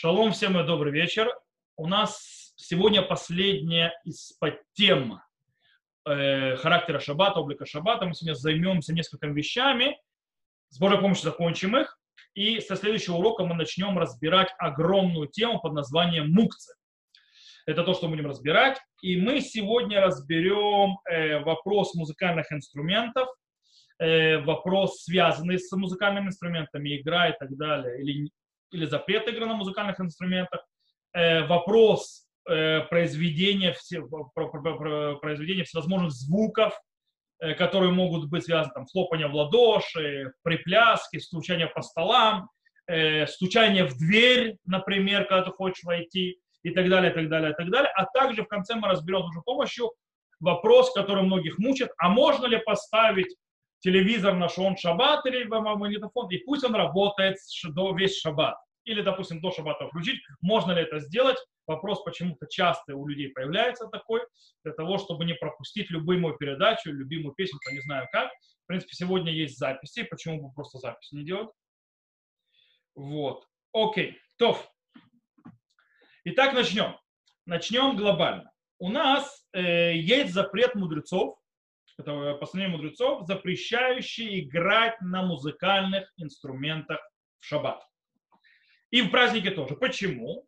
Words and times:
Шалом 0.00 0.30
всем 0.30 0.56
и 0.56 0.64
добрый 0.64 0.92
вечер. 0.92 1.28
У 1.76 1.88
нас 1.88 2.52
сегодня 2.54 3.02
последняя 3.02 3.92
из 4.04 4.32
тем 4.74 5.20
э, 6.08 6.54
характера 6.54 7.00
шаббата, 7.00 7.40
облика 7.40 7.66
шаббата. 7.66 8.06
Мы 8.06 8.14
сегодня 8.14 8.34
займемся 8.34 8.94
несколькими 8.94 9.32
вещами. 9.32 10.00
С 10.68 10.78
Божьей 10.78 11.00
помощью 11.00 11.24
закончим 11.24 11.76
их. 11.76 11.98
И 12.34 12.60
со 12.60 12.76
следующего 12.76 13.16
урока 13.16 13.44
мы 13.44 13.56
начнем 13.56 13.98
разбирать 13.98 14.54
огромную 14.60 15.26
тему 15.26 15.60
под 15.60 15.72
названием 15.72 16.30
мукцы. 16.30 16.74
Это 17.66 17.82
то, 17.82 17.92
что 17.92 18.06
мы 18.06 18.14
будем 18.14 18.30
разбирать. 18.30 18.80
И 19.02 19.20
мы 19.20 19.40
сегодня 19.40 20.00
разберем 20.00 21.00
э, 21.10 21.40
вопрос 21.40 21.96
музыкальных 21.96 22.52
инструментов, 22.52 23.26
э, 23.98 24.38
вопрос, 24.42 25.02
связанный 25.02 25.58
с 25.58 25.72
музыкальными 25.72 26.26
инструментами, 26.26 27.00
игра 27.00 27.30
и 27.30 27.36
так 27.36 27.56
далее, 27.56 28.00
или 28.00 28.30
или 28.70 28.86
запрет 28.86 29.28
игры 29.28 29.46
на 29.46 29.54
музыкальных 29.54 30.00
инструментах, 30.00 30.64
э, 31.12 31.46
вопрос 31.46 32.26
э, 32.48 32.80
произведения, 32.82 33.72
все, 33.72 34.02
про, 34.02 34.24
про, 34.48 34.76
про, 34.76 35.16
произведения 35.16 35.64
всевозможных 35.64 36.12
звуков, 36.12 36.78
э, 37.40 37.54
которые 37.54 37.92
могут 37.92 38.28
быть 38.28 38.44
связаны, 38.44 38.74
там, 38.74 38.86
хлопание 38.86 39.28
в 39.28 39.34
ладоши, 39.34 40.32
припляски, 40.42 41.18
стучание 41.18 41.66
по 41.66 41.82
столам, 41.82 42.48
стучание 43.26 43.84
в 43.84 43.98
дверь, 43.98 44.56
например, 44.64 45.26
когда 45.26 45.42
ты 45.42 45.50
хочешь 45.50 45.84
войти, 45.84 46.40
и 46.62 46.70
так 46.70 46.88
далее, 46.88 47.10
и 47.10 47.14
так 47.14 47.28
далее, 47.28 47.50
и 47.50 47.54
так 47.54 47.70
далее. 47.70 47.90
А 47.94 48.06
также 48.06 48.42
в 48.42 48.48
конце 48.48 48.74
мы 48.74 48.88
разберем 48.88 49.26
уже 49.26 49.40
помощью 49.42 49.92
вопрос, 50.40 50.92
который 50.92 51.22
многих 51.22 51.58
мучит, 51.58 51.90
а 51.98 52.08
можно 52.08 52.46
ли 52.46 52.58
поставить 52.58 53.34
телевизор 53.80 54.34
на 54.34 54.48
шон 54.48 54.76
шаббат 54.76 55.24
или 55.26 55.44
магнитофон, 55.44 56.28
и 56.30 56.38
пусть 56.38 56.64
он 56.64 56.74
работает 56.74 57.36
до 57.64 57.94
весь 57.94 58.18
шаббат. 58.18 58.56
Или, 58.88 59.02
допустим, 59.02 59.40
до 59.40 59.50
шаббата 59.50 59.86
включить. 59.86 60.20
Можно 60.40 60.72
ли 60.72 60.82
это 60.82 60.98
сделать? 60.98 61.36
Вопрос 61.66 62.02
почему-то 62.02 62.46
часто 62.46 62.96
у 62.96 63.06
людей 63.06 63.28
появляется 63.28 63.86
такой, 63.88 64.22
для 64.64 64.72
того, 64.72 64.96
чтобы 64.96 65.26
не 65.26 65.34
пропустить 65.34 65.90
любую 65.90 66.20
мою 66.20 66.36
передачу, 66.36 66.90
любимую 66.90 67.34
песню, 67.34 67.58
не 67.70 67.80
знаю 67.80 68.08
как. 68.10 68.30
В 68.64 68.66
принципе, 68.66 68.94
сегодня 68.94 69.30
есть 69.30 69.58
записи, 69.58 70.04
почему 70.04 70.40
бы 70.40 70.52
просто 70.54 70.78
запись 70.78 71.12
не 71.12 71.22
делать? 71.22 71.50
Вот. 72.94 73.46
Окей. 73.74 74.18
Тоф. 74.38 74.66
Итак, 76.24 76.54
начнем. 76.54 76.96
Начнем 77.44 77.94
глобально. 77.94 78.50
У 78.78 78.88
нас 78.88 79.46
э, 79.52 79.96
есть 79.96 80.32
запрет 80.32 80.74
мудрецов, 80.74 81.38
это 81.98 82.34
постановление 82.34 82.78
мудрецов, 82.78 83.26
запрещающий 83.26 84.40
играть 84.40 84.98
на 85.02 85.22
музыкальных 85.22 86.10
инструментах 86.16 87.00
в 87.40 87.44
шаббат. 87.44 87.82
И 88.90 89.02
в 89.02 89.10
празднике 89.10 89.50
тоже. 89.50 89.76
Почему? 89.76 90.46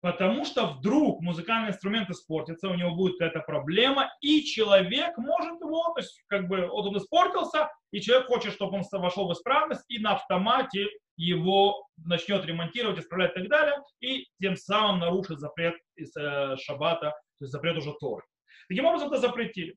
Потому 0.00 0.46
что 0.46 0.66
вдруг 0.66 1.20
музыкальный 1.20 1.70
инструмент 1.70 2.08
испортится, 2.08 2.68
у 2.68 2.74
него 2.74 2.94
будет 2.94 3.18
какая-то 3.18 3.40
проблема, 3.40 4.10
и 4.22 4.42
человек 4.44 5.18
может 5.18 5.60
его, 5.60 5.92
то 5.92 6.00
есть 6.00 6.22
как 6.26 6.48
бы 6.48 6.66
вот 6.68 6.86
он 6.86 6.96
испортился, 6.96 7.68
и 7.90 8.00
человек 8.00 8.26
хочет, 8.28 8.54
чтобы 8.54 8.78
он 8.78 8.84
вошел 8.92 9.28
в 9.28 9.32
исправность, 9.32 9.84
и 9.88 9.98
на 9.98 10.12
автомате 10.12 10.88
его 11.16 11.86
начнет 11.98 12.46
ремонтировать, 12.46 12.98
исправлять 12.98 13.32
и 13.32 13.40
так 13.40 13.48
далее, 13.48 13.82
и 14.00 14.26
тем 14.40 14.56
самым 14.56 15.00
нарушит 15.00 15.38
запрет 15.38 15.74
из 15.96 16.16
э, 16.16 16.56
шаббата, 16.56 17.10
то 17.10 17.44
есть 17.44 17.52
запрет 17.52 17.76
уже 17.76 17.92
Торы. 18.00 18.22
Таким 18.68 18.86
образом 18.86 19.08
это 19.08 19.20
запретили. 19.20 19.76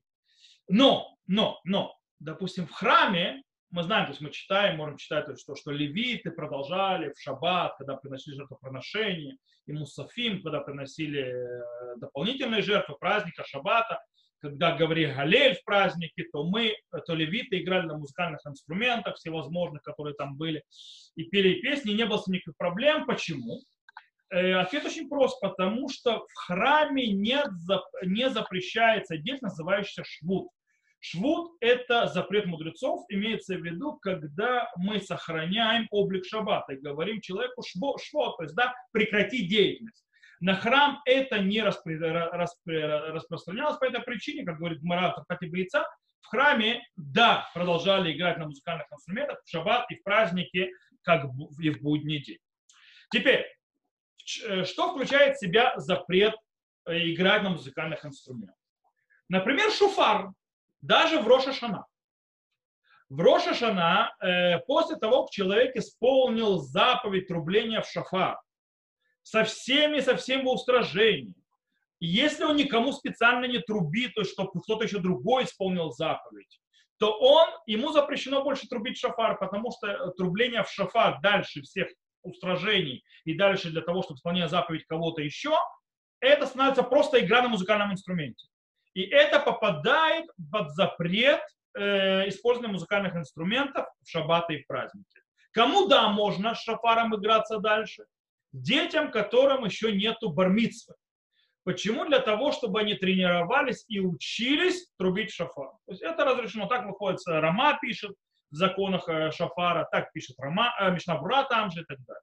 Но, 0.68 1.14
но, 1.26 1.60
но, 1.64 1.94
допустим, 2.18 2.66
в 2.66 2.72
храме 2.72 3.42
мы 3.74 3.82
знаем, 3.82 4.06
то 4.06 4.12
есть 4.12 4.20
мы 4.20 4.30
читаем, 4.30 4.76
можем 4.76 4.96
читать, 4.96 5.26
то 5.26 5.32
есть, 5.32 5.42
что, 5.42 5.70
левиты 5.72 6.30
продолжали 6.30 7.12
в 7.12 7.20
шаббат, 7.20 7.74
когда 7.76 7.96
приносили 7.96 8.36
жертвоприношения, 8.36 9.36
и 9.66 9.72
мусафим, 9.72 10.42
когда 10.42 10.60
приносили 10.60 11.22
э, 11.22 11.96
дополнительные 11.96 12.62
жертвы 12.62 12.94
праздника 12.96 13.44
шаббата, 13.44 14.00
когда 14.38 14.76
говорили 14.76 15.12
Галель 15.12 15.56
в 15.56 15.64
празднике, 15.64 16.24
то 16.32 16.44
мы, 16.44 16.76
то 17.04 17.14
левиты 17.14 17.60
играли 17.60 17.86
на 17.86 17.98
музыкальных 17.98 18.46
инструментах 18.46 19.16
всевозможных, 19.16 19.82
которые 19.82 20.14
там 20.14 20.36
были, 20.36 20.62
и 21.16 21.24
пели 21.24 21.60
песни, 21.60 21.92
и 21.92 21.96
не 21.96 22.06
было 22.06 22.22
никаких 22.28 22.56
проблем. 22.56 23.06
Почему? 23.06 23.60
Э, 24.30 24.54
ответ 24.54 24.84
очень 24.84 25.08
прост, 25.08 25.40
потому 25.40 25.88
что 25.88 26.20
в 26.20 26.34
храме 26.46 27.08
нет, 27.08 27.48
не 28.02 28.30
запрещается 28.30 29.16
деятельность, 29.16 29.58
называющаяся 29.58 30.04
швуд. 30.04 30.48
Швуд– 31.06 31.52
это 31.60 32.06
запрет 32.06 32.46
мудрецов, 32.46 33.04
имеется 33.10 33.56
в 33.56 33.62
виду, 33.62 33.98
когда 33.98 34.70
мы 34.78 35.00
сохраняем 35.02 35.86
облик 35.90 36.24
шаббата 36.24 36.72
и 36.72 36.80
говорим 36.80 37.20
человеку 37.20 37.62
швот, 37.62 38.38
то 38.38 38.42
есть 38.42 38.54
да, 38.54 38.74
прекрати 38.90 39.46
деятельность. 39.46 40.02
На 40.40 40.56
храм 40.56 41.02
это 41.04 41.40
не 41.40 41.60
распри, 41.60 41.96
распри, 41.98 42.76
распространялось 43.12 43.76
по 43.76 43.84
этой 43.84 44.00
причине, 44.00 44.46
как 44.46 44.56
говорит 44.56 44.82
Мара 44.82 45.10
в 45.10 45.26
Трактате 45.26 45.46
в 46.22 46.26
храме, 46.26 46.82
да, 46.96 47.50
продолжали 47.52 48.10
играть 48.16 48.38
на 48.38 48.46
музыкальных 48.46 48.86
инструментах 48.90 49.42
в 49.44 49.50
шаббат 49.50 49.84
и 49.90 49.96
в 49.96 50.02
праздники, 50.04 50.70
как 51.02 51.26
и 51.60 51.68
в 51.68 51.82
будний 51.82 52.22
день. 52.22 52.38
Теперь, 53.10 53.44
э, 54.46 54.64
что 54.64 54.94
включает 54.94 55.36
в 55.36 55.40
себя 55.40 55.74
запрет 55.76 56.34
э, 56.86 57.10
играть 57.12 57.42
на 57.42 57.50
музыкальных 57.50 58.06
инструментах? 58.06 58.56
Например, 59.28 59.70
шуфар 59.70 60.30
даже 60.84 61.18
в 61.20 61.26
Роша 61.26 61.52
Шана. 61.52 61.86
В 63.08 63.20
Роша 63.20 63.54
Шана, 63.54 64.14
э, 64.20 64.58
после 64.66 64.96
того, 64.96 65.22
как 65.22 65.30
человек 65.30 65.76
исполнил 65.76 66.58
заповедь 66.58 67.28
трубления 67.28 67.80
в 67.80 67.88
шафар, 67.88 68.38
со 69.22 69.44
всеми, 69.44 70.00
со 70.00 70.16
всем 70.16 70.46
устражением, 70.46 71.34
если 72.00 72.44
он 72.44 72.56
никому 72.56 72.92
специально 72.92 73.46
не 73.46 73.60
трубит, 73.60 74.14
то 74.14 74.20
есть 74.20 74.32
чтобы 74.32 74.60
кто-то 74.60 74.84
еще 74.84 74.98
другой 74.98 75.44
исполнил 75.44 75.90
заповедь, 75.90 76.60
то 76.98 77.18
он, 77.18 77.48
ему 77.66 77.90
запрещено 77.92 78.44
больше 78.44 78.68
трубить 78.68 78.98
шафар, 78.98 79.38
потому 79.38 79.70
что 79.72 80.10
трубление 80.18 80.64
в 80.64 80.70
шафар 80.70 81.20
дальше 81.22 81.62
всех 81.62 81.88
устражений 82.22 83.02
и 83.24 83.34
дальше 83.34 83.70
для 83.70 83.80
того, 83.80 84.02
чтобы 84.02 84.18
исполнять 84.18 84.50
заповедь 84.50 84.84
кого-то 84.86 85.22
еще, 85.22 85.56
это 86.20 86.46
становится 86.46 86.82
просто 86.82 87.24
игра 87.24 87.42
на 87.42 87.48
музыкальном 87.48 87.92
инструменте. 87.92 88.48
И 88.94 89.02
это 89.02 89.40
попадает 89.40 90.26
под 90.50 90.70
запрет 90.70 91.42
э, 91.76 92.28
использования 92.28 92.72
музыкальных 92.72 93.16
инструментов 93.16 93.86
в 94.02 94.08
шаббаты 94.08 94.54
и 94.54 94.62
в 94.62 94.66
праздники. 94.66 95.20
Кому, 95.52 95.86
да, 95.86 96.08
можно 96.08 96.54
с 96.54 96.62
шафаром 96.62 97.14
играться 97.16 97.58
дальше? 97.58 98.04
Детям, 98.52 99.10
которым 99.10 99.64
еще 99.64 99.92
нету 99.92 100.30
бармитсвы. 100.30 100.94
Почему? 101.64 102.04
Для 102.04 102.20
того, 102.20 102.52
чтобы 102.52 102.80
они 102.80 102.94
тренировались 102.94 103.84
и 103.88 103.98
учились 103.98 104.88
трубить 104.98 105.32
шафар. 105.32 105.70
То 105.86 105.92
есть 105.92 106.02
это 106.02 106.24
разрешено. 106.24 106.66
Так 106.66 106.86
выходит, 106.86 107.20
Рама 107.26 107.78
пишет 107.80 108.12
в 108.50 108.54
законах 108.54 109.08
э, 109.08 109.32
шафара, 109.32 109.88
так 109.90 110.12
пишет 110.12 110.38
Рама, 110.38 110.72
э, 110.78 110.90
Мишнабура 110.90 111.44
там 111.44 111.70
же 111.70 111.80
и 111.80 111.84
так 111.84 111.98
далее. 112.04 112.22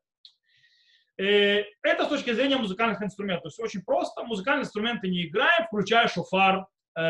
Э, 1.22 1.66
это 1.84 2.06
с 2.06 2.08
точки 2.08 2.34
зрения 2.34 2.58
музыкальных 2.58 3.02
инструментов. 3.04 3.44
То 3.44 3.48
есть 3.50 3.60
очень 3.60 3.86
просто. 3.86 4.24
Музыкальные 4.24 4.64
инструменты 4.64 5.08
не 5.08 5.28
играем, 5.28 5.68
включая 5.68 6.08
шофар 6.08 6.66
э, 6.96 7.02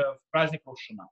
в 0.00 0.18
праздник 0.30 0.62
Рушина. 0.64 1.10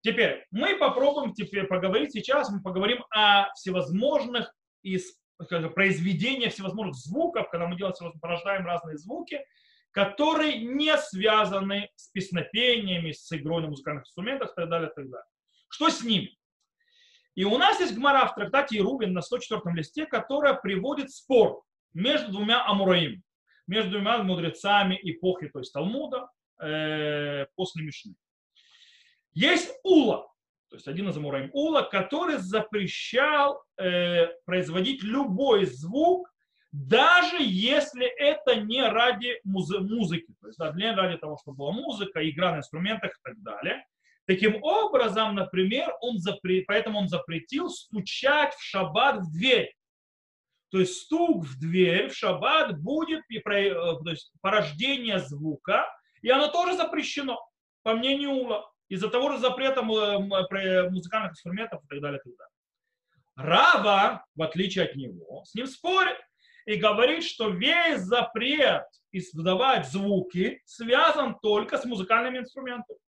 Теперь 0.00 0.46
мы 0.52 0.76
попробуем 0.76 1.32
теперь 1.32 1.64
поговорить 1.64 2.12
сейчас, 2.12 2.50
мы 2.50 2.62
поговорим 2.62 3.04
о 3.10 3.52
всевозможных 3.54 4.54
из, 4.82 5.18
скажем, 5.42 5.72
произведениях 5.72 6.52
всевозможных 6.52 6.94
звуков, 6.94 7.50
когда 7.50 7.66
мы 7.66 7.76
делаем, 7.76 7.94
порождаем 8.20 8.64
разные 8.64 8.96
звуки, 8.96 9.44
которые 9.90 10.62
не 10.62 10.96
связаны 10.98 11.90
с 11.96 12.08
песнопениями, 12.10 13.10
с 13.10 13.32
игрой 13.32 13.62
на 13.62 13.68
музыкальных 13.70 14.04
инструментах 14.04 14.52
и 14.52 14.54
так 14.54 14.68
далее, 14.68 14.88
и 14.88 14.94
так 14.94 15.10
далее. 15.10 15.26
Что 15.68 15.90
с 15.90 16.04
ними? 16.04 16.37
И 17.38 17.44
у 17.44 17.56
нас 17.56 17.78
есть 17.78 17.94
гмара 17.94 18.26
в 18.26 18.34
трактате 18.34 18.78
Ирувин 18.78 19.12
на 19.12 19.22
104 19.22 19.60
листе, 19.72 20.06
которая 20.06 20.54
приводит 20.54 21.12
спор 21.12 21.62
между 21.94 22.32
двумя 22.32 22.66
амураим, 22.66 23.22
между 23.68 23.92
двумя 23.92 24.20
мудрецами 24.24 24.98
эпохи, 25.00 25.48
то 25.48 25.60
есть 25.60 25.72
Талмуда, 25.72 26.28
э, 26.60 27.46
после 27.54 27.84
Мишны. 27.84 28.16
Есть 29.34 29.72
Ула, 29.84 30.26
то 30.68 30.74
есть 30.74 30.88
один 30.88 31.10
из 31.10 31.16
амураим 31.16 31.50
Ула, 31.52 31.82
который 31.82 32.38
запрещал 32.38 33.62
э, 33.76 34.26
производить 34.44 35.04
любой 35.04 35.64
звук, 35.66 36.28
даже 36.72 37.36
если 37.38 38.06
это 38.18 38.56
не 38.56 38.82
ради 38.82 39.38
муз- 39.44 39.78
музыки, 39.78 40.34
то 40.40 40.48
есть 40.48 40.58
да, 40.58 40.72
не 40.72 40.92
ради 40.92 41.18
того, 41.18 41.38
чтобы 41.40 41.58
была 41.58 41.70
музыка, 41.70 42.28
игра 42.28 42.50
на 42.50 42.56
инструментах 42.56 43.12
и 43.12 43.22
так 43.22 43.40
далее. 43.44 43.84
Таким 44.28 44.62
образом, 44.62 45.36
например, 45.36 45.90
он 46.02 46.18
запре... 46.18 46.62
поэтому 46.66 46.98
он 46.98 47.08
запретил 47.08 47.70
стучать 47.70 48.54
в 48.54 48.62
шаббат 48.62 49.20
в 49.22 49.32
дверь. 49.32 49.74
То 50.70 50.80
есть 50.80 51.04
стук 51.04 51.46
в 51.46 51.58
дверь 51.58 52.10
в 52.10 52.14
шаббат 52.14 52.78
будет 52.78 53.22
э, 53.30 53.40
то 53.40 54.10
есть 54.10 54.30
порождение 54.42 55.18
звука, 55.18 55.86
и 56.20 56.28
оно 56.28 56.48
тоже 56.48 56.76
запрещено, 56.76 57.40
по 57.82 57.94
мнению 57.94 58.32
Ула, 58.32 58.70
из-за 58.90 59.08
того 59.08 59.32
же 59.32 59.38
запрета 59.38 59.80
музыкальных 59.80 61.32
инструментов 61.32 61.82
и 61.84 61.88
так 61.88 62.00
далее. 62.02 62.20
И 62.22 62.28
так 62.28 62.36
далее. 62.36 62.52
Рава, 63.34 64.26
в 64.34 64.42
отличие 64.42 64.84
от 64.84 64.94
него, 64.94 65.42
с 65.46 65.54
ним 65.54 65.66
спорит 65.66 66.18
и 66.66 66.74
говорит, 66.74 67.24
что 67.24 67.48
весь 67.48 68.00
запрет 68.00 68.84
издавать 69.10 69.88
звуки 69.88 70.60
связан 70.66 71.38
только 71.40 71.78
с 71.78 71.86
музыкальными 71.86 72.40
инструментами. 72.40 72.98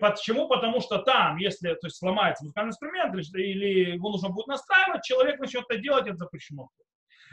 Почему? 0.00 0.48
Потому 0.48 0.80
что 0.80 0.98
там, 0.98 1.36
если 1.36 1.74
то 1.74 1.86
есть, 1.86 1.96
сломается 1.96 2.44
музыкальный 2.44 2.70
инструмент 2.70 3.14
или 3.34 3.92
его 3.94 4.10
нужно 4.10 4.30
будет 4.30 4.46
настраивать, 4.46 5.04
человек 5.04 5.38
начнет 5.38 5.64
это 5.68 5.78
делать, 5.78 6.06
это 6.06 6.16
запрещено. 6.16 6.70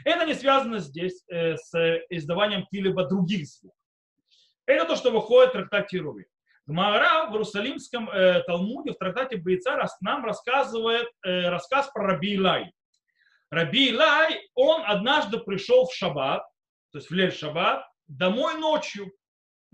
Это 0.04 0.26
не 0.26 0.34
связано 0.34 0.78
здесь 0.80 1.24
э, 1.28 1.56
с 1.56 1.74
издаванием 2.10 2.64
каких-либо 2.64 3.06
других 3.06 3.46
звуков. 3.46 3.78
Это 4.66 4.86
то, 4.86 4.96
что 4.96 5.10
выходит 5.10 5.50
в 5.50 5.52
трактате 5.52 5.98
Руви. 5.98 6.26
Гмара 6.66 7.26
в 7.28 7.32
Иерусалимском 7.32 8.08
э, 8.08 8.42
Талмуде, 8.46 8.92
в 8.92 8.98
трактате 8.98 9.36
Бойца 9.36 9.78
нам 10.00 10.24
рассказывает 10.24 11.08
э, 11.22 11.48
рассказ 11.48 11.90
про 11.92 12.06
Раби 12.06 12.34
Илай. 12.34 12.72
Раби 13.50 13.90
Илай, 13.90 14.48
он 14.54 14.82
однажды 14.86 15.38
пришел 15.38 15.86
в 15.86 15.94
шаббат, 15.94 16.42
то 16.90 16.98
есть 16.98 17.10
в 17.10 17.14
лель 17.14 17.32
шаббат, 17.32 17.86
домой 18.06 18.54
ночью. 18.58 19.12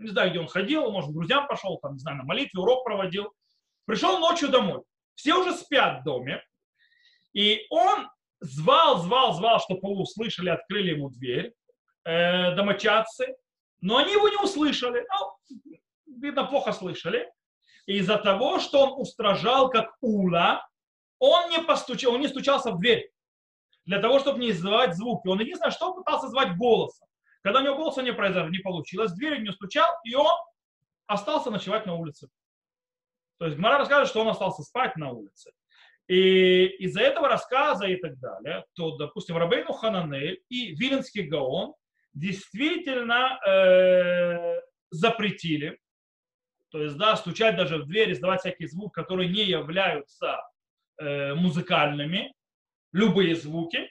Не 0.00 0.08
знаю, 0.08 0.31
где 0.31 0.41
он 0.41 0.49
ходил, 0.49 0.91
может, 0.91 1.11
к 1.11 1.12
друзьям 1.12 1.47
пошел, 1.47 1.79
там, 1.79 1.94
не 1.94 1.99
знаю, 1.99 2.19
на 2.19 2.25
молитве, 2.25 2.61
урок 2.61 2.85
проводил. 2.85 3.32
Пришел 3.85 4.19
ночью 4.19 4.49
домой. 4.49 4.82
Все 5.14 5.35
уже 5.35 5.55
спят 5.55 6.00
в 6.00 6.05
доме. 6.05 6.43
И 7.35 7.67
он 7.70 8.08
звал, 8.41 8.99
звал, 8.99 9.35
звал, 9.35 9.61
чтобы 9.61 9.81
его 9.88 10.02
услышали, 10.02 10.49
открыли 10.49 10.93
ему 10.93 11.11
дверь, 11.11 11.52
э, 12.05 12.55
домочадцы, 12.55 13.37
но 13.81 13.99
они 13.99 14.12
его 14.12 14.29
не 14.29 14.37
услышали. 14.37 15.06
Ну, 15.08 15.76
видно, 16.20 16.44
плохо 16.44 16.73
слышали. 16.73 17.31
И 17.87 17.99
из-за 17.99 18.17
того, 18.17 18.58
что 18.58 18.81
он 18.81 19.00
устражал 19.00 19.69
как 19.69 19.94
ула, 20.00 20.67
он 21.19 21.50
не 21.50 21.58
постучал, 21.61 22.14
он 22.14 22.20
не 22.20 22.29
стучался 22.29 22.70
в 22.70 22.79
дверь 22.79 23.11
для 23.85 24.00
того, 24.00 24.19
чтобы 24.19 24.38
не 24.38 24.50
издавать 24.50 24.97
звуки. 24.97 25.29
Он 25.29 25.41
единственное, 25.41 25.73
что 25.73 25.94
пытался 25.94 26.29
звать 26.29 26.56
голосом. 26.56 27.06
Когда 27.42 27.60
у 27.60 27.64
него 27.64 27.76
голоса 27.76 28.02
не 28.02 28.12
произошло, 28.12 28.50
не 28.50 28.58
получилось, 28.58 29.12
дверь 29.12 29.40
не 29.40 29.52
стучал, 29.52 29.88
и 30.04 30.14
он 30.14 30.31
остался 31.06 31.50
ночевать 31.50 31.87
на 31.87 31.94
улице. 31.94 32.28
То 33.38 33.46
есть 33.46 33.56
Гмара 33.56 33.78
рассказывает, 33.78 34.08
что 34.08 34.20
он 34.20 34.28
остался 34.28 34.62
спать 34.62 34.96
на 34.96 35.10
улице. 35.10 35.52
И 36.06 36.66
из-за 36.81 37.00
этого 37.00 37.28
рассказа 37.28 37.87
и 37.87 37.96
так 37.96 38.19
далее, 38.19 38.64
то, 38.75 38.96
допустим, 38.96 39.37
Рабейну 39.37 39.72
Хананель 39.72 40.42
и 40.48 40.75
Виленский 40.75 41.22
Гаон 41.22 41.75
действительно 42.12 43.38
э, 43.46 44.60
запретили, 44.90 45.78
то 46.70 46.82
есть, 46.82 46.96
да, 46.96 47.16
стучать 47.16 47.56
даже 47.56 47.78
в 47.78 47.87
дверь, 47.87 48.12
издавать 48.12 48.40
всякие 48.40 48.69
звуки, 48.69 48.92
которые 48.92 49.28
не 49.28 49.44
являются 49.44 50.42
э, 50.98 51.34
музыкальными, 51.34 52.34
любые 52.92 53.37
звуки, 53.37 53.88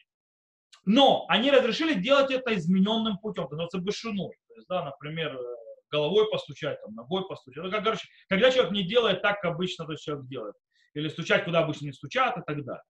но 0.85 1.25
они 1.27 1.51
разрешили 1.51 1.93
делать 1.93 2.31
это 2.31 2.55
измененным 2.55 3.17
путем, 3.17 3.45
это 3.45 3.55
называется 3.55 3.79
бешуной. 3.79 4.35
То 4.47 4.55
есть, 4.55 4.67
да, 4.67 4.85
например, 4.85 5.35
э, 5.35 5.55
головой 5.91 6.29
постучать, 6.29 6.81
там, 6.81 6.95
ногой 6.95 7.27
постучать. 7.27 7.63
Ну, 7.63 7.71
как, 7.71 7.83
короче, 7.83 8.07
когда 8.27 8.51
человек 8.51 8.71
не 8.71 8.83
делает 8.83 9.21
так, 9.21 9.41
как 9.41 9.53
обычно 9.53 9.85
то 9.85 9.95
человек 9.95 10.27
делает. 10.27 10.55
Или 10.93 11.09
стучать, 11.09 11.45
куда 11.45 11.59
обычно 11.59 11.85
не 11.85 11.93
стучат 11.93 12.37
и 12.37 12.41
так 12.45 12.63
далее. 12.63 12.83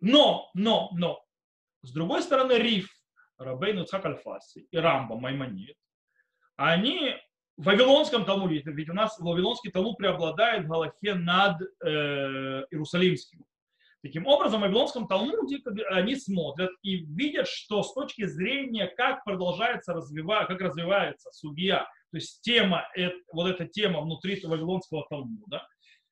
Но, 0.00 0.50
но, 0.54 0.90
но, 0.92 1.20
с 1.82 1.92
другой 1.92 2.22
стороны, 2.22 2.52
Риф, 2.52 2.88
Рабейн 3.38 3.78
Уцхак 3.78 4.04
Альфаси 4.04 4.66
и 4.70 4.76
Рамба 4.76 5.16
Маймонид, 5.16 5.76
они 6.56 7.16
в 7.56 7.64
Вавилонском 7.64 8.24
Талмуде, 8.24 8.62
ведь 8.64 8.88
у 8.88 8.94
нас 8.94 9.18
Вавилонский 9.18 9.70
Талмуд 9.70 9.96
преобладает 9.96 10.64
в 10.64 10.68
Галахе 10.68 11.14
над 11.14 11.60
э, 11.62 12.64
Иерусалимским. 12.70 13.44
Таким 14.02 14.26
образом, 14.28 14.60
в 14.60 14.62
Вавилонском 14.62 15.08
Талмуде 15.08 15.60
они 15.90 16.14
смотрят 16.14 16.70
и 16.82 16.98
видят, 16.98 17.48
что 17.48 17.82
с 17.82 17.92
точки 17.94 18.26
зрения, 18.26 18.86
как 18.86 19.24
продолжается 19.24 19.92
развивать, 19.92 20.46
как 20.46 20.60
развивается 20.60 21.30
судья, 21.32 21.80
то 22.10 22.16
есть 22.16 22.40
тема, 22.42 22.88
вот 23.32 23.48
эта 23.48 23.66
тема 23.66 24.00
внутри 24.00 24.40
Вавилонского 24.42 25.04
Талмуда, 25.10 25.66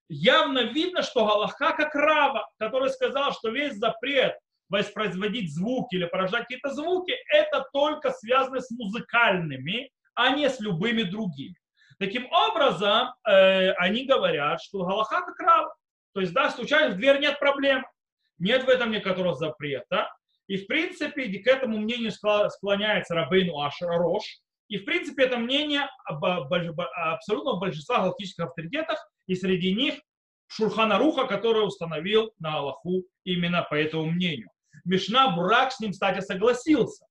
явно 0.08 0.64
видно, 0.64 1.02
что 1.02 1.26
Галаха 1.26 1.72
как 1.72 1.94
Рава, 1.94 2.48
который 2.58 2.90
сказал, 2.90 3.32
что 3.32 3.50
весь 3.50 3.74
запрет 3.74 4.36
воспроизводить 4.68 5.54
звуки 5.54 5.94
или 5.94 6.06
порождать 6.06 6.42
какие-то 6.42 6.70
звуки, 6.74 7.14
это 7.32 7.64
только 7.72 8.10
связано 8.10 8.60
с 8.60 8.70
музыкальными, 8.72 9.90
а 10.14 10.30
не 10.30 10.50
с 10.50 10.58
любыми 10.60 11.02
другими. 11.02 11.54
Таким 11.98 12.26
образом, 12.30 13.14
э, 13.26 13.70
они 13.72 14.06
говорят, 14.06 14.60
что 14.60 14.84
Галаха 14.84 15.22
как 15.22 15.38
Рава. 15.38 15.74
То 16.16 16.22
есть, 16.22 16.32
да, 16.32 16.48
стучать 16.48 16.94
в 16.94 16.96
дверь 16.96 17.20
нет 17.20 17.38
проблем. 17.38 17.84
Нет 18.38 18.64
в 18.64 18.70
этом 18.70 18.90
никакого 18.90 19.34
запрета. 19.34 20.10
И, 20.46 20.56
в 20.56 20.66
принципе, 20.66 21.28
к 21.40 21.46
этому 21.46 21.76
мнению 21.76 22.10
склоняется 22.10 23.14
Рабейну 23.14 23.60
Ашарош. 23.60 24.22
И, 24.68 24.78
в 24.78 24.86
принципе, 24.86 25.24
это 25.24 25.36
мнение 25.36 25.90
абсолютно 26.06 27.56
большинства 27.56 27.98
галактических 27.98 28.46
авторитетов, 28.46 28.98
и 29.26 29.34
среди 29.34 29.74
них 29.74 29.96
Шурхана 30.46 30.96
Руха, 30.96 31.26
который 31.26 31.66
установил 31.66 32.32
на 32.38 32.60
Аллаху 32.60 33.04
именно 33.24 33.66
по 33.68 33.74
этому 33.74 34.06
мнению. 34.06 34.48
Мишна 34.86 35.36
Бурак 35.36 35.70
с 35.70 35.80
ним, 35.80 35.92
кстати, 35.92 36.20
согласился. 36.20 37.04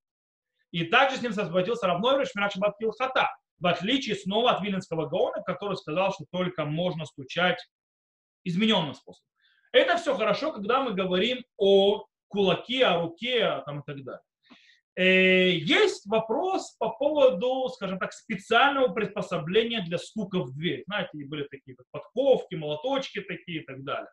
И 0.72 0.86
также 0.86 1.18
с 1.18 1.22
ним 1.22 1.34
согласился 1.34 1.86
Равной 1.86 2.26
Шмирак 2.26 2.54
Шабат 2.54 2.74
Хата, 2.98 3.30
в 3.60 3.68
отличие 3.68 4.16
снова 4.16 4.54
от 4.54 4.64
Виленского 4.64 5.06
Гаона, 5.06 5.44
который 5.44 5.78
сказал, 5.78 6.12
что 6.12 6.26
только 6.32 6.66
можно 6.66 7.06
стучать 7.06 7.64
измененным 8.46 8.94
способом. 8.94 9.28
Это 9.74 9.98
все 9.98 10.16
хорошо, 10.16 10.54
когда 10.54 10.82
мы 10.82 10.94
говорим 10.94 11.44
о 11.58 12.06
кулаке, 12.30 12.86
о 12.86 13.02
руке 13.02 13.62
там, 13.66 13.82
и 13.82 13.84
так 13.86 14.04
далее. 14.04 14.22
Э, 14.98 15.50
есть 15.52 16.06
вопрос 16.08 16.72
по 16.80 16.90
поводу, 16.92 17.68
скажем 17.74 18.00
так, 18.00 18.14
специального 18.14 18.94
приспособления 18.94 19.82
для 19.82 19.98
стука 19.98 20.40
в 20.40 20.54
дверь. 20.54 20.84
Знаете, 20.88 21.10
были 21.26 21.44
такие 21.44 21.76
подковки, 21.92 22.56
молоточки 22.56 23.20
такие 23.20 23.62
и 23.62 23.66
так 23.66 23.84
далее. 23.84 24.10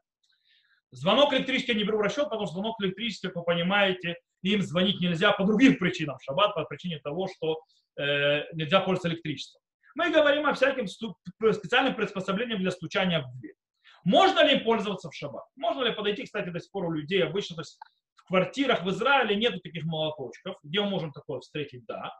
Звонок 0.90 1.32
электрический 1.32 1.72
я 1.72 1.78
не 1.78 1.84
беру 1.84 1.98
в 1.98 2.00
расчет, 2.00 2.24
потому 2.24 2.46
что 2.46 2.54
звонок 2.54 2.76
электрический, 2.82 3.28
как 3.28 3.36
вы 3.36 3.44
понимаете, 3.44 4.16
им 4.42 4.60
звонить 4.60 5.00
нельзя 5.00 5.32
по 5.32 5.44
другим 5.44 5.76
причинам. 5.78 6.18
В 6.18 6.24
шаббат 6.24 6.54
по 6.54 6.64
причине 6.64 6.98
того, 6.98 7.28
что 7.28 7.60
э, 7.96 8.52
нельзя 8.52 8.80
пользоваться 8.80 9.08
электричеством. 9.08 9.62
Мы 9.94 10.10
говорим 10.10 10.46
о 10.46 10.54
всяком 10.54 10.88
стук, 10.88 11.16
специальном 11.52 11.94
приспособлении 11.94 12.56
для 12.56 12.70
стучания 12.70 13.20
в 13.20 13.38
дверь. 13.38 13.54
Можно 14.04 14.44
ли 14.44 14.56
им 14.56 14.64
пользоваться 14.64 15.10
в 15.10 15.14
шаббат? 15.14 15.44
Можно 15.56 15.84
ли 15.84 15.92
подойти, 15.92 16.24
кстати, 16.24 16.48
до 16.48 16.60
сих 16.60 16.70
пор 16.70 16.86
у 16.86 16.92
людей 16.92 17.24
обычно, 17.24 17.56
то 17.56 17.62
есть 17.62 17.78
в 18.16 18.24
квартирах 18.24 18.82
в 18.82 18.90
Израиле 18.90 19.36
нету 19.36 19.60
таких 19.60 19.84
молоточков, 19.84 20.56
где 20.62 20.80
мы 20.80 20.90
можем 20.90 21.12
такое 21.12 21.40
встретить, 21.40 21.84
да. 21.86 22.12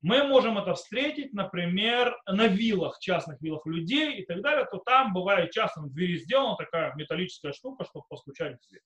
Мы 0.00 0.24
можем 0.24 0.58
это 0.58 0.74
встретить, 0.74 1.32
например, 1.32 2.16
на 2.26 2.48
виллах, 2.48 2.98
частных 2.98 3.40
виллах 3.40 3.64
людей 3.66 4.16
и 4.16 4.26
так 4.26 4.42
далее, 4.42 4.66
то 4.68 4.78
там 4.78 5.12
бывает 5.12 5.52
часто 5.52 5.80
на 5.80 5.88
двери 5.88 6.16
сделана 6.16 6.56
такая 6.56 6.92
металлическая 6.96 7.52
штука, 7.52 7.84
чтобы 7.84 8.04
постучать 8.08 8.56
в 8.60 8.68
дверь. 8.68 8.82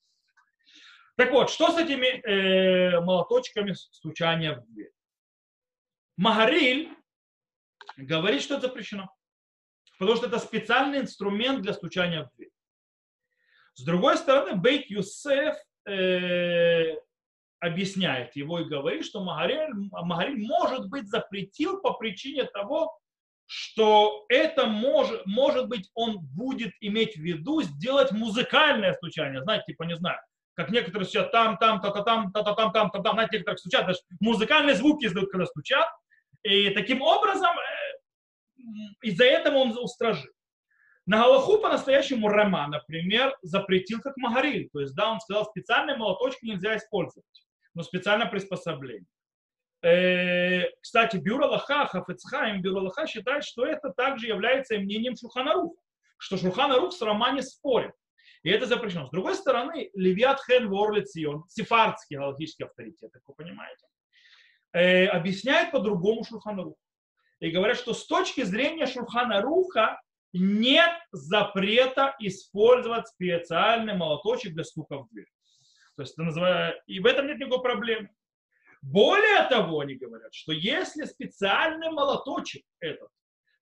Так 1.17 1.33
вот, 1.33 1.49
что 1.49 1.71
с 1.71 1.79
этими 1.79 2.21
э, 2.21 3.01
молоточками 3.01 3.73
стучания 3.73 4.57
в 4.57 4.67
дверь? 4.67 4.91
Магариль 6.19 6.91
говорит, 7.97 8.43
что 8.43 8.57
это 8.57 8.69
запрещено 8.69 9.11
потому 9.99 10.17
что 10.17 10.27
это 10.27 10.39
специальный 10.39 11.01
инструмент 11.01 11.63
для 11.63 11.73
стучания 11.73 12.25
в 12.25 12.37
дверь. 12.37 12.51
С 13.75 13.85
другой 13.85 14.17
стороны, 14.17 14.57
Бейт 14.57 14.87
Юсеф 14.91 15.57
э, 15.87 16.97
объясняет 17.61 18.35
его 18.37 18.61
и 18.61 18.65
говорит, 18.65 19.05
что 19.05 19.23
Магарель, 19.23 19.75
может 20.47 20.89
быть, 20.89 21.09
запретил 21.09 21.81
по 21.81 21.93
причине 21.95 22.45
того, 22.45 22.99
что 23.47 24.25
это 24.29 24.67
может, 24.67 25.25
может 25.27 25.69
быть, 25.69 25.91
он 25.95 26.19
будет 26.21 26.73
иметь 26.81 27.17
в 27.17 27.21
виду 27.21 27.63
сделать 27.63 28.13
музыкальное 28.13 28.95
стучание. 28.95 29.43
Знаете, 29.43 29.65
типа, 29.69 29.85
не 29.85 29.97
знаю, 29.97 30.19
как 30.55 30.71
некоторые 30.71 31.07
стучат 31.07 31.31
там, 31.31 31.57
там, 31.59 31.81
та-та, 31.81 32.03
там, 32.03 32.33
та-та, 32.33 32.55
там, 32.55 32.73
там, 32.73 32.91
та-та, 32.91 33.13
знаете, 33.13 33.37
некоторые 33.37 33.59
стучат, 33.59 33.87
даже 33.87 34.01
музыкальные 34.21 34.75
звуки 34.75 35.07
издают, 35.07 35.31
когда 35.31 35.47
стучат. 35.47 35.87
И 36.43 36.71
таким 36.71 37.03
образом 37.03 37.55
из-за 39.03 39.25
этого 39.25 39.57
он 39.57 39.77
устражил. 39.79 40.33
На 41.07 41.19
Галаху 41.19 41.59
по-настоящему 41.59 42.29
Рама, 42.29 42.67
например, 42.67 43.37
запретил 43.43 44.01
как 44.01 44.17
Магариль. 44.17 44.69
То 44.73 44.81
есть, 44.81 44.95
да, 44.95 45.13
он 45.13 45.21
сказал, 45.21 45.45
специальные 45.45 45.97
молоточки 45.97 46.45
нельзя 46.45 46.77
использовать, 46.77 47.25
но 47.75 47.85
специальное 47.85 48.27
приспособление. 48.27 49.07
Э, 49.83 50.69
кстати, 50.81 51.17
Бюро 51.17 51.47
Лаха, 51.47 51.87
Хафецхайм, 51.87 52.61
Бюро 52.61 52.81
Лаха 52.81 53.07
считает, 53.07 53.45
что 53.45 53.65
это 53.65 53.91
также 53.91 54.27
является 54.27 54.79
мнением 54.79 55.15
Шуханаруха, 55.17 55.81
что 56.19 56.37
Шуханарух 56.39 56.93
с 56.93 57.01
Рама 57.03 57.31
не 57.31 57.43
спорит. 57.43 57.93
И 58.43 58.51
это 58.51 58.67
запрещено. 58.67 59.07
С 59.07 59.11
другой 59.11 59.37
стороны, 59.37 59.91
Левиат 59.95 60.41
Хен 60.45 60.69
Ворлицион, 60.69 61.45
сефардский 61.49 62.17
галактический 62.17 62.65
авторитет, 62.65 63.13
как 63.13 63.23
вы 63.29 63.35
понимаете, 63.35 63.87
э, 64.73 65.07
объясняет 65.07 65.71
по-другому 65.71 66.25
Шуханарух 66.25 66.77
и 67.41 67.51
говорят, 67.51 67.77
что 67.77 67.95
с 67.95 68.07
точки 68.07 68.43
зрения 68.43 68.87
Шурхана 68.87 69.43
Руха 69.43 70.01
нет 70.33 70.91
запрета 71.13 72.15
использовать 72.19 73.09
специальный 73.09 73.95
молоточек 73.95 74.55
для 74.55 74.65
стука 74.65 74.99
в 74.99 75.09
дверь. 75.09 75.29
То 75.97 76.03
есть, 76.03 76.13
это 76.15 76.23
называется, 76.23 76.83
и 76.87 77.01
в 77.01 77.07
этом 77.07 77.27
нет 77.27 77.39
никакой 77.39 77.63
проблемы. 77.63 78.11
Более 78.83 79.49
того, 79.49 79.81
они 79.81 79.95
говорят, 79.95 80.35
что 80.35 80.53
если 80.53 81.05
специальный 81.05 81.91
молоточек 81.91 82.65
этот 82.81 83.09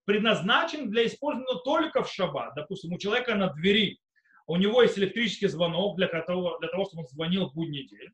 предназначен 0.05 0.91
для 0.91 1.07
использования 1.07 1.61
только 1.65 2.03
в 2.03 2.13
шаббат, 2.13 2.55
допустим, 2.55 2.93
у 2.93 2.99
человека 2.99 3.35
на 3.35 3.49
двери, 3.49 4.01
у 4.47 4.57
него 4.57 4.83
есть 4.83 4.99
электрический 4.99 5.47
звонок 5.47 5.97
для 5.97 6.09
того, 6.09 6.59
для 6.59 6.69
того 6.69 6.85
чтобы 6.85 7.03
он 7.03 7.09
звонил 7.09 7.49
в 7.49 7.55
будний 7.55 7.87
день, 7.87 8.11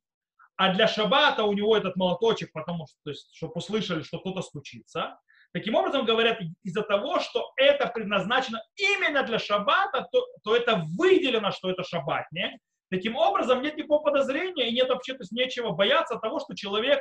а 0.57 0.75
для 0.75 0.87
шаббата 0.87 1.45
у 1.45 1.52
него 1.52 1.76
этот 1.76 1.97
молоточек, 1.97 2.52
потому 2.52 2.87
что, 2.87 2.97
то 3.02 3.11
есть, 3.11 3.35
чтобы 3.35 3.55
услышали, 3.55 4.02
что 4.02 4.19
кто-то 4.19 4.43
стучится. 4.43 5.19
Таким 5.52 5.75
образом, 5.75 6.04
говорят, 6.04 6.38
из-за 6.62 6.83
того, 6.83 7.19
что 7.19 7.50
это 7.57 7.88
предназначено 7.88 8.62
именно 8.76 9.25
для 9.25 9.38
шаббата, 9.38 10.07
то, 10.12 10.25
то 10.45 10.54
это 10.54 10.85
выделено, 10.97 11.50
что 11.50 11.71
это 11.71 11.83
шаббатне. 11.83 12.59
Таким 12.90 13.16
образом, 13.16 13.62
нет 13.62 13.76
никакого 13.76 14.02
подозрения 14.02 14.69
и 14.69 14.75
нет 14.75 14.88
вообще 14.88 15.14
то 15.14 15.23
есть, 15.23 15.33
нечего 15.33 15.71
бояться 15.71 16.16
того, 16.16 16.38
что 16.38 16.54
человек 16.54 17.00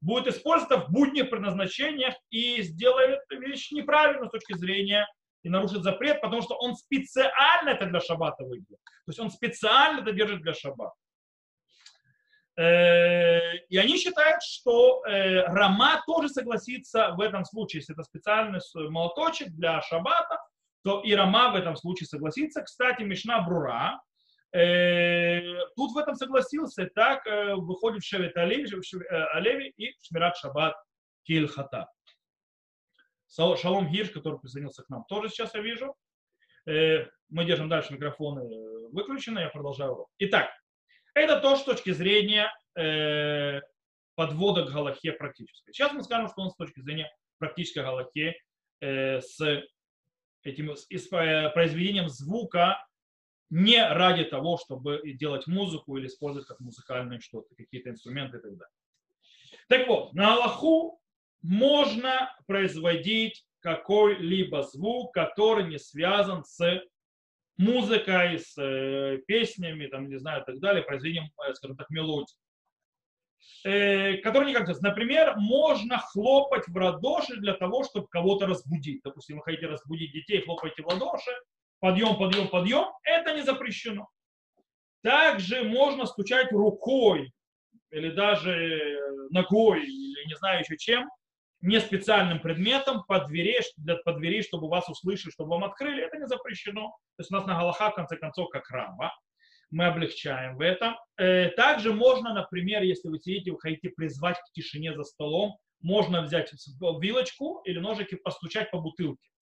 будет 0.00 0.26
использоваться 0.28 0.78
в 0.78 0.92
будних 0.92 1.30
предназначениях 1.30 2.14
и 2.30 2.62
сделает 2.62 3.20
вещь 3.30 3.70
неправильно 3.72 4.26
с 4.26 4.30
точки 4.30 4.54
зрения 4.54 5.06
и 5.42 5.48
нарушит 5.48 5.82
запрет, 5.82 6.20
потому 6.20 6.42
что 6.42 6.54
он 6.54 6.76
специально 6.76 7.70
это 7.70 7.86
для 7.86 8.00
шаббата 8.00 8.44
выделил. 8.44 8.78
То 8.84 9.08
есть 9.08 9.20
он 9.20 9.30
специально 9.30 10.00
это 10.00 10.12
держит 10.12 10.42
для 10.42 10.54
шаббата. 10.54 10.94
Э, 12.56 13.56
и 13.68 13.78
они 13.78 13.96
считают, 13.96 14.42
что 14.42 15.02
э, 15.06 15.42
Рама 15.46 16.02
тоже 16.06 16.28
согласится 16.28 17.12
в 17.16 17.20
этом 17.20 17.44
случае, 17.44 17.80
если 17.80 17.94
это 17.94 18.02
специальный 18.02 18.60
молоточек 18.74 19.48
для 19.52 19.80
шаббата, 19.82 20.38
то 20.84 21.00
и 21.00 21.14
Рама 21.14 21.52
в 21.52 21.54
этом 21.54 21.76
случае 21.76 22.06
согласится. 22.06 22.62
Кстати, 22.62 23.02
Мишна 23.02 23.40
Брура, 23.40 24.00
Э, 24.54 25.40
тут 25.76 25.92
в 25.92 25.96
этом 25.96 26.14
согласился, 26.14 26.84
так 26.94 27.24
выходит 27.56 28.04
Шевет 28.04 28.36
Алеви 28.36 29.72
и 29.78 29.94
Шмират 30.02 30.36
Шаббат 30.36 30.74
Кильхата. 31.22 31.88
Шалом 33.30 33.88
Гирш, 33.88 34.10
который 34.10 34.38
присоединился 34.38 34.82
к 34.82 34.90
нам, 34.90 35.04
тоже 35.08 35.30
сейчас 35.30 35.54
я 35.54 35.62
вижу. 35.62 35.94
Мы 36.66 37.46
держим 37.46 37.70
дальше 37.70 37.94
микрофоны 37.94 38.42
выключены, 38.90 39.38
я 39.38 39.48
продолжаю 39.48 39.92
урок. 39.92 40.10
Итак, 40.18 40.50
это 41.14 41.40
то 41.40 41.56
с 41.56 41.64
точки 41.64 41.90
зрения 41.90 42.52
подвода 44.14 44.64
к 44.64 44.72
Галахе 44.72 45.12
практической. 45.12 45.72
Сейчас 45.72 45.92
мы 45.92 46.02
скажем, 46.02 46.28
что 46.28 46.42
он 46.42 46.50
с 46.50 46.56
точки 46.56 46.80
зрения 46.80 47.10
практической 47.38 47.80
Галахе 47.80 48.36
с 48.80 49.38
этим 50.42 50.76
с 50.76 51.08
произведением 51.08 52.08
звука 52.08 52.84
не 53.50 53.86
ради 53.86 54.24
того, 54.24 54.58
чтобы 54.58 55.02
делать 55.04 55.46
музыку 55.46 55.96
или 55.96 56.06
использовать 56.06 56.48
как 56.48 56.60
музыкальные 56.60 57.20
что-то, 57.20 57.54
какие-то 57.54 57.90
инструменты 57.90 58.38
и 58.38 58.40
так 58.40 58.52
далее. 58.52 58.74
Так 59.68 59.86
вот, 59.86 60.14
на 60.14 60.34
Аллаху 60.34 61.00
можно 61.42 62.34
производить 62.46 63.46
какой-либо 63.60 64.62
звук, 64.62 65.12
который 65.12 65.64
не 65.68 65.78
связан 65.78 66.44
с 66.44 66.82
музыкой, 67.56 68.38
с 68.38 68.56
э, 68.58 69.18
песнями, 69.26 69.86
там, 69.86 70.08
не 70.08 70.18
знаю, 70.18 70.44
так 70.44 70.58
далее, 70.58 70.82
произведением, 70.82 71.30
э, 71.46 71.54
скажем 71.54 71.76
так, 71.76 71.90
мелодии. 71.90 72.34
Э, 73.64 74.16
который 74.18 74.50
никак 74.50 74.68
не 74.68 74.74
Например, 74.80 75.36
можно 75.36 75.98
хлопать 75.98 76.66
в 76.66 76.76
ладоши 76.76 77.36
для 77.36 77.54
того, 77.54 77.84
чтобы 77.84 78.08
кого-то 78.08 78.46
разбудить. 78.46 79.02
Допустим, 79.04 79.36
вы 79.36 79.42
хотите 79.42 79.66
разбудить 79.66 80.12
детей, 80.12 80.42
хлопаете 80.42 80.82
в 80.82 80.86
ладоши, 80.86 81.30
подъем, 81.80 82.16
подъем, 82.16 82.48
подъем, 82.48 82.88
это 83.04 83.34
не 83.34 83.42
запрещено. 83.42 84.08
Также 85.02 85.64
можно 85.64 86.06
стучать 86.06 86.52
рукой 86.52 87.32
или 87.90 88.10
даже 88.10 88.98
ногой, 89.30 89.84
или 89.84 90.26
не 90.26 90.36
знаю 90.36 90.60
еще 90.60 90.76
чем, 90.76 91.08
не 91.62 91.80
специальным 91.80 92.40
предметом 92.40 93.04
по 93.04 93.24
двери, 93.24 93.60
для, 93.76 93.96
по 93.96 94.12
двери, 94.12 94.42
чтобы 94.42 94.68
вас 94.68 94.88
услышали, 94.88 95.30
чтобы 95.30 95.50
вам 95.50 95.64
открыли, 95.64 96.02
это 96.04 96.18
не 96.18 96.26
запрещено. 96.26 96.88
То 97.16 97.20
есть 97.20 97.30
у 97.30 97.34
нас 97.34 97.46
на 97.46 97.58
Галаха, 97.58 97.90
в 97.90 97.94
конце 97.94 98.16
концов, 98.16 98.50
как 98.50 98.68
рама. 98.70 99.12
Мы 99.70 99.86
облегчаем 99.86 100.56
в 100.56 100.60
этом. 100.60 100.96
Э, 101.16 101.48
также 101.50 101.94
можно, 101.94 102.34
например, 102.34 102.82
если 102.82 103.08
вы 103.08 103.18
сидите, 103.18 103.52
вы 103.52 103.60
хотите 103.60 103.88
призвать 103.88 104.36
к 104.36 104.52
тишине 104.52 104.94
за 104.94 105.04
столом, 105.04 105.56
можно 105.80 106.20
взять 106.20 106.52
вилочку 107.00 107.62
или 107.64 107.78
ножик 107.78 108.12
и 108.12 108.16
постучать 108.16 108.70
по 108.70 108.78
бутылке 108.78 109.32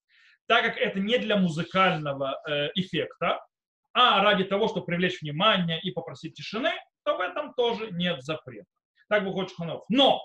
так 0.50 0.64
как 0.64 0.78
это 0.78 0.98
не 0.98 1.16
для 1.18 1.36
музыкального 1.36 2.40
э, 2.44 2.70
эффекта, 2.74 3.40
а 3.92 4.20
ради 4.20 4.42
того, 4.42 4.66
чтобы 4.66 4.84
привлечь 4.84 5.22
внимание 5.22 5.80
и 5.80 5.92
попросить 5.92 6.34
тишины, 6.34 6.72
то 7.04 7.16
в 7.16 7.20
этом 7.20 7.54
тоже 7.54 7.92
нет 7.92 8.20
запрета. 8.24 8.66
Так 9.08 9.22
выходит 9.22 9.50
Шуханов. 9.50 9.84
Но 9.88 10.20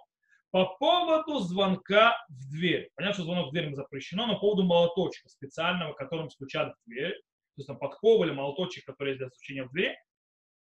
по 0.56 0.68
поводу 0.80 1.40
звонка 1.40 2.16
в 2.30 2.50
дверь. 2.50 2.90
Понятно, 2.96 3.16
что 3.16 3.24
звонок 3.24 3.50
в 3.50 3.52
дверь 3.52 3.76
запрещено, 3.76 4.26
но 4.26 4.36
по 4.36 4.40
поводу 4.40 4.64
молоточка 4.64 5.28
специального, 5.28 5.92
которым 5.92 6.30
стучат 6.30 6.74
в 6.74 6.90
дверь, 6.90 7.12
то 7.12 7.58
есть 7.58 7.68
там 7.68 7.78
подкова 7.78 8.24
или 8.24 8.32
молоточек, 8.32 8.86
который 8.86 9.10
есть 9.10 9.20
для 9.20 9.28
стучения 9.28 9.66
в 9.66 9.72
дверь, 9.74 9.98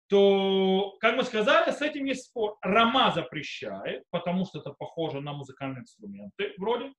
то, 0.09 0.97
как 0.99 1.15
мы 1.15 1.23
сказали, 1.23 1.71
с 1.71 1.81
этим 1.81 2.03
есть 2.03 2.25
спор. 2.25 2.57
Рама 2.61 3.13
запрещает, 3.15 4.03
потому 4.09 4.45
что 4.45 4.59
это 4.59 4.71
похоже 4.71 5.21
на 5.21 5.31
музыкальные 5.31 5.83
инструменты 5.83 6.53
вроде, 6.57 6.91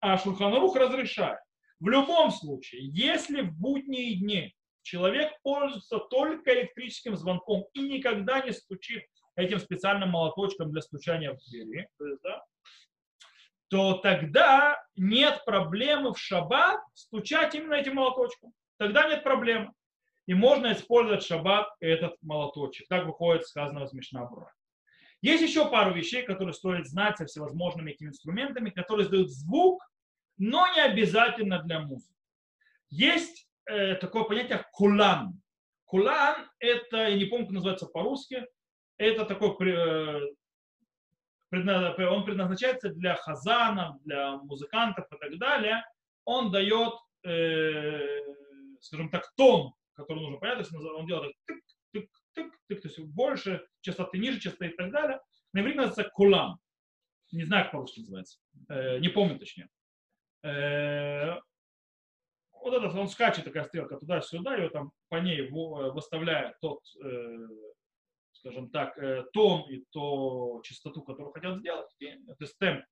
а 0.00 0.18
Шульханарух 0.18 0.74
разрешает. 0.74 1.38
В 1.78 1.88
любом 1.88 2.32
случае, 2.32 2.88
если 2.88 3.42
в 3.42 3.52
будние 3.56 4.16
дни 4.16 4.52
человек 4.82 5.30
пользуется 5.44 5.98
только 5.98 6.52
электрическим 6.52 7.14
звонком 7.16 7.66
и 7.72 7.82
никогда 7.82 8.40
не 8.40 8.50
стучит 8.50 9.04
этим 9.36 9.58
специальным 9.58 10.10
молоточком 10.10 10.70
для 10.70 10.82
стучания 10.82 11.32
в 11.32 11.38
двери, 11.50 11.88
то, 11.98 12.06
есть, 12.06 12.22
да, 12.22 12.44
то 13.68 13.94
тогда 13.94 14.82
нет 14.96 15.42
проблемы 15.46 16.12
в 16.12 16.18
шаббат 16.18 16.80
стучать 16.94 17.54
именно 17.54 17.74
этим 17.74 17.94
молоточком. 17.94 18.52
Тогда 18.78 19.08
нет 19.08 19.22
проблемы. 19.22 19.72
И 20.26 20.34
можно 20.34 20.72
использовать 20.72 21.22
в 21.22 21.26
шаббат 21.26 21.68
этот 21.80 22.16
молоточек. 22.22 22.86
Так 22.88 23.06
выходит 23.06 23.46
сказано 23.46 23.84
из 23.84 23.92
Мишнабура. 23.92 24.52
Есть 25.22 25.42
еще 25.42 25.70
пару 25.70 25.94
вещей, 25.94 26.24
которые 26.24 26.52
стоит 26.52 26.86
знать 26.86 27.16
со 27.16 27.26
всевозможными 27.26 27.92
этими 27.92 28.08
инструментами, 28.08 28.70
которые 28.70 29.06
издают 29.06 29.30
звук, 29.30 29.82
но 30.36 30.66
не 30.74 30.80
обязательно 30.80 31.62
для 31.62 31.80
музыки. 31.80 32.14
Есть 32.90 33.48
э, 33.66 33.94
такое 33.94 34.24
понятие 34.24 34.66
кулан. 34.72 35.40
Кулан– 35.84 36.48
это, 36.58 37.08
я 37.08 37.16
не 37.16 37.24
помню, 37.26 37.46
как 37.46 37.54
называется 37.54 37.86
по-русски, 37.86 38.46
это 39.02 39.24
такой, 39.24 39.50
э, 39.70 40.20
он 41.50 42.24
предназначается 42.24 42.90
для 42.90 43.14
хазанов, 43.16 44.02
для 44.04 44.36
музыкантов 44.38 45.06
и 45.12 45.16
так 45.16 45.38
далее. 45.38 45.84
Он 46.24 46.50
дает, 46.50 46.94
э, 47.24 48.20
скажем 48.80 49.10
так, 49.10 49.32
тон, 49.36 49.74
который 49.94 50.22
нужно 50.22 50.38
понять, 50.38 50.66
он 50.72 51.06
делает 51.06 51.34
тык, 51.46 51.60
тык, 51.92 52.08
тык, 52.34 52.52
тык, 52.68 52.82
то 52.82 52.88
есть 52.88 53.00
больше 53.00 53.66
частоты, 53.80 54.18
ниже 54.18 54.40
частоты 54.40 54.68
и 54.68 54.76
так 54.76 54.90
далее. 54.90 55.20
На 55.52 55.60
иврите 55.60 55.78
называется 55.80 56.10
кулан. 56.14 56.58
Не 57.32 57.44
знаю, 57.44 57.64
как 57.64 57.72
по-русски 57.72 58.00
называется. 58.00 58.38
Э, 58.68 58.98
не 58.98 59.08
помню 59.08 59.38
точнее. 59.38 59.68
Э, 60.42 61.36
вот 62.52 62.74
этот, 62.74 62.94
он 62.94 63.08
скачет, 63.08 63.44
такая 63.44 63.64
стрелка 63.64 63.96
туда-сюда, 63.96 64.64
и 64.64 64.68
там 64.68 64.92
по 65.08 65.16
ней 65.16 65.48
выставляет 65.50 66.58
тот, 66.60 66.80
э, 67.02 67.48
скажем 68.42 68.70
так, 68.70 68.98
э, 68.98 69.24
тон 69.32 69.62
и 69.70 69.84
то 69.90 70.60
частоту, 70.64 71.02
которую 71.02 71.32
хотят 71.32 71.58
сделать, 71.58 71.88
и, 72.00 72.10
то 72.10 72.36
есть 72.40 72.58
темп, 72.58 72.84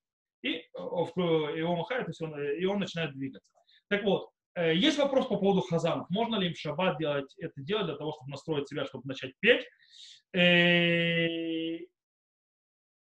и 0.43 0.65
его 0.75 1.77
махает, 1.77 2.07
то 2.07 2.11
есть 2.11 2.23
он, 2.23 2.41
и 2.41 2.65
он 2.65 2.79
начинает 2.79 3.13
двигаться. 3.13 3.53
Так 3.89 4.05
вот, 4.05 4.31
есть 4.57 4.99
вопрос 4.99 5.27
по 5.27 5.37
поводу 5.37 5.61
хазанов. 5.61 6.09
Можно 6.11 6.37
ли 6.37 6.49
им 6.49 6.55
шаббат 6.55 6.99
делать 6.99 7.33
это 7.39 7.61
дело 7.61 7.85
для 7.85 7.95
того, 7.97 8.13
чтобы 8.13 8.31
настроить 8.31 8.69
себя, 8.69 8.85
чтобы 8.85 9.07
начать 9.07 9.33
петь? 9.41 9.65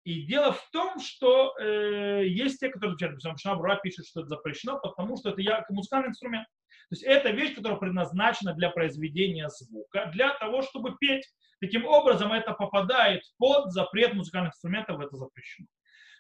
И 0.06 0.24
дело 0.24 0.54
в 0.54 0.70
том, 0.72 1.00
что 1.00 1.56
э, 1.60 2.24
есть 2.26 2.60
те, 2.60 2.70
которые 2.70 2.96
отвечают, 2.96 3.18
например, 3.18 3.38
Шабра 3.38 3.76
пишет, 3.76 4.08
что 4.08 4.22
это 4.22 4.30
запрещено, 4.30 4.80
потому 4.80 5.18
что 5.18 5.30
это 5.30 5.42
я, 5.42 5.64
музыкальный 5.70 6.10
инструмент. 6.10 6.48
То 6.90 6.96
есть 6.96 7.04
это 7.04 7.30
вещь, 7.30 7.56
которая 7.56 7.80
предназначена 7.80 8.54
для 8.54 8.70
произведения 8.70 9.48
звука, 9.50 10.10
для 10.14 10.34
того, 10.40 10.62
чтобы 10.62 10.96
петь. 11.00 11.28
Таким 11.62 11.86
образом, 11.86 12.32
это 12.32 12.54
попадает 12.54 13.22
под 13.38 13.72
запрет 13.72 14.14
музыкальных 14.14 14.54
инструментов, 14.54 15.00
это 15.00 15.16
запрещено. 15.18 15.68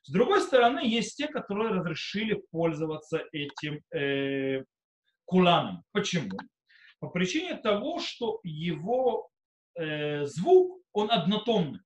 С 0.03 0.11
другой 0.11 0.41
стороны, 0.41 0.79
есть 0.85 1.17
те, 1.17 1.27
которые 1.27 1.71
разрешили 1.71 2.43
пользоваться 2.51 3.23
этим 3.31 3.81
э, 3.93 4.63
куланом. 5.25 5.83
Почему? 5.91 6.37
По 6.99 7.07
причине 7.07 7.55
того, 7.55 7.99
что 7.99 8.39
его 8.43 9.29
э, 9.75 10.25
звук, 10.25 10.81
он 10.91 11.09
однотонный 11.11 11.79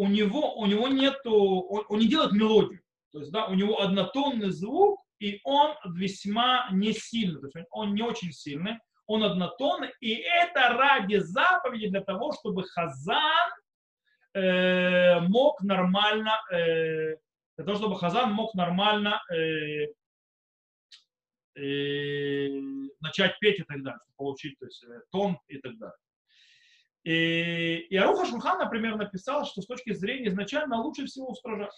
у 0.00 0.06
него, 0.06 0.54
у 0.54 0.64
него 0.64 0.88
нету, 0.88 1.34
он, 1.34 1.84
он 1.90 1.98
не 1.98 2.08
делает 2.08 2.32
мелодию. 2.32 2.80
То 3.12 3.18
есть, 3.18 3.30
да, 3.32 3.46
у 3.48 3.54
него 3.54 3.82
однотонный 3.82 4.50
звук, 4.50 5.00
и 5.20 5.40
он 5.44 5.76
весьма 5.94 6.68
не 6.72 6.92
сильный, 6.92 7.50
то 7.50 7.58
есть 7.58 7.68
он 7.70 7.94
не 7.94 8.02
очень 8.02 8.32
сильный, 8.32 8.78
он 9.06 9.22
однотонный, 9.22 9.92
и 10.00 10.14
это 10.14 10.70
ради 10.70 11.18
заповеди 11.18 11.88
для 11.88 12.02
того, 12.02 12.32
чтобы 12.32 12.64
хазан 12.64 13.50
э, 14.34 15.20
мог 15.20 15.62
нормально, 15.62 16.32
э, 16.52 17.16
для 17.56 17.66
того, 17.66 17.76
чтобы 17.76 17.98
Хазан 17.98 18.32
мог 18.32 18.54
нормально 18.54 19.20
э, 19.30 19.84
э, 21.56 22.60
начать 23.00 23.38
петь 23.38 23.60
и 23.60 23.64
так 23.64 23.82
далее, 23.82 24.00
получить 24.16 24.58
то 24.58 24.64
есть, 24.64 24.82
э, 24.84 25.02
тон 25.10 25.38
и 25.46 25.58
так 25.58 25.76
далее. 25.76 25.96
И, 27.04 27.86
и 27.90 27.96
Аруха 27.96 28.24
Шульхан, 28.24 28.58
например, 28.58 28.96
написал, 28.96 29.44
что 29.44 29.60
с 29.60 29.66
точки 29.66 29.92
зрения 29.92 30.28
изначально 30.28 30.80
лучше 30.80 31.04
всего 31.04 31.28
устражать. 31.28 31.74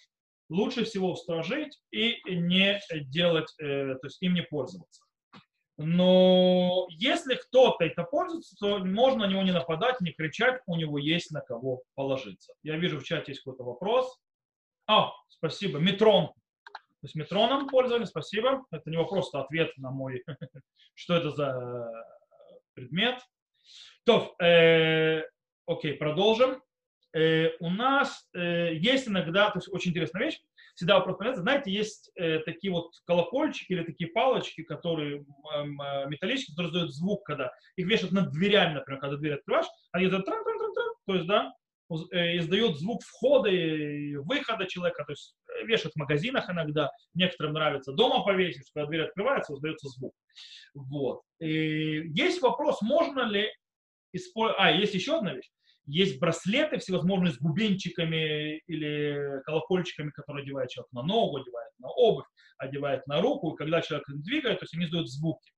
Лучше 0.53 0.85
всего 0.85 1.13
устражить 1.13 1.81
и 1.91 2.21
не 2.27 2.79
делать, 3.07 3.51
э, 3.59 3.95
то 3.95 4.07
есть 4.07 4.21
им 4.21 4.35
не 4.35 4.43
пользоваться. 4.43 5.03
Но 5.79 6.87
если 6.91 7.37
кто-то 7.37 7.85
это 7.85 8.05
пользуется, 8.05 8.55
то 8.61 8.79
можно 8.81 9.27
на 9.27 9.31
него 9.31 9.43
не 9.43 9.53
нападать, 9.53 10.03
не 10.03 10.13
кричать, 10.13 10.61
у 10.67 10.77
него 10.77 10.99
есть 10.99 11.31
на 11.31 11.41
кого 11.41 11.83
положиться. 11.95 12.53
Я 12.63 12.77
вижу 12.77 13.01
в 13.01 13.05
чате 13.05 13.33
есть 13.33 13.43
какой-то 13.43 13.65
вопрос. 13.65 14.21
А, 14.87 15.13
спасибо, 15.29 15.79
метрон. 15.79 16.27
То 16.67 17.07
есть 17.07 17.15
метроном 17.15 17.69
пользовались, 17.69 18.09
спасибо. 18.09 18.67
Это 18.71 18.91
не 18.91 18.99
вопрос, 18.99 19.31
это 19.31 19.41
ответ 19.41 19.71
на 19.79 19.91
мой, 19.91 20.23
что 20.95 21.17
это 21.17 21.31
за 21.31 21.91
предмет. 22.75 23.21
То, 24.05 24.37
э, 24.39 25.23
окей, 25.65 25.95
продолжим. 25.95 26.61
Э, 27.15 27.51
у 27.61 27.71
нас 27.71 28.29
э, 28.35 28.75
есть 28.75 29.09
иногда, 29.09 29.51
то 29.51 29.59
есть 29.59 29.69
очень 29.73 29.91
интересная 29.91 30.25
вещь, 30.25 30.41
всегда 30.75 30.99
вопрос 30.99 31.19
понятно, 31.19 31.43
знаете, 31.43 31.71
есть 31.71 32.11
э, 32.17 32.39
такие 32.41 32.73
вот 32.73 32.93
колокольчики 33.05 33.73
или 33.73 33.85
такие 33.85 34.11
палочки, 34.11 34.63
которые 34.63 35.19
э, 35.21 35.65
металлические, 36.09 36.55
которые 36.55 36.71
издают 36.71 36.95
звук, 36.95 37.25
когда 37.25 37.53
их 37.77 37.87
вешают 37.87 38.13
над 38.13 38.33
дверями, 38.33 38.75
например, 38.75 39.01
когда 39.01 39.17
дверь 39.17 39.35
открываешь, 39.35 39.67
они 39.93 40.07
издают 40.07 40.27
тран 40.27 40.43
тран 40.43 40.59
тран 40.59 40.75
тран 40.75 40.93
то 41.07 41.15
есть, 41.15 41.27
да, 41.27 41.53
э, 42.13 42.39
издают 42.39 42.79
звук 42.79 43.03
входа 43.03 43.51
и 43.51 44.17
выхода 44.17 44.67
человека, 44.67 45.05
то 45.05 45.13
есть 45.13 45.35
э, 45.49 45.67
вешают 45.67 45.95
в 45.95 45.99
магазинах 45.99 46.49
иногда, 46.49 46.91
некоторым 47.15 47.55
нравится 47.55 47.93
дома 47.93 48.25
повесить, 48.25 48.71
когда 48.73 48.89
дверь 48.89 49.03
открывается, 49.03 49.55
издается 49.55 49.89
звук. 49.89 50.15
Вот. 50.75 51.23
И 51.41 52.09
есть 52.15 52.41
вопрос, 52.41 52.81
можно 52.81 53.23
ли 53.23 53.51
использовать... 54.13 54.61
А, 54.61 54.71
есть 54.71 54.95
еще 54.95 55.19
одна 55.19 55.35
вещь. 55.35 55.51
Есть 55.93 56.19
браслеты 56.21 56.79
всевозможные 56.79 57.33
с 57.35 57.39
бубенчиками 57.39 58.63
или 58.67 59.43
колокольчиками, 59.45 60.09
которые 60.09 60.43
одевает 60.43 60.71
человек 60.71 60.91
на 60.91 61.03
ногу, 61.03 61.37
одевает 61.37 61.71
на 61.79 61.89
обувь, 61.89 62.25
одевает 62.57 63.07
на 63.07 63.21
руку. 63.21 63.53
И 63.53 63.57
когда 63.59 63.83
человек 63.83 64.07
двигает, 64.09 64.59
то 64.59 64.65
есть 64.65 64.75
они 64.75 64.87
издают 64.87 65.11
звуки. 65.11 65.53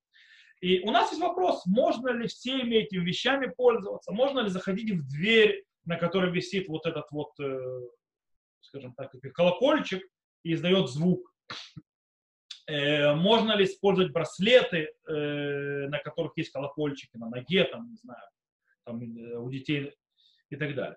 И 0.60 0.80
у 0.80 0.90
нас 0.90 1.10
есть 1.10 1.22
вопрос, 1.22 1.64
можно 1.66 2.08
ли 2.08 2.26
всеми 2.26 2.74
этими 2.74 3.04
вещами 3.04 3.46
пользоваться, 3.46 4.10
можно 4.10 4.40
ли 4.40 4.48
заходить 4.48 4.90
в 4.90 5.08
дверь, 5.08 5.62
на 5.84 5.96
которой 5.96 6.32
висит 6.32 6.66
вот 6.66 6.84
этот 6.84 7.08
вот, 7.12 7.30
э, 7.38 7.80
скажем 8.60 8.92
так, 8.94 9.12
колокольчик 9.34 10.02
и 10.42 10.54
издает 10.54 10.88
звук. 10.88 11.32
Э, 12.66 13.14
можно 13.14 13.52
ли 13.52 13.66
использовать 13.66 14.10
браслеты, 14.10 14.90
э, 15.06 15.86
на 15.86 15.98
которых 15.98 16.32
есть 16.36 16.50
колокольчики 16.50 17.18
на 17.18 17.28
ноге, 17.28 17.64
там, 17.64 17.88
не 17.88 17.96
знаю, 17.96 18.26
там, 18.84 19.00
у 19.00 19.48
детей 19.48 19.94
и 20.54 20.56
так 20.56 20.74
далее. 20.74 20.96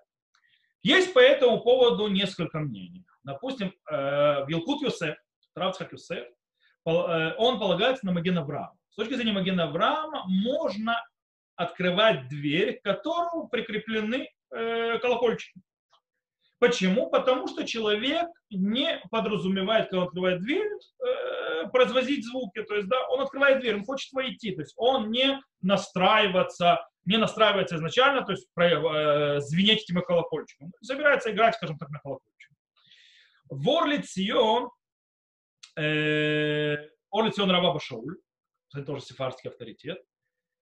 Есть 0.82 1.12
по 1.12 1.18
этому 1.18 1.60
поводу 1.60 2.08
несколько 2.08 2.60
мнений. 2.60 3.04
Допустим, 3.24 3.74
э, 3.90 4.44
в 4.44 4.48
Елкут 4.48 4.82
Юсеф, 4.82 5.16
Травцхак 5.54 5.92
Юсеф, 5.92 6.24
э, 6.24 7.34
он 7.36 7.58
полагается 7.58 8.06
на 8.06 8.12
Маген 8.12 8.38
Авраама. 8.38 8.78
С 8.90 8.94
точки 8.94 9.14
зрения 9.14 9.32
Маген 9.32 9.60
Авраама 9.60 10.24
можно 10.26 11.04
открывать 11.56 12.28
дверь, 12.28 12.78
к 12.78 12.84
которому 12.84 13.48
прикреплены 13.48 14.30
э, 14.50 14.98
колокольчики. 14.98 15.60
Почему? 16.58 17.08
Потому 17.10 17.46
что 17.46 17.64
человек 17.64 18.26
не 18.50 19.00
подразумевает, 19.10 19.84
когда 19.84 20.02
он 20.02 20.06
открывает 20.08 20.40
дверь, 20.40 20.68
производить 21.72 22.24
звуки. 22.24 22.62
То 22.62 22.74
есть, 22.74 22.88
да, 22.88 23.06
он 23.08 23.20
открывает 23.20 23.60
дверь, 23.60 23.76
он 23.76 23.84
хочет 23.84 24.12
войти. 24.12 24.52
То 24.54 24.62
есть 24.62 24.74
он 24.76 25.10
не 25.10 25.40
настраиваться 25.60 26.80
не 27.08 27.16
настраивается 27.16 27.76
изначально, 27.76 28.22
то 28.22 28.32
есть 28.32 28.46
э, 28.60 29.40
звенеть 29.40 29.82
этими 29.82 30.00
колокольчиками. 30.00 30.70
Собирается 30.82 31.30
играть, 31.30 31.54
скажем 31.54 31.78
так, 31.78 31.88
на 31.88 31.98
колокольчик. 32.00 32.52
В 33.48 33.70
Орлицион, 33.70 34.70
э, 35.78 36.76
Орлицион 37.10 37.50
Раба 37.50 37.72
Башауль, 37.72 38.18
это 38.74 38.84
тоже 38.84 39.00
сефардский 39.00 39.48
авторитет, 39.48 40.02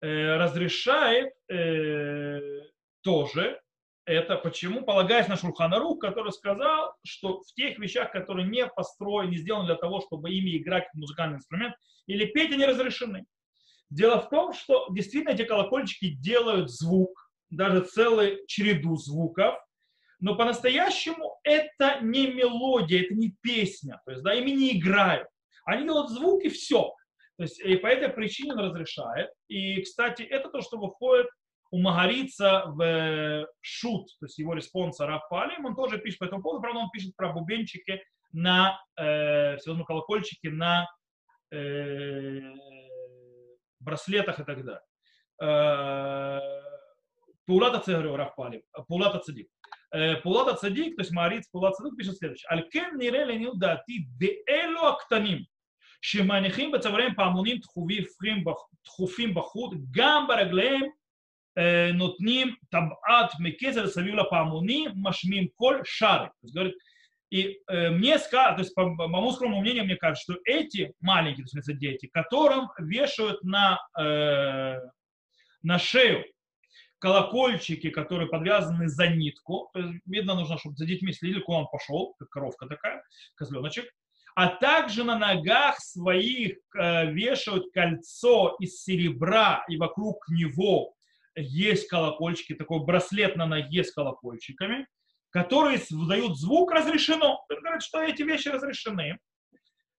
э, 0.00 0.36
разрешает 0.36 1.34
э, 1.50 2.40
тоже 3.02 3.60
это 4.04 4.36
почему, 4.36 4.82
полагаясь 4.82 5.28
на 5.28 5.36
Шурханарух, 5.36 6.00
который 6.00 6.32
сказал, 6.32 6.94
что 7.04 7.42
в 7.42 7.54
тех 7.54 7.78
вещах, 7.78 8.10
которые 8.12 8.48
не 8.48 8.66
построены, 8.66 9.30
не 9.30 9.36
сделаны 9.36 9.66
для 9.66 9.76
того, 9.76 10.00
чтобы 10.00 10.30
ими 10.30 10.56
играть 10.56 10.88
музыкальный 10.94 11.36
инструмент 11.36 11.74
или 12.06 12.26
петь, 12.26 12.52
они 12.52 12.64
разрешены. 12.64 13.24
Дело 13.90 14.20
в 14.20 14.28
том, 14.28 14.52
что 14.52 14.88
действительно 14.90 15.34
эти 15.34 15.44
колокольчики 15.44 16.14
делают 16.14 16.70
звук, 16.70 17.30
даже 17.50 17.84
целую 17.84 18.44
череду 18.46 18.96
звуков, 18.96 19.54
но 20.18 20.36
по-настоящему 20.36 21.38
это 21.44 22.00
не 22.00 22.28
мелодия, 22.28 23.02
это 23.02 23.14
не 23.14 23.34
песня, 23.40 24.00
то 24.04 24.12
есть 24.12 24.22
да, 24.22 24.34
ими 24.34 24.50
не 24.50 24.78
играют. 24.78 25.28
Они 25.64 25.84
делают 25.84 26.10
звук 26.10 26.42
и 26.44 26.48
все. 26.48 26.92
То 27.36 27.44
есть, 27.44 27.60
и 27.60 27.76
по 27.76 27.86
этой 27.86 28.08
причине 28.08 28.52
он 28.52 28.60
разрешает. 28.60 29.30
И, 29.48 29.80
кстати, 29.82 30.22
это 30.22 30.48
то, 30.48 30.60
что 30.60 30.78
выходит 30.78 31.26
у 31.71 31.81
Магарица 31.81 32.63
в 32.67 33.47
шут, 33.61 34.07
то 34.19 34.25
есть 34.25 34.37
его 34.37 34.53
респонса 34.53 35.05
Рафалим, 35.05 35.65
он 35.65 35.75
тоже 35.75 35.97
пишет 35.99 36.19
по 36.19 36.25
этому 36.25 36.41
поводу, 36.41 36.61
правда, 36.61 36.79
он 36.79 36.89
пишет 36.91 37.15
про 37.15 37.33
бубенчики 37.33 38.01
на 38.31 38.79
э, 38.97 39.57
всевозможные 39.57 39.85
колокольчики 39.85 40.47
на 40.47 40.87
э, 41.51 42.39
браслетах 43.79 44.39
и 44.39 44.43
так 44.43 44.63
далее. 44.63 44.81
Паулата 47.45 47.79
Цегарю 47.79 48.15
Рафпали, 48.15 48.63
Паулата 48.87 49.19
Цадик. 49.19 49.49
Паулата 50.23 50.55
Цадик, 50.55 50.95
то 50.95 51.01
есть 51.01 51.11
Мариц 51.11 51.47
Паулата 51.49 51.77
Цадик 51.77 51.97
пишет 51.97 52.17
следующее. 52.17 52.47
Алькен 52.49 52.97
нире 52.97 53.23
ленил 53.23 53.55
дати 53.55 54.07
деэлу 54.17 54.87
актаним. 54.87 55.45
שמניחים 56.01 56.71
בצוואריהם 56.71 57.13
פעמונים 57.15 57.57
דחופים 58.85 59.33
בחוט, 59.33 59.73
גם 59.91 60.27
ברגליהם 60.27 60.81
Э, 61.54 61.92
нутним 61.92 62.56
табат 62.70 63.38
мекезер 63.38 63.88
савил 63.88 64.24
памуни 64.24 64.88
машмим 64.94 65.50
коль 65.56 65.84
шары. 65.84 66.28
То 66.28 66.44
есть, 66.44 66.54
говорит, 66.54 66.74
и 67.28 67.60
э, 67.68 67.90
мне 67.90 68.18
сказали, 68.18 68.56
то 68.56 68.62
есть 68.62 68.74
по, 68.74 68.84
по 68.96 69.06
моему 69.06 69.32
скромному 69.32 69.60
мнению, 69.60 69.84
мне 69.84 69.96
кажется, 69.96 70.32
что 70.32 70.40
эти 70.44 70.94
маленькие, 71.00 71.44
то 71.44 71.58
есть 71.58 71.78
дети, 71.78 72.06
которым 72.06 72.70
вешают 72.78 73.42
на, 73.42 73.78
э, 73.98 74.80
на 75.62 75.78
шею 75.78 76.24
колокольчики, 76.98 77.90
которые 77.90 78.28
подвязаны 78.28 78.88
за 78.88 79.08
нитку, 79.08 79.68
то 79.74 79.80
есть, 79.80 80.00
видно, 80.06 80.34
нужно, 80.34 80.56
чтобы 80.56 80.76
за 80.76 80.86
детьми 80.86 81.12
следили, 81.12 81.40
куда 81.40 81.58
он 81.58 81.66
пошел, 81.68 82.14
как 82.18 82.30
коровка 82.30 82.66
такая, 82.66 83.02
козленочек, 83.34 83.84
а 84.34 84.48
также 84.48 85.04
на 85.04 85.18
ногах 85.18 85.78
своих 85.80 86.56
э, 86.78 87.12
вешают 87.12 87.70
кольцо 87.74 88.56
из 88.58 88.82
серебра 88.82 89.66
и 89.68 89.76
вокруг 89.76 90.24
него 90.30 90.94
есть 91.36 91.88
колокольчики, 91.88 92.54
такой 92.54 92.84
браслет 92.84 93.36
на 93.36 93.46
ноге 93.46 93.84
с 93.84 93.92
колокольчиками– 93.92 94.86
которые 95.32 95.80
выдают 95.90 96.38
звук, 96.38 96.72
разрешено. 96.72 97.44
Он 97.48 97.60
говорит, 97.62 97.82
что 97.82 98.02
эти 98.02 98.22
вещи 98.22 98.48
разрешены. 98.48 99.18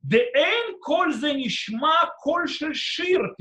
Деэн 0.01 0.79
коль 0.79 1.13
нишма 1.33 2.13
коль 2.21 2.47
шир 2.47 3.35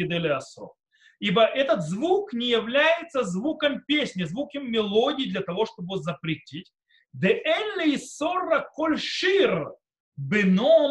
Ибо 1.20 1.44
этот 1.44 1.82
звук 1.82 2.32
не 2.32 2.48
является 2.48 3.24
звуком 3.24 3.82
песни, 3.86 4.24
звуком 4.24 4.70
мелодии 4.70 5.28
для 5.28 5.42
того, 5.42 5.66
чтобы 5.66 5.98
запретить. 5.98 6.72
Деэн 7.12 7.80
ли 7.80 7.98
сорра 7.98 8.66
коль 8.72 8.98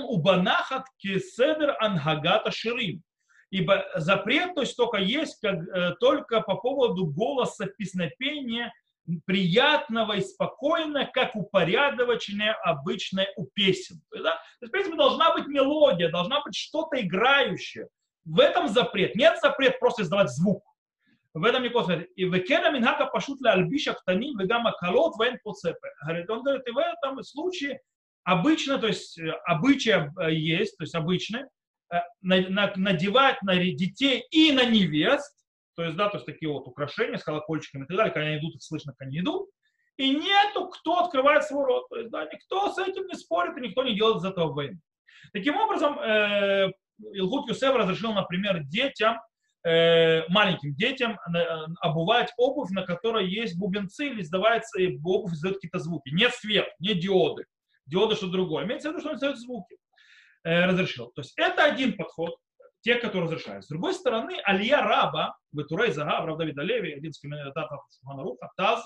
убанахат 0.05 0.85
кеседер 0.97 1.75
ангагата 1.79 2.51
ширим. 2.51 3.01
Ибо 3.51 3.85
запрет, 3.95 4.55
то 4.55 4.61
есть 4.61 4.75
только 4.77 4.97
есть 4.97 5.39
как, 5.41 5.55
э, 5.55 5.95
только 5.99 6.41
по 6.41 6.55
поводу 6.55 7.05
голоса 7.05 7.67
песнопения 7.67 8.73
приятного 9.25 10.13
и 10.13 10.21
спокойно, 10.21 11.05
как 11.05 11.35
упорядоченное 11.35 12.53
обычное 12.63 13.27
у 13.35 13.45
песен. 13.45 14.01
Да? 14.11 14.31
То 14.31 14.39
есть, 14.61 14.69
в 14.69 14.71
принципе, 14.71 14.95
должна 14.95 15.33
быть 15.33 15.47
мелодия, 15.47 16.09
должна 16.09 16.41
быть 16.41 16.55
что-то 16.55 16.99
играющее. 17.01 17.87
В 18.23 18.39
этом 18.39 18.67
запрет. 18.67 19.15
Нет 19.15 19.39
запрет 19.41 19.79
просто 19.79 20.03
издавать 20.03 20.29
звук. 20.29 20.63
В 21.33 21.43
этом 21.43 21.63
никакого 21.63 21.85
запрета. 21.85 22.11
И 22.15 22.25
векена 22.25 22.71
минхака 22.71 23.05
пашут 23.07 23.41
ля 23.41 23.51
альбиша 23.53 23.93
ктаним 23.93 24.37
вегама 24.37 24.71
колот 24.73 25.15
вен 25.19 25.39
поцепе. 25.43 25.89
Он 26.29 26.43
говорит, 26.43 26.67
и 26.67 26.71
в 26.71 26.77
этом 26.77 27.23
случае 27.23 27.81
обычно, 28.23 28.77
то 28.77 28.87
есть 28.87 29.17
э, 29.19 29.31
обычай 29.45 29.91
э, 29.91 30.33
есть, 30.33 30.77
то 30.77 30.83
есть 30.83 30.95
обычно, 30.95 31.37
э, 31.37 31.47
надевать 32.21 33.41
на 33.41 33.55
детей 33.55 34.25
и 34.31 34.51
на 34.51 34.65
невест 34.65 35.33
то 35.75 35.83
есть, 35.83 35.97
да, 35.97 36.09
то 36.09 36.17
есть 36.17 36.25
такие 36.25 36.51
вот 36.51 36.67
украшения 36.67 37.17
с 37.17 37.23
колокольчиками 37.23 37.83
и 37.83 37.87
так 37.87 37.97
далее, 37.97 38.13
когда 38.13 38.27
они 38.27 38.37
идут, 38.37 38.55
их 38.55 38.63
слышно, 38.63 38.93
как 38.93 39.07
они 39.07 39.19
идут. 39.19 39.49
и 39.97 40.09
нету, 40.09 40.67
кто 40.69 40.99
открывает 40.99 41.43
свой 41.43 41.65
рот. 41.65 41.89
То 41.89 41.97
есть, 41.97 42.11
да, 42.11 42.25
никто 42.25 42.71
с 42.71 42.77
этим 42.79 43.07
не 43.07 43.15
спорит, 43.15 43.57
и 43.57 43.61
никто 43.61 43.83
не 43.83 43.95
делает 43.95 44.17
из 44.17 44.25
этого 44.25 44.51
войны. 44.51 44.79
Таким 45.33 45.57
образом, 45.57 45.99
э, 45.99 46.71
Илгут 47.13 47.49
Юсеф 47.49 47.75
разрешил, 47.75 48.13
например, 48.13 48.63
детям, 48.63 49.19
э, 49.63 50.27
маленьким 50.29 50.73
детям 50.75 51.19
э, 51.35 51.45
обувать 51.81 52.31
обувь, 52.37 52.71
на 52.71 52.83
которой 52.83 53.29
есть 53.29 53.59
бубенцы, 53.59 54.07
или 54.07 54.21
издавается, 54.21 54.79
и 54.81 54.97
обувь 55.03 55.33
издает 55.33 55.55
какие-то 55.55 55.79
звуки. 55.79 56.09
Не 56.09 56.29
свет, 56.29 56.67
не 56.79 56.95
диоды. 56.95 57.45
Диоды 57.85 58.15
что 58.15 58.27
другое. 58.27 58.65
Имеется 58.65 58.89
в 58.89 58.91
виду, 58.93 59.01
что 59.01 59.09
он 59.09 59.15
издает 59.17 59.37
звуки. 59.37 59.77
Э, 60.43 60.65
разрешил. 60.65 61.11
То 61.11 61.21
есть 61.21 61.33
это 61.37 61.63
один 61.63 61.95
подход, 61.95 62.35
те, 62.81 62.95
которые 62.95 63.25
разрешают. 63.25 63.63
С 63.63 63.67
другой 63.67 63.93
стороны, 63.93 64.39
Алия 64.43 64.81
Раба, 64.81 65.37
Бетурей 65.51 65.91
Загав, 65.91 66.25
Рав 66.25 66.37
Давид 66.37 66.57
Алеви, 66.57 66.93
один 66.93 67.11
из 67.11 67.19
комментаторов 67.19 67.85
Шуханаруха, 67.99 68.49
Таз, 68.57 68.83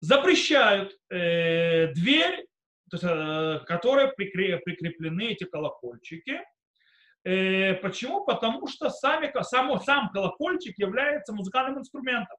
запрещают 0.00 0.96
э, 1.08 1.92
дверь, 1.92 2.46
то 2.90 2.96
есть, 2.96 3.04
э, 3.04 3.64
которой 3.66 4.08
прикреплены 4.12 5.28
эти 5.28 5.44
колокольчики. 5.44 6.40
Э, 7.22 7.74
почему? 7.74 8.24
Потому 8.24 8.66
что 8.66 8.90
сами, 8.90 9.32
само, 9.42 9.78
сам 9.78 10.10
колокольчик 10.10 10.76
является 10.78 11.32
музыкальным 11.32 11.78
инструментом. 11.78 12.36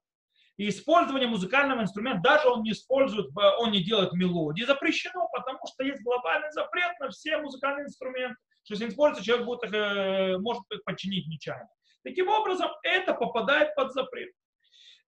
И 0.62 0.69
использование 0.69 1.28
музыкального 1.28 1.82
инструмента, 1.82 2.21
даже 2.21 2.47
он 2.47 2.62
не 2.62 2.74
использует, 2.74 3.36
он 3.58 3.71
не 3.71 3.84
делает 3.84 4.13
мелодии, 4.13 4.62
запрещено, 4.62 5.28
потому 5.34 5.58
что 5.65 5.84
есть 5.84 6.04
глобальный 6.04 6.52
запрет 6.52 6.91
на 7.00 7.10
все 7.10 7.39
музыкальные 7.39 7.86
инструменты. 7.86 8.36
Что 8.62 8.76
если 8.76 8.89
используется, 8.89 9.26
человек 9.26 9.47
будет, 9.47 9.74
э, 9.74 10.38
может 10.38 10.62
их 10.71 10.84
подчинить 10.84 11.28
нечаянно. 11.28 11.67
Таким 12.04 12.28
образом, 12.30 12.69
это 12.84 13.15
попадает 13.15 13.74
под 13.74 13.91
запрет. 13.93 14.30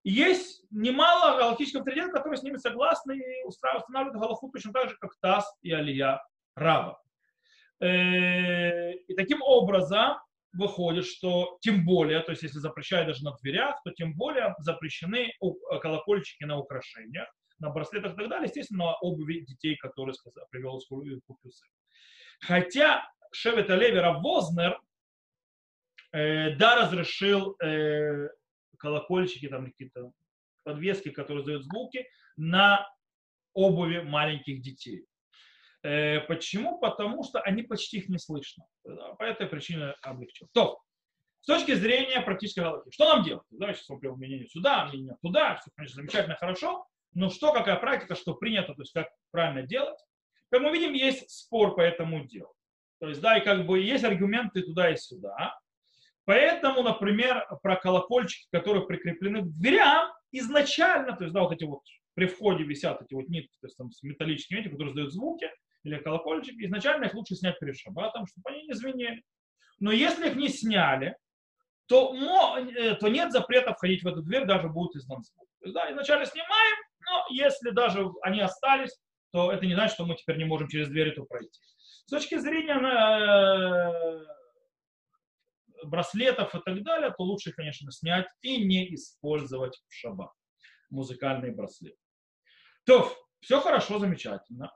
Есть 0.04 0.66
немало 0.72 1.38
галактических 1.38 1.82
авторитетов, 1.82 2.14
которые 2.14 2.40
с 2.40 2.44
ними 2.44 2.58
согласны 2.58 3.20
и 3.20 3.44
устанавливают 3.44 4.16
Галаху 4.16 4.50
точно 4.50 4.74
так 4.74 4.90
же, 4.90 4.98
как 5.00 5.12
Тас 5.22 5.46
и 5.62 5.72
Алия 5.72 6.20
Раба. 6.56 7.00
Э, 7.80 8.94
и 8.94 9.14
таким 9.14 9.44
образом 9.44 10.18
выходит, 10.54 11.06
что 11.06 11.58
тем 11.62 11.86
более, 11.86 12.22
то 12.22 12.32
есть 12.32 12.44
если 12.44 12.60
запрещают 12.60 13.08
даже 13.08 13.24
на 13.24 13.36
дверях, 13.42 13.82
то 13.84 13.92
тем 13.92 14.14
более 14.14 14.56
запрещены 14.60 15.34
колокольчики 15.82 16.44
на 16.44 16.58
украшениях, 16.58 17.28
на 17.60 17.70
браслетах 17.70 18.14
и 18.14 18.16
так 18.16 18.30
далее, 18.30 18.48
естественно, 18.48 18.86
на 18.86 18.96
обуви 18.98 19.42
детей, 19.42 19.76
которые 19.78 20.14
сказал, 20.14 20.46
привел 20.50 20.78
из 20.78 20.86
Купюсы. 21.26 21.66
Хотя 22.40 23.08
Шевет 23.32 23.70
Алевера 23.70 24.20
Вознер 24.20 24.80
э, 26.12 26.56
да 26.56 26.76
разрешил 26.76 27.56
э, 27.64 28.30
колокольчики, 28.78 29.48
там 29.48 29.66
какие-то 29.66 30.12
подвески, 30.64 31.10
которые 31.10 31.42
издают 31.42 31.64
звуки, 31.64 32.06
на 32.36 32.88
обуви 33.54 34.02
маленьких 34.02 34.62
детей. 34.62 35.06
Э, 35.84 36.22
почему? 36.22 36.80
Потому 36.80 37.24
что 37.24 37.42
они 37.42 37.64
почти 37.64 37.98
их 37.98 38.10
не 38.10 38.18
слышно. 38.18 38.66
По 38.84 39.24
этой 39.24 39.48
причине 39.48 39.94
облегчил. 40.02 40.48
То, 40.54 40.80
с 41.42 41.46
точки 41.46 41.74
зрения 41.74 42.22
практической 42.22 42.62
галактики, 42.62 42.94
что 42.94 43.14
нам 43.14 43.24
делать? 43.24 43.46
Давайте 43.52 43.84
смотрим 43.84 44.16
мнение 44.16 44.48
сюда, 44.48 44.86
мнение 44.86 45.18
туда, 45.22 45.58
все, 45.58 45.72
конечно, 45.76 45.98
замечательно, 45.98 46.38
хорошо, 46.38 46.88
но 47.14 47.30
что, 47.30 47.52
какая 47.52 47.76
практика, 47.76 48.16
что 48.16 48.34
принято, 48.34 48.74
то 48.74 48.82
есть 48.82 48.94
как 48.94 49.10
правильно 49.32 49.64
делать. 49.64 50.00
Как 50.50 50.62
мы 50.62 50.72
видим, 50.72 50.94
есть 50.94 51.30
спор 51.30 51.76
по 51.76 51.82
этому 51.82 52.26
делу. 52.26 52.54
То 53.00 53.10
есть, 53.10 53.20
да, 53.20 53.38
и 53.38 53.44
как 53.44 53.66
бы 53.66 53.82
есть 53.82 54.06
аргументы 54.06 54.62
туда 54.62 54.90
и 54.90 54.96
сюда. 54.96 55.60
Поэтому, 56.26 56.82
например, 56.84 57.46
про 57.62 57.76
колокольчики, 57.76 58.48
которые 58.52 58.86
прикреплены 58.86 59.42
к 59.42 59.48
дверям, 59.48 60.14
изначально, 60.32 61.14
то 61.18 61.26
есть, 61.26 61.34
да, 61.34 61.42
вот 61.42 61.52
эти 61.52 61.66
вот 61.66 61.82
при 62.14 62.28
входе 62.28 62.64
висят 62.64 63.02
эти 63.02 63.14
вот 63.14 63.28
нитки, 63.28 63.58
то 63.60 63.68
есть 63.68 63.76
там 63.76 63.92
с 63.92 64.02
металлическими 64.04 64.60
нитями, 64.60 64.74
которые 64.74 64.92
издают 64.92 65.12
звуки, 65.12 65.50
или 65.84 65.98
колокольчики, 65.98 66.66
изначально 66.66 67.06
их 67.06 67.14
лучше 67.14 67.36
снять 67.36 67.60
перед 67.60 67.78
шаббатом, 67.78 68.26
чтобы 68.28 68.50
они 68.50 68.64
не 68.64 68.74
звенели. 68.74 69.24
Но 69.80 69.92
если 69.92 70.30
их 70.30 70.36
не 70.36 70.50
сняли, 70.50 71.18
то, 71.88 72.16
э, 72.16 72.96
то 72.96 73.08
нет 73.10 73.32
запрета 73.32 73.74
входить 73.74 74.04
в 74.04 74.08
эту 74.08 74.22
дверь, 74.22 74.46
даже 74.46 74.70
будет 74.70 74.96
издан 74.96 75.22
звук. 75.24 75.48
То 75.60 75.66
есть, 75.66 75.74
да, 75.76 75.92
изначально 75.92 76.26
снимаем, 76.26 76.78
но 77.06 77.26
если 77.30 77.72
даже 77.72 78.10
они 78.22 78.40
остались, 78.40 78.98
то 79.32 79.52
это 79.52 79.66
не 79.66 79.74
значит, 79.74 79.96
что 79.96 80.06
мы 80.06 80.16
теперь 80.16 80.38
не 80.38 80.46
можем 80.46 80.68
через 80.68 80.90
дверь 80.90 81.10
эту 81.10 81.26
пройти. 81.26 81.60
С 82.06 82.10
точки 82.10 82.38
зрения 82.38 82.76
э, 82.76 84.26
браслетов 85.86 86.54
и 86.56 86.60
так 86.60 86.84
далее, 86.84 87.14
то 87.18 87.24
лучше, 87.24 87.52
конечно, 87.52 87.92
снять 87.92 88.28
и 88.42 88.64
не 88.64 88.94
использовать 88.94 89.82
в 89.88 89.94
шаббат 89.94 90.32
музыкальные 90.90 91.52
браслеты. 91.52 91.98
То, 92.86 93.12
все 93.40 93.60
хорошо, 93.60 94.00
замечательно. 94.00 94.72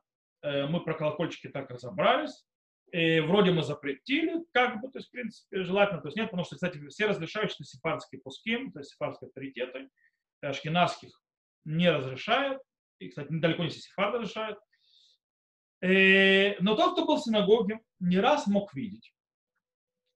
Э, 0.47 0.67
мы 0.67 0.81
про 0.81 0.93
колокольчики 0.93 1.47
так 1.47 1.69
разобрались. 1.69 2.45
И 2.93 3.19
вроде 3.19 3.51
мы 3.51 3.63
запретили, 3.63 4.45
как 4.53 4.79
бы, 4.79 4.89
то 4.89 4.99
есть, 4.99 5.09
в 5.09 5.11
принципе, 5.11 5.63
желательно, 5.63 5.99
то 5.99 6.07
есть 6.07 6.15
нет, 6.15 6.27
потому 6.27 6.45
что, 6.45 6.55
кстати, 6.55 6.87
все 6.87 7.07
разрешают, 7.07 7.51
что 7.51 7.65
сефардские 7.65 8.21
то 8.21 8.79
есть 8.79 8.91
сефардские 8.91 9.27
авторитеты, 9.27 9.89
ашкенадских 10.41 11.21
не 11.65 11.91
разрешают, 11.91 12.61
и, 12.99 13.09
кстати, 13.09 13.29
недалеко 13.29 13.63
не 13.63 13.69
все 13.69 13.81
сефарды 13.81 14.19
разрешают. 14.19 14.57
Э, 15.81 16.57
но 16.61 16.75
тот, 16.75 16.93
кто 16.93 17.05
был 17.05 17.17
в 17.17 17.23
синагоге, 17.23 17.81
не 17.99 18.19
раз 18.19 18.47
мог 18.47 18.73
видеть 18.73 19.13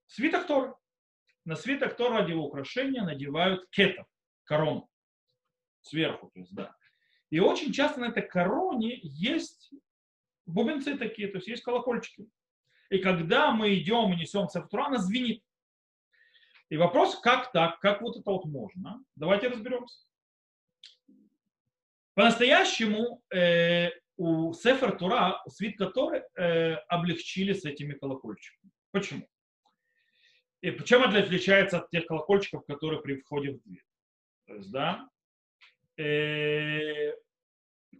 свиток 0.07 0.47
Торы. 0.47 0.73
На 1.43 1.55
свиток 1.55 1.97
Торы 1.97 2.19
ради 2.19 2.31
его 2.31 2.45
украшения 2.45 3.03
надевают 3.03 3.69
кетов, 3.71 4.07
корону, 4.45 4.89
сверху, 5.81 6.31
то 6.33 6.39
есть, 6.39 6.55
да. 6.55 6.73
И 7.31 7.39
очень 7.39 7.73
часто 7.73 7.99
на 7.99 8.05
этой 8.05 8.23
короне 8.23 8.99
есть 9.03 9.73
бубенцы 10.51 10.97
такие, 10.97 11.27
то 11.27 11.37
есть 11.37 11.47
есть 11.47 11.63
колокольчики. 11.63 12.27
И 12.89 12.99
когда 12.99 13.51
мы 13.51 13.73
идем 13.75 14.13
и 14.13 14.17
несем 14.17 14.49
Сефтура, 14.49 14.85
она 14.85 14.97
звенит. 14.97 15.43
И 16.69 16.77
вопрос, 16.77 17.19
как 17.19 17.51
так, 17.51 17.79
как 17.79 18.01
вот 18.01 18.17
это 18.17 18.29
вот 18.29 18.45
можно? 18.45 19.03
Давайте 19.15 19.47
разберемся. 19.47 20.05
По-настоящему 22.13 23.23
э, 23.33 23.89
у 24.17 24.53
Сефер 24.53 24.97
Тура, 24.97 25.41
свит 25.47 25.77
который 25.77 26.21
э, 26.35 26.75
облегчили 26.87 27.53
с 27.53 27.65
этими 27.65 27.93
колокольчиками. 27.93 28.71
Почему? 28.91 29.27
И 30.61 30.71
чем 30.83 31.03
это 31.03 31.19
отличается 31.19 31.79
от 31.79 31.89
тех 31.89 32.05
колокольчиков, 32.05 32.65
которые 32.65 33.01
при 33.01 33.15
входе 33.21 33.51
в 33.51 33.61
дверь? 33.63 33.83
То 34.47 34.55
есть, 34.55 34.71
да, 34.71 35.09
э, 35.97 37.13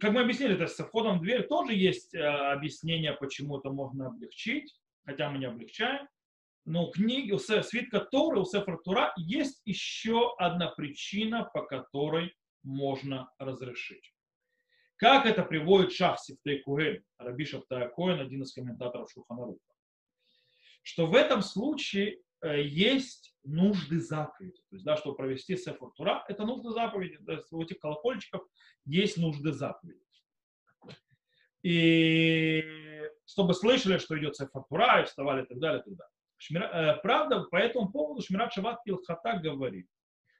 как 0.00 0.12
мы 0.12 0.22
объяснили, 0.22 0.56
то 0.56 0.62
есть 0.62 0.76
со 0.76 0.84
входом 0.84 1.18
в 1.18 1.22
дверь 1.22 1.46
тоже 1.46 1.74
есть 1.74 2.14
э, 2.14 2.20
объяснение, 2.20 3.12
почему 3.12 3.58
это 3.58 3.70
можно 3.70 4.06
облегчить, 4.06 4.74
хотя 5.04 5.30
мы 5.30 5.38
не 5.38 5.46
облегчаем. 5.46 6.08
Но 6.64 6.86
у 6.86 6.90
книги, 6.90 7.32
у 7.32 7.38
свитка 7.38 8.00
Торы, 8.00 8.40
у 8.40 8.44
Сефер 8.44 8.78
Тура 8.84 9.12
есть 9.16 9.62
еще 9.64 10.34
одна 10.38 10.68
причина, 10.68 11.44
по 11.52 11.62
которой 11.62 12.34
можно 12.62 13.30
разрешить. 13.38 14.14
Как 14.96 15.26
это 15.26 15.42
приводит 15.42 15.92
Шах 15.92 16.20
Сифтей 16.20 16.60
Куэль, 16.60 17.02
Раби 17.18 17.44
Шафтая 17.44 17.88
Коэн, 17.88 18.20
один 18.20 18.42
из 18.42 18.52
комментаторов 18.52 19.10
Шуханаруха. 19.10 19.58
Что 20.82 21.06
в 21.06 21.16
этом 21.16 21.42
случае 21.42 22.20
есть 22.42 23.34
нужды 23.44 24.00
заповеди. 24.00 24.58
То 24.70 24.76
есть, 24.76 24.84
да, 24.84 24.96
чтобы 24.96 25.16
провести 25.16 25.56
Сефер 25.56 25.90
Тура, 25.96 26.24
это 26.28 26.44
нужды 26.44 26.70
заповеди. 26.70 27.18
То 27.24 27.32
есть, 27.32 27.52
у 27.52 27.62
этих 27.62 27.78
колокольчиков 27.78 28.42
есть 28.84 29.16
нужды 29.16 29.52
заповеди. 29.52 30.00
И 31.62 32.64
чтобы 33.24 33.54
слышали, 33.54 33.98
что 33.98 34.18
идет 34.18 34.36
Сефер 34.36 34.62
Тура, 34.68 35.00
и 35.00 35.04
вставали 35.04 35.44
и 35.44 35.46
так 35.46 35.58
далее, 35.58 35.80
и 35.80 35.84
так 35.84 35.96
далее. 35.96 36.12
Шмира, 36.38 36.64
э, 36.64 37.00
правда, 37.02 37.44
по 37.44 37.56
этому 37.56 37.90
поводу 37.90 38.20
Шмират 38.20 38.52
Шават 38.52 38.80
Илхата 38.84 39.38
говорит, 39.38 39.86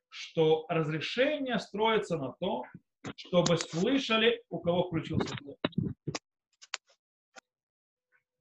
что 0.08 0.66
разрешение 0.68 1.58
строится 1.60 2.18
на 2.18 2.32
том, 2.32 2.64
чтобы 3.16 3.56
слышали, 3.56 4.42
у 4.50 4.58
кого 4.58 4.88
включился. 4.88 5.34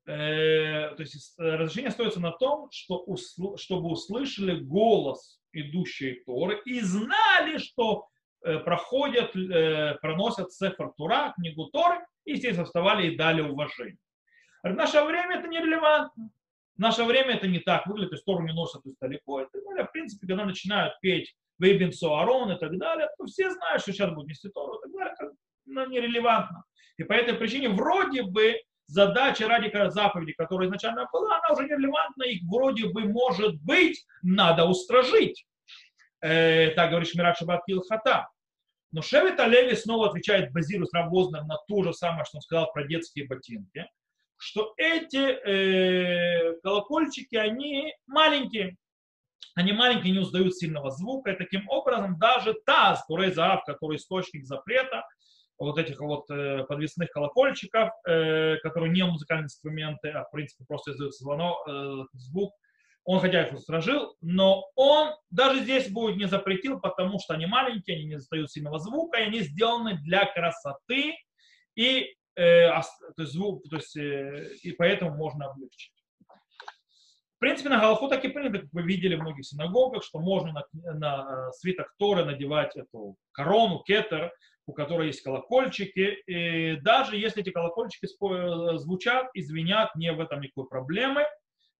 Э, 0.08 0.96
то 0.96 1.04
есть 1.04 1.36
э, 1.40 1.44
разрешение 1.44 1.90
остается 1.90 2.20
на 2.20 2.32
том, 2.32 2.70
что 2.72 3.06
усл- 3.08 3.58
чтобы 3.58 3.90
услышали 3.90 4.60
голос 4.60 5.40
идущей 5.54 6.24
Торы 6.26 6.60
и 6.66 6.82
знали, 6.82 7.60
что 7.60 8.08
э, 8.44 8.58
проходят, 8.60 9.36
э, 9.36 9.96
проносят 10.02 10.52
Сефар 10.52 10.92
Тура, 10.98 11.34
книгу 11.36 11.66
Торы, 11.68 12.00
и, 12.26 12.32
естественно, 12.32 12.66
вставали 12.66 13.08
и 13.12 13.16
дали 13.16 13.42
уважение. 13.42 13.98
В 14.64 14.74
наше 14.74 15.04
время 15.04 15.38
это 15.38 15.48
нерелевантно. 15.48 16.32
В 16.78 16.80
наше 16.80 17.04
время 17.04 17.36
это 17.36 17.48
не 17.48 17.60
так 17.60 17.86
выглядит, 17.86 18.10
то 18.10 18.16
есть 18.16 18.26
Тору 18.26 18.44
не 18.44 18.54
носят 18.54 18.82
далеко. 19.00 19.42
Это, 19.42 19.60
в 19.86 19.92
принципе, 19.92 20.26
когда 20.26 20.46
начинают 20.46 21.00
петь 21.00 21.36
Вейбин 21.60 21.92
Суарон 21.92 22.52
и 22.52 22.58
так 22.58 22.76
далее, 22.78 23.08
то 23.18 23.26
все 23.26 23.52
знают, 23.52 23.84
что 23.84 23.92
сейчас 23.92 24.12
будет 24.14 24.30
нести 24.30 24.50
Тору 24.50 24.80
и 24.80 24.82
так 24.82 24.92
далее, 24.92 25.14
это 25.20 25.32
ну, 25.66 25.88
нерелевантно. 25.88 26.64
И 26.98 27.04
по 27.04 27.14
этой 27.14 27.36
причине 27.36 27.70
вроде 27.70 28.24
бы 28.24 28.56
задача 28.92 29.48
ради 29.48 29.72
заповеди, 29.90 30.34
которая 30.34 30.68
изначально 30.68 31.08
была, 31.12 31.40
она 31.40 31.54
уже 31.54 31.64
нерелевантна, 31.64 32.24
их 32.24 32.42
вроде 32.44 32.88
бы, 32.88 33.06
может 33.06 33.56
быть, 33.62 34.06
надо 34.22 34.66
устражить. 34.66 35.46
Э, 36.22 36.72
так 36.72 36.90
говорит 36.90 37.10
Шмират 37.10 37.38
Шабат 37.38 37.62
Килхата. 37.66 38.28
Но 38.92 39.02
Шевит 39.02 39.40
Алеви 39.40 39.76
снова 39.76 40.10
отвечает, 40.10 40.52
базируясь 40.52 40.92
Равознер 40.94 41.44
на 41.46 41.58
то 41.68 41.84
же 41.84 41.94
самое, 41.94 42.26
что 42.26 42.38
он 42.38 42.42
сказал 42.42 42.72
про 42.74 42.86
детские 42.86 43.26
ботинки, 43.26 43.88
что 44.38 44.74
эти 44.76 45.18
э, 45.18 46.60
колокольчики, 46.62 47.36
они 47.36 47.94
маленькие, 48.08 48.76
они 49.56 49.72
маленькие, 49.72 50.12
не 50.12 50.20
уздают 50.20 50.56
сильного 50.56 50.92
звука, 50.92 51.32
и 51.32 51.38
таким 51.38 51.70
образом 51.70 52.20
даже 52.20 52.54
таз, 52.66 53.06
Турейзаав, 53.06 53.64
который 53.64 53.96
источник 53.96 54.46
запрета, 54.46 55.06
вот 55.66 55.78
этих 55.78 56.00
вот 56.00 56.30
э, 56.30 56.64
подвесных 56.68 57.10
колокольчиков, 57.12 57.90
э, 58.08 58.58
которые 58.58 58.92
не 58.92 59.04
музыкальные 59.04 59.46
инструменты, 59.46 60.10
а 60.10 60.24
в 60.24 60.32
принципе 60.32 60.66
просто 60.68 60.92
издают 60.92 61.16
звонок, 61.16 61.68
э, 61.68 62.04
звук, 62.14 62.54
он 63.04 63.20
хотя 63.20 63.44
их 63.48 63.54
устражил, 63.54 64.16
но 64.22 64.64
он 64.76 65.16
даже 65.30 65.62
здесь 65.62 65.90
будет 65.90 66.18
не 66.18 66.28
запретил, 66.28 66.80
потому 66.80 67.20
что 67.20 67.34
они 67.34 67.46
маленькие, 67.46 67.98
они 67.98 68.06
не 68.06 68.16
издают 68.16 68.52
сильного 68.52 68.80
звука, 68.80 69.20
и 69.20 69.24
они 69.24 69.42
сделаны 69.42 69.98
для 70.04 70.26
красоты, 70.26 71.16
и, 71.76 72.16
э, 72.36 72.70
то 72.70 73.22
есть, 73.22 73.34
звук, 73.34 73.64
то 73.70 73.78
есть, 73.78 73.96
э, 73.98 74.54
и 74.64 74.72
поэтому 74.72 75.16
можно 75.16 75.48
облегчить. 75.48 75.94
Принципе, 77.42 77.70
на 77.70 77.80
Галаху 77.80 78.08
так 78.08 78.24
и 78.24 78.28
принято, 78.28 78.60
как 78.60 78.70
вы 78.72 78.84
видели 78.84 79.16
в 79.16 79.22
многих 79.22 79.48
синагогах, 79.48 80.04
что 80.04 80.20
можно 80.20 80.54
на, 80.54 80.94
на 80.94 81.48
э, 81.48 81.52
свиток 81.54 81.92
Торы 81.98 82.24
надевать 82.24 82.76
эту 82.76 83.16
корону, 83.32 83.80
кетер, 83.80 84.32
у 84.72 84.74
которой 84.74 85.08
есть 85.08 85.22
колокольчики. 85.22 86.24
И 86.28 86.78
даже 86.82 87.18
если 87.18 87.42
эти 87.42 87.52
колокольчики 87.52 88.06
э, 88.06 88.78
звучат 88.78 89.30
и 89.34 89.42
звенят, 89.42 89.94
не 89.96 90.12
в 90.14 90.22
этом 90.22 90.40
никакой 90.40 90.68
проблемы, 90.68 91.26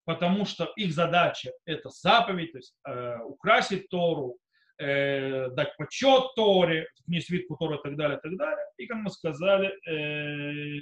потому 0.06 0.46
что 0.46 0.66
их 0.76 0.94
задача– 0.94 1.52
это 1.66 1.90
заповедь, 1.90 2.52
то 2.52 2.58
есть 2.58 2.76
э, 2.86 3.18
украсить 3.24 3.88
Тору, 3.90 4.38
э, 4.78 5.50
дать 5.52 5.76
почет 5.78 6.36
Торе, 6.36 6.88
к 7.06 7.08
ней 7.08 7.22
свитку 7.22 7.56
Торы 7.56 7.78
и 7.78 7.82
так 7.82 7.96
далее, 7.96 8.18
и 8.18 8.22
так 8.22 8.38
далее. 8.38 8.66
И, 8.78 8.88
как 8.88 8.98
мы 8.98 9.10
сказали, 9.10 9.70
э, 9.88 10.82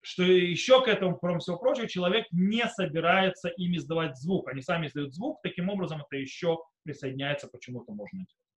что 0.00 0.22
еще 0.22 0.84
к 0.84 0.88
этому, 0.88 1.16
кроме 1.16 1.40
всего 1.40 1.58
прочего, 1.58 1.88
человек 1.88 2.26
не 2.30 2.64
собирается 2.68 3.48
ими 3.48 3.78
издавать 3.78 4.16
звук. 4.16 4.48
Они 4.48 4.62
сами 4.62 4.86
издают 4.86 5.12
звук, 5.12 5.40
таким 5.42 5.70
образом 5.70 6.02
это 6.02 6.16
еще 6.16 6.58
присоединяется, 6.84 7.48
почему-то 7.48 7.92
можно 7.92 8.18
делать. 8.18 8.51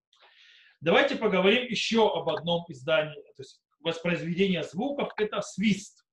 Давайте 0.85 1.17
поговорим 1.17 1.67
еще 1.67 2.13
об 2.13 2.29
одном 2.29 2.67
издании, 2.69 3.23
то 3.37 3.43
есть 3.43 3.59
воспроизведение 3.81 4.63
звуков, 4.63 5.09
это 5.17 5.41
свист. 5.41 6.05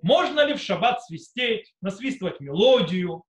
Можно 0.00 0.46
ли 0.46 0.54
в 0.54 0.60
шаббат 0.60 1.02
свистеть, 1.04 1.74
насвистывать 1.82 2.40
мелодию, 2.40 3.24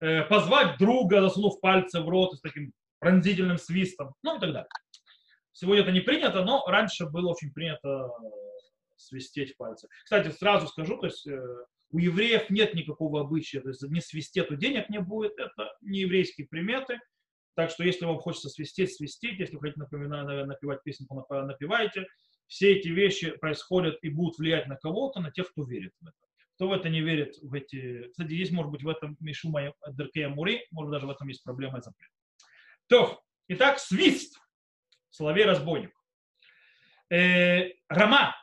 э, 0.00 0.22
позвать 0.24 0.76
друга, 0.78 1.20
засунув 1.20 1.60
пальцы 1.60 2.00
в 2.00 2.08
рот 2.08 2.34
с 2.34 2.40
таким 2.40 2.72
пронзительным 2.98 3.58
свистом, 3.58 4.12
ну 4.24 4.36
и 4.36 4.40
так 4.40 4.52
далее. 4.52 4.68
Сегодня 5.52 5.84
это 5.84 5.92
не 5.92 6.00
принято, 6.00 6.44
но 6.44 6.64
раньше 6.66 7.06
было 7.06 7.30
очень 7.30 7.52
принято 7.52 8.10
свистеть 8.96 9.54
в 9.54 9.56
пальцы. 9.56 9.86
Кстати, 10.02 10.30
сразу 10.30 10.66
скажу, 10.66 10.98
то 10.98 11.06
есть 11.06 11.24
э, 11.28 11.40
у 11.90 11.98
евреев 11.98 12.50
нет 12.50 12.74
никакого 12.74 13.20
обычая, 13.20 13.60
то 13.60 13.68
есть 13.68 13.84
не 13.84 14.00
свистеть, 14.00 14.48
то 14.48 14.56
денег 14.56 14.88
не 14.88 14.98
будет, 14.98 15.38
это 15.38 15.76
не 15.80 16.00
еврейские 16.00 16.48
приметы. 16.48 16.98
Так 17.54 17.70
что 17.70 17.84
если 17.84 18.04
вам 18.04 18.18
хочется 18.18 18.48
свистеть, 18.48 18.94
свистите, 18.94 19.36
если 19.38 19.56
хотите 19.58 19.80
напоминать, 19.80 20.46
напевать 20.46 20.82
песенку, 20.82 21.24
напевайте. 21.30 22.06
Все 22.46 22.76
эти 22.76 22.88
вещи 22.88 23.30
происходят 23.30 23.98
и 24.02 24.10
будут 24.10 24.38
влиять 24.38 24.66
на 24.66 24.76
кого-то, 24.76 25.20
на 25.20 25.30
тех, 25.30 25.50
кто 25.50 25.64
верит 25.64 25.92
в 26.00 26.06
это. 26.06 26.16
Кто 26.56 26.68
в 26.68 26.72
это 26.72 26.88
не 26.88 27.00
верит, 27.00 27.36
в 27.42 27.52
эти... 27.54 28.08
Кстати, 28.08 28.32
есть, 28.32 28.52
может 28.52 28.70
быть, 28.70 28.82
в 28.82 28.88
этом 28.88 29.16
Мишума 29.20 29.72
Деркея 29.88 30.28
Мури, 30.28 30.66
может, 30.70 30.92
даже 30.92 31.06
в 31.06 31.10
этом 31.10 31.26
есть 31.28 31.42
проблема 31.42 31.78
и 31.78 31.82
запрет. 31.82 32.10
То, 32.86 33.22
итак, 33.48 33.78
свист. 33.78 34.38
Соловей 35.10 35.46
разбойник. 35.46 35.92
Э, 37.10 37.70
Рама, 37.88 38.34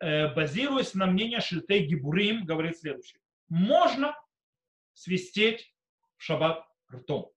Э, 0.00 0.32
базируясь 0.32 0.94
на 0.94 1.06
мнении 1.06 1.40
Шильтей 1.40 1.86
Гибурим, 1.86 2.44
говорит 2.44 2.78
следующее. 2.78 3.20
Можно 3.48 4.16
свистеть 4.92 5.74
в 6.16 6.22
шаббат 6.22 6.64
ртом. 6.92 7.32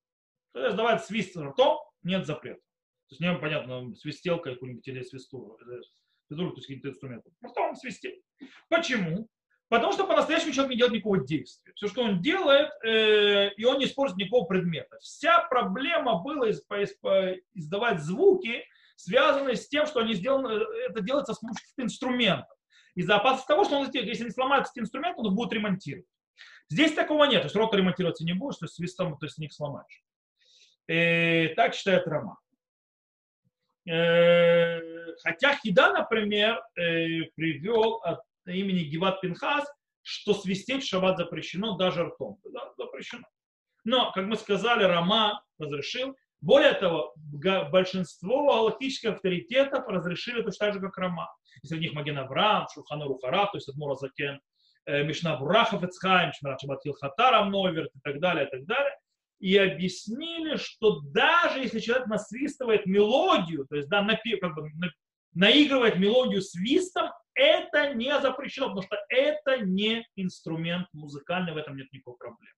То 0.53 0.65
есть 0.65 0.75
давать 0.75 1.03
свист 1.05 1.37
ртом, 1.37 1.79
нет 2.03 2.25
запрета. 2.25 2.59
То 2.59 3.13
есть 3.13 3.21
не 3.21 3.33
понятно, 3.35 3.93
свистелка 3.95 4.53
какую-нибудь 4.53 4.87
или 4.87 5.03
свисту, 5.03 5.57
э, 5.61 5.81
свисту, 6.27 6.49
то 6.49 6.55
есть 6.55 6.67
какие-то 6.67 6.89
инструменты. 6.89 7.29
Ртом 7.45 7.75
свистеть. 7.75 8.21
Почему? 8.69 9.27
Потому 9.69 9.93
что 9.93 10.05
по-настоящему 10.05 10.51
человек 10.51 10.71
не 10.71 10.77
делает 10.77 10.95
никакого 10.95 11.25
действия. 11.25 11.71
Все, 11.75 11.87
что 11.87 12.03
он 12.03 12.21
делает, 12.21 12.69
э, 12.83 13.53
и 13.53 13.63
он 13.63 13.79
не 13.79 13.85
использует 13.85 14.19
никакого 14.19 14.45
предмета. 14.45 14.97
Вся 14.99 15.47
проблема 15.47 16.21
была 16.21 16.49
из, 16.49 16.61
из, 16.69 16.97
издавать 17.53 18.01
звуки, 18.01 18.65
связанные 18.97 19.55
с 19.55 19.67
тем, 19.69 19.85
что 19.87 20.01
они 20.01 20.13
сделаны, 20.13 20.61
это 20.89 21.01
делается 21.01 21.33
с 21.33 21.39
помощью 21.39 21.65
инструментов. 21.77 22.57
Из-за 22.95 23.15
опасности 23.15 23.47
того, 23.47 23.63
что 23.63 23.77
он, 23.77 23.89
если 23.93 24.25
не 24.25 24.31
сломается 24.31 24.73
эти 24.75 24.83
инструменты, 24.83 25.21
он 25.21 25.35
будет 25.35 25.53
ремонтировать. 25.53 26.05
Здесь 26.69 26.93
такого 26.93 27.23
нет. 27.25 27.41
То 27.41 27.45
есть 27.45 27.55
рот 27.55 27.73
ремонтироваться 27.73 28.25
не 28.25 28.33
будешь, 28.33 28.57
то 28.57 28.65
есть 28.65 28.75
свистом 28.75 29.17
то 29.17 29.25
есть 29.25 29.37
них 29.37 29.53
сломаешь. 29.53 30.03
И 30.91 31.53
так 31.55 31.73
считает 31.73 32.05
Рома. 32.05 32.37
Э, 33.89 34.79
хотя 35.23 35.55
Хида, 35.55 35.93
например, 35.93 36.61
э, 36.75 37.23
привел 37.35 38.01
от 38.03 38.19
имени 38.45 38.83
Гиват 38.83 39.21
Пинхас, 39.21 39.65
что 40.01 40.33
свистеть 40.33 40.83
в 40.83 40.87
шаббат 40.87 41.17
запрещено 41.17 41.77
даже 41.77 42.03
ртом. 42.03 42.39
Да, 42.51 42.73
запрещено. 42.77 43.23
Но, 43.85 44.11
как 44.11 44.25
мы 44.25 44.35
сказали, 44.35 44.83
Рома 44.83 45.41
разрешил. 45.57 46.17
Более 46.41 46.73
того, 46.73 47.13
большинство 47.71 48.47
галактических 48.47 49.11
авторитетов 49.11 49.87
разрешили 49.87 50.41
точно 50.41 50.65
так 50.65 50.73
же, 50.73 50.81
как 50.81 50.97
Рома. 50.97 51.33
И 51.63 51.67
среди 51.67 51.83
них 51.85 51.93
Маген 51.93 52.17
Авраам, 52.17 52.67
Шухана 52.73 53.05
Рухара, 53.05 53.45
то 53.45 53.55
есть 53.55 53.69
Адмура 53.69 53.95
Закен, 53.95 54.41
э, 54.87 55.03
Мишна 55.03 55.37
Бурахов 55.37 55.83
Эцхайм, 55.83 56.33
Шмират 56.33 56.59
Шабатил 56.59 56.93
Хатарам 56.93 57.49
Новерт 57.49 57.91
и 57.95 57.99
так 58.03 58.19
далее, 58.19 58.47
и 58.47 58.49
так 58.49 58.65
далее. 58.65 58.93
И 59.41 59.57
объяснили, 59.57 60.55
что 60.55 61.01
даже 61.01 61.59
если 61.61 61.79
человек 61.79 62.07
насвистывает 62.07 62.85
мелодию, 62.85 63.65
то 63.67 63.75
есть 63.75 63.89
да, 63.89 64.03
напи, 64.03 64.37
как 64.37 64.53
бы, 64.53 64.69
на, 64.75 64.91
наигрывает 65.33 65.97
мелодию 65.97 66.43
свистом, 66.43 67.09
это 67.33 67.95
не 67.95 68.19
запрещено, 68.21 68.67
потому 68.67 68.83
что 68.83 68.97
это 69.09 69.57
не 69.57 70.07
инструмент 70.15 70.87
музыкальный, 70.93 71.53
в 71.53 71.57
этом 71.57 71.75
нет 71.75 71.91
никакой 71.91 72.17
проблемы. 72.17 72.55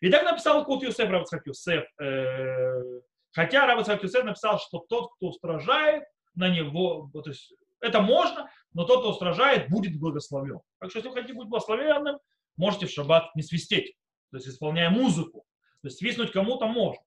И 0.00 0.10
так 0.10 0.24
написал 0.24 0.64
Кут 0.64 0.82
Юсеф, 0.82 1.10
Равацхак 1.10 1.46
Юсеф. 1.46 1.84
Э, 2.00 3.00
хотя 3.32 3.66
Равацхак 3.66 4.02
Юсеф 4.02 4.24
написал, 4.24 4.58
что 4.58 4.78
тот, 4.88 5.12
кто 5.14 5.28
устражает 5.28 6.04
на 6.34 6.48
него, 6.48 7.10
то 7.12 7.28
есть 7.28 7.52
это 7.80 8.00
можно, 8.00 8.50
но 8.72 8.84
тот, 8.84 9.00
кто 9.00 9.10
устражает, 9.10 9.68
будет 9.68 9.98
благословен. 9.98 10.60
Так 10.80 10.88
что, 10.88 11.00
если 11.00 11.10
вы 11.10 11.14
хотите 11.14 11.34
быть 11.34 11.48
благословенным, 11.48 12.18
можете 12.56 12.86
в 12.86 12.90
шаббат 12.90 13.34
не 13.36 13.42
свистеть, 13.42 13.94
то 14.30 14.38
есть 14.38 14.48
исполняя 14.48 14.88
музыку. 14.88 15.44
То 15.84 15.88
есть 15.88 15.98
свистнуть 15.98 16.32
кому-то 16.32 16.66
можно. 16.66 17.02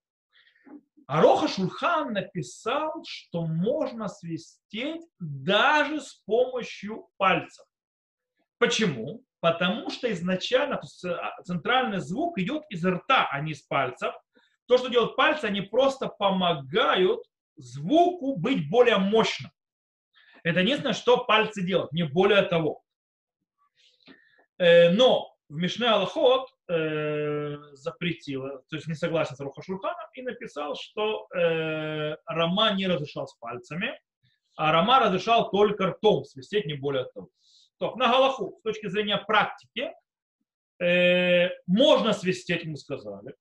А 1.08 1.20
Роха 1.20 1.48
Шульхан 1.48 2.14
написал, 2.14 3.04
что 3.08 3.48
можно 3.48 4.08
свистеть 4.08 5.02
даже 5.18 6.00
с 6.00 6.22
помощью 6.28 7.10
пальцев. 7.18 7.66
Почему? 8.60 9.24
Потому 9.40 9.90
что 9.90 10.12
изначально 10.14 10.80
а, 11.06 11.42
центральный 11.42 12.02
звук 12.02 12.38
идет 12.38 12.66
из 12.70 12.86
рта, 12.86 13.28
а 13.32 13.42
не 13.42 13.54
из 13.54 13.64
пальцев. 13.64 14.14
То, 14.68 14.78
что 14.78 14.90
делают 14.90 15.16
пальцы, 15.16 15.46
они 15.46 15.62
просто 15.62 16.08
помогают 16.08 17.22
звуку 17.56 18.36
быть 18.36 18.70
более 18.70 18.98
мощным. 18.98 19.50
Это 20.44 20.60
единственное, 20.60 20.94
что 20.94 21.26
пальцы 21.26 21.66
делают, 21.66 21.94
не 21.94 22.04
более 22.04 22.44
того. 22.44 22.84
Э, 24.60 24.92
но 24.92 25.36
в 25.50 25.56
Мишне 25.56 25.88
Аллахот 25.88 26.52
э, 26.70 27.58
запретила, 27.74 28.64
то 28.70 28.76
есть 28.76 28.88
не 28.88 28.96
согласен 28.96 29.36
с 29.36 29.40
Руха 29.40 29.62
Шурханом, 29.62 30.08
и 30.14 30.22
написал, 30.22 30.76
что 30.76 31.28
э, 31.36 32.16
Рама 32.26 32.74
не 32.74 32.88
разрешал 32.88 33.28
с 33.28 33.36
пальцами, 33.36 34.00
а 34.56 34.72
Рама 34.72 35.00
разрешал 35.00 35.52
только 35.52 35.88
ртом 35.88 36.26
свистеть, 36.26 36.66
не 36.66 36.74
более 36.74 37.06
того. 37.14 37.30
То, 37.78 37.96
на 37.96 38.08
Галаху, 38.08 38.58
с 38.60 38.64
точки 38.64 38.88
зрения 38.88 39.18
практики, 39.18 39.92
э, 40.82 41.50
можно 41.68 42.14
свистеть, 42.14 42.66
мы 42.66 42.78
сказали. 42.78 43.36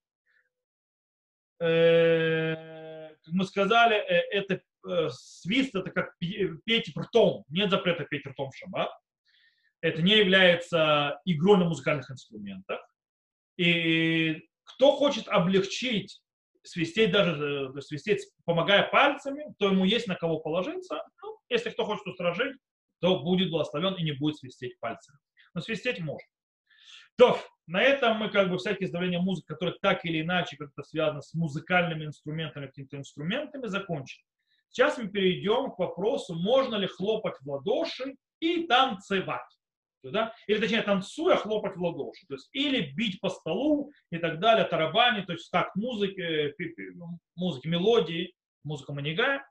Э, 1.60 3.08
мы 3.28 3.44
сказали, 3.44 3.96
э, 3.96 4.20
это 4.30 4.60
э, 4.88 5.08
свист, 5.10 5.74
это 5.74 5.90
как 5.90 6.16
петь 6.18 6.92
ртом. 6.96 7.44
Нет 7.48 7.70
запрета 7.70 8.04
петь 8.04 8.26
ртом 8.26 8.50
в 8.50 8.56
шаббат. 8.56 8.90
Это 9.80 10.02
не 10.02 10.16
является 10.16 11.20
игрой 11.24 11.58
на 11.58 11.64
музыкальных 11.64 12.10
инструментах. 12.10 12.80
И 13.56 14.42
кто 14.64 14.92
хочет 14.92 15.28
облегчить 15.28 16.20
свистеть 16.62 17.12
даже, 17.12 17.72
э, 17.76 17.80
свистеть, 17.80 18.28
помогая 18.44 18.88
пальцами, 18.90 19.54
то 19.58 19.66
ему 19.70 19.84
есть 19.84 20.08
на 20.08 20.16
кого 20.16 20.40
положиться. 20.40 21.02
Ну, 21.22 21.38
если 21.48 21.70
кто 21.70 21.84
хочет 21.84 22.06
устражить, 22.06 22.56
то 23.00 23.20
будет 23.20 23.50
благословен 23.50 23.94
и 23.94 24.02
не 24.02 24.12
будет 24.12 24.36
свистеть 24.36 24.78
пальцами. 24.80 25.18
Но 25.54 25.60
свистеть 25.60 26.00
можно. 26.00 26.28
То, 27.16 27.38
на 27.66 27.82
этом 27.82 28.18
мы 28.18 28.28
как 28.28 28.50
бы 28.50 28.58
всякие 28.58 28.88
издавления 28.88 29.20
музыки, 29.20 29.46
которые 29.46 29.76
так 29.80 30.04
или 30.04 30.20
иначе 30.20 30.56
как-то 30.56 30.82
связаны 30.82 31.22
с 31.22 31.32
музыкальными 31.34 32.04
инструментами, 32.04 32.66
какими-то 32.66 32.98
инструментами, 32.98 33.66
закончили. 33.66 34.24
Сейчас 34.68 34.98
мы 34.98 35.08
перейдем 35.08 35.70
к 35.70 35.78
вопросу, 35.78 36.34
можно 36.34 36.74
ли 36.76 36.86
хлопать 36.86 37.36
в 37.40 37.48
ладоши 37.48 38.16
и 38.40 38.66
танцевать. 38.66 39.55
Да? 40.10 40.34
Или 40.46 40.60
точнее, 40.60 40.82
танцуя, 40.82 41.36
хлопать 41.36 41.76
в 41.76 41.82
ладоши. 41.82 42.26
То 42.26 42.34
есть, 42.34 42.48
или 42.52 42.92
бить 42.92 43.20
по 43.20 43.28
столу 43.28 43.92
и 44.10 44.18
так 44.18 44.40
далее, 44.40 44.64
тарабани, 44.64 45.24
то 45.24 45.32
есть 45.32 45.50
так 45.50 45.74
музыки, 45.76 46.54
ну, 46.94 47.18
музыки, 47.34 47.68
мелодии, 47.68 48.34
музыка 48.64 48.92
манигая. 48.92 49.46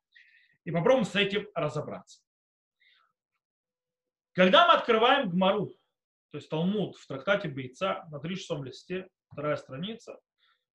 И 0.64 0.72
попробуем 0.72 1.06
с 1.06 1.16
этим 1.16 1.48
разобраться. 1.54 2.22
Когда 4.34 4.68
мы 4.68 4.74
открываем 4.74 5.30
Гмару, 5.30 5.68
то 6.32 6.38
есть 6.38 6.50
Талмуд 6.50 6.98
в 6.98 7.08
трактате 7.08 7.48
Бойца 7.48 8.06
на 8.12 8.20
36 8.20 8.66
листе, 8.66 9.08
вторая 9.32 9.56
страница, 9.56 10.20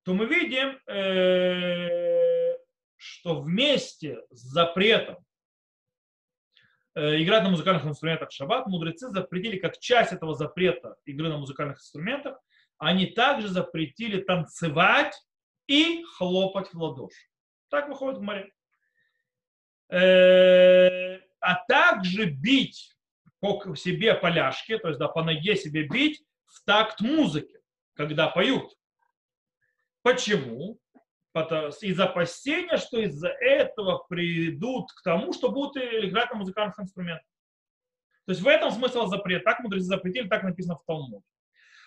то 0.05 0.14
мы 0.14 0.25
видим, 0.27 0.79
э, 0.87 2.57
что 2.97 3.43
вместе 3.43 4.23
с 4.31 4.40
запретом 4.40 5.16
э, 5.16 5.21
играть 7.01 7.43
на 7.43 7.51
музыкальных 7.51 7.85
инструментах 7.87 8.31
в 8.31 8.33
шаббат, 8.35 8.67
мудрецы 8.67 9.09
запретили 9.09 9.59
как 9.59 9.79
часть 9.79 10.13
этого 10.13 10.35
запрета 10.35 10.97
игры 11.05 11.29
на 11.29 11.39
музыкальных 11.39 11.79
инструментах, 11.79 12.39
они 12.79 13.07
также 13.07 13.49
запретили 13.49 14.21
танцевать 14.21 15.15
и 15.67 16.03
хлопать 16.17 16.73
в 16.73 16.83
ладоши. 16.83 17.29
Так 17.69 17.89
выходит 17.89 18.19
в 18.19 18.23
море. 18.23 18.53
Э, 19.91 21.19
а 21.41 21.55
также 21.67 22.27
бить 22.27 22.97
по 23.41 23.75
себе 23.75 24.15
поляшки, 24.15 24.79
то 24.79 24.89
есть 24.89 25.01
да, 25.01 25.09
по 25.09 25.23
ноге 25.23 25.57
себе 25.57 25.85
бить 25.87 26.23
в 26.47 26.65
такт 26.65 27.01
музыки, 27.01 27.61
когда 27.95 28.29
поют. 28.29 28.73
Почему? 30.03 30.79
Из 31.33 32.01
опасения, 32.01 32.77
что 32.77 32.99
из-за 32.99 33.29
этого 33.29 34.05
придут 34.09 34.90
к 34.93 35.03
тому, 35.03 35.33
что 35.33 35.51
будут 35.51 35.77
играть 35.77 36.31
на 36.33 36.38
музыкальных 36.38 36.79
инструментах. 36.79 37.27
То 38.27 38.33
есть 38.33 38.43
в 38.43 38.49
этом 38.49 38.71
смысл 38.71 39.07
запрет. 39.07 39.45
Так 39.45 39.61
мудрецы 39.61 39.87
запретили, 39.87 40.29
так 40.29 40.43
написано 40.43 40.77
в 40.77 40.85
Талмуде. 40.85 41.25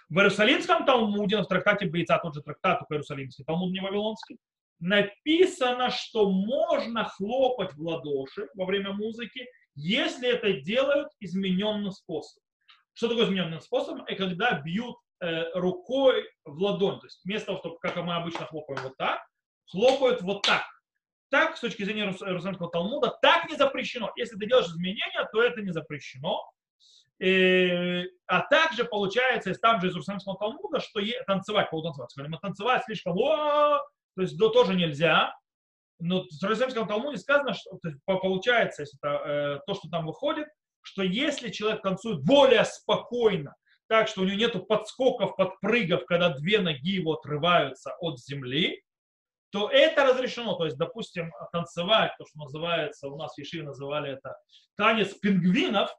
В 0.10 0.18
Иерусалимском 0.18 0.86
Талмуде, 0.86 1.38
в 1.38 1.46
трактате 1.46 1.88
Бойца, 1.88 2.20
тот 2.20 2.36
же 2.36 2.42
трактат, 2.42 2.80
только 2.80 2.96
Иерусалимский 2.96 3.44
Талмуд, 3.46 3.72
не 3.72 3.80
Вавилонский, 3.80 4.38
написано, 4.80 5.90
что 5.90 6.30
можно 6.30 7.06
хлопать 7.06 7.74
в 7.74 7.82
ладоши 7.82 8.50
во 8.56 8.66
время 8.66 8.94
музыки, 8.94 9.48
если 9.76 10.30
это 10.30 10.62
делают 10.62 11.10
измененным 11.20 11.92
способом. 11.92 12.44
Что 12.94 13.08
такое 13.08 13.26
измененным 13.26 13.62
способом? 13.62 14.06
И 14.06 14.16
когда 14.16 14.60
бьют 14.60 14.98
э, 15.22 15.52
рукой 15.54 16.30
в 16.46 16.62
ладонь, 16.62 17.00
то 17.00 17.06
есть 17.06 17.22
вместо 17.24 17.48
того, 17.48 17.60
чтобы, 17.60 17.78
как 17.80 17.96
мы 17.98 18.16
обычно 18.16 18.46
хлопаем 18.46 18.84
вот 18.84 18.98
так, 18.98 19.22
хлопают 19.70 20.22
вот 20.22 20.44
так. 20.44 20.64
Так, 21.30 21.58
с 21.58 21.62
точки 21.62 21.84
зрения 21.84 22.04
Иерусалимского 22.04 22.70
Талмуда, 22.70 23.18
так 23.22 23.50
не 23.50 23.56
запрещено. 23.56 24.12
Если 24.16 24.38
ты 24.38 24.46
делаешь 24.46 24.68
изменения, 24.68 25.28
то 25.32 25.42
это 25.42 25.62
не 25.62 25.72
запрещено. 25.72 26.44
И, 27.20 27.28
э, 27.28 28.06
а 28.28 28.42
также 28.42 28.86
получается, 28.86 29.50
из 29.50 29.60
там 29.60 29.82
же 29.82 29.88
из 29.88 29.94
Иерусалимского 29.94 30.38
Талмуда, 30.38 30.80
что 30.80 31.00
е, 31.00 31.24
танцевать, 31.24 31.72
полутанцевать. 31.72 32.12
Скажем, 32.12 32.34
танцевать 32.34 32.84
слишком, 32.86 33.18
о, 33.18 33.80
то 34.16 34.22
есть 34.22 34.38
да, 34.38 34.50
тоже 34.50 34.76
нельзя. 34.76 35.34
Но 36.00 36.24
в 36.24 36.44
Иерусалимском 36.44 36.88
Талмуде 36.88 37.18
сказано, 37.18 37.54
что 37.54 37.78
то 37.82 38.18
получается, 38.18 38.82
если 38.82 39.00
это, 39.02 39.22
э, 39.26 39.60
то, 39.66 39.74
что 39.74 39.90
там 39.90 40.06
выходит, 40.06 40.48
что 40.82 41.02
если 41.02 41.50
человек 41.50 41.82
танцует 41.82 42.24
более 42.24 42.66
спокойно, 42.66 43.56
так 43.88 44.08
что 44.08 44.22
у 44.22 44.26
него 44.26 44.38
нет 44.38 44.68
подскоков, 44.68 45.36
подпрыгов, 45.36 46.06
когда 46.06 46.30
две 46.30 46.60
ноги 46.60 46.96
его 46.96 47.14
отрываются 47.14 47.96
от 48.00 48.20
земли, 48.20 48.84
то 49.54 49.70
это 49.70 50.04
разрешено. 50.04 50.56
То 50.56 50.66
есть, 50.66 50.78
допустим, 50.78 51.32
танцевать, 51.52 52.14
то, 52.18 52.26
что 52.26 52.40
называется, 52.40 53.08
у 53.08 53.18
нас 53.18 53.36
в 53.36 53.38
Ешиве 53.38 53.64
называли 53.64 54.14
это 54.14 54.36
танец 54.76 55.14
пингвинов. 55.14 55.96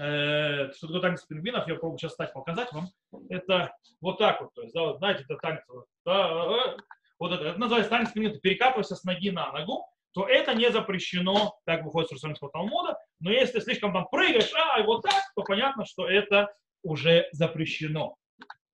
Э, 0.00 0.70
что 0.72 0.86
такое 0.86 1.00
танец 1.00 1.24
пингвинов, 1.24 1.66
я 1.66 1.74
попробую 1.74 1.98
сейчас 1.98 2.12
стать 2.12 2.32
показать 2.32 2.72
вам. 2.72 2.86
Это 3.28 3.74
вот 4.00 4.18
так 4.18 4.40
вот. 4.40 4.54
То 4.54 4.62
есть, 4.62 4.72
да, 4.72 4.84
вот, 4.84 4.98
знаете, 4.98 5.24
это 5.24 5.36
танец. 5.38 5.62
Да, 6.06 6.76
вот 7.18 7.32
это, 7.32 7.44
это 7.44 7.58
называется 7.58 7.90
танец 7.90 8.12
пингвинов. 8.12 8.40
Перекатываешься 8.40 8.94
с 8.94 9.02
ноги 9.02 9.30
на 9.30 9.50
ногу 9.50 9.84
то 10.12 10.26
это 10.26 10.54
не 10.54 10.70
запрещено, 10.72 11.58
так 11.64 11.84
выходит 11.84 12.08
с 12.08 12.12
Иерусалимского 12.12 12.50
Талмуда. 12.50 12.98
Но 13.20 13.30
если 13.30 13.60
слишком 13.60 13.92
там 13.92 14.08
прыгаешь, 14.08 14.52
а, 14.54 14.80
и 14.80 14.82
вот 14.84 15.02
так, 15.02 15.22
то 15.36 15.42
понятно, 15.42 15.84
что 15.84 16.08
это 16.08 16.52
уже 16.82 17.28
запрещено. 17.32 18.16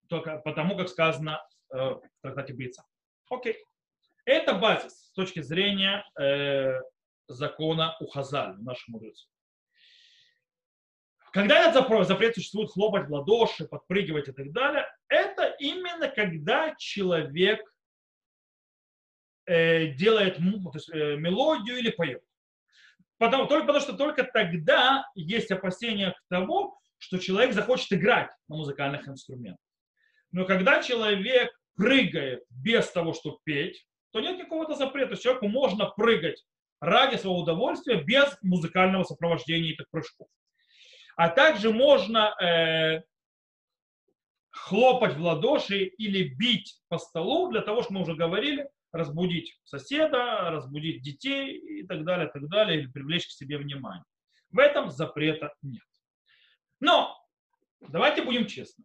Только 0.08 0.38
потому, 0.38 0.76
как 0.78 0.88
сказано 0.88 1.42
э, 1.74 1.76
в 1.76 2.00
трактате 2.22 2.54
Бица. 2.54 2.84
Окей. 3.30 3.56
Это 4.24 4.54
базис 4.54 4.92
с 4.92 5.12
точки 5.12 5.40
зрения 5.40 6.04
э, 6.18 6.80
закона 7.28 7.96
у 8.00 8.06
Хазаль, 8.06 8.56
наших 8.58 8.88
мудрецов. 8.88 9.28
Когда 11.32 11.68
этот 11.68 12.06
запрет 12.06 12.34
существует 12.34 12.70
хлопать 12.70 13.08
в 13.08 13.12
ладоши, 13.12 13.66
подпрыгивать 13.66 14.28
и 14.28 14.32
так 14.32 14.52
далее, 14.52 14.86
это 15.08 15.54
именно 15.58 16.08
когда 16.08 16.74
человек 16.78 17.60
э, 19.44 19.88
делает 19.88 20.38
то 20.38 20.70
есть, 20.74 20.88
э, 20.88 21.16
мелодию 21.16 21.78
или 21.78 21.90
поет. 21.90 22.24
Потому, 23.18 23.46
только 23.46 23.66
потому 23.66 23.82
что 23.82 23.96
только 23.96 24.24
тогда 24.24 25.06
есть 25.14 25.50
опасения 25.50 26.12
к 26.12 26.22
тому, 26.28 26.78
что 26.98 27.18
человек 27.18 27.52
захочет 27.52 27.92
играть 27.92 28.30
на 28.48 28.56
музыкальных 28.56 29.06
инструментах. 29.06 29.64
Но 30.32 30.46
когда 30.46 30.82
человек 30.82 31.50
прыгает 31.76 32.44
без 32.50 32.90
того, 32.90 33.12
чтобы 33.12 33.38
петь, 33.44 33.86
то 34.12 34.20
нет 34.20 34.38
никакого 34.38 34.74
запрета. 34.74 35.16
Человеку 35.16 35.48
можно 35.48 35.86
прыгать 35.86 36.44
ради 36.80 37.16
своего 37.16 37.40
удовольствия 37.40 38.02
без 38.02 38.36
музыкального 38.42 39.04
сопровождения 39.04 39.72
этих 39.72 39.88
прыжков. 39.90 40.28
А 41.16 41.28
также 41.30 41.72
можно 41.72 42.34
э, 42.40 43.02
хлопать 44.50 45.16
в 45.16 45.20
ладоши 45.20 45.84
или 45.84 46.28
бить 46.28 46.80
по 46.88 46.98
столу 46.98 47.50
для 47.50 47.62
того, 47.62 47.82
что 47.82 47.92
мы 47.94 48.02
уже 48.02 48.14
говорили, 48.14 48.68
разбудить 48.92 49.58
соседа, 49.64 50.50
разбудить 50.50 51.02
детей 51.02 51.56
и 51.56 51.86
так 51.86 52.04
далее, 52.04 52.28
так 52.28 52.48
далее, 52.48 52.80
или 52.80 52.86
привлечь 52.90 53.26
к 53.26 53.30
себе 53.30 53.58
внимание. 53.58 54.04
В 54.50 54.58
этом 54.58 54.90
запрета 54.90 55.54
нет. 55.62 55.84
Но 56.80 57.16
давайте 57.80 58.22
будем 58.22 58.46
честны. 58.46 58.84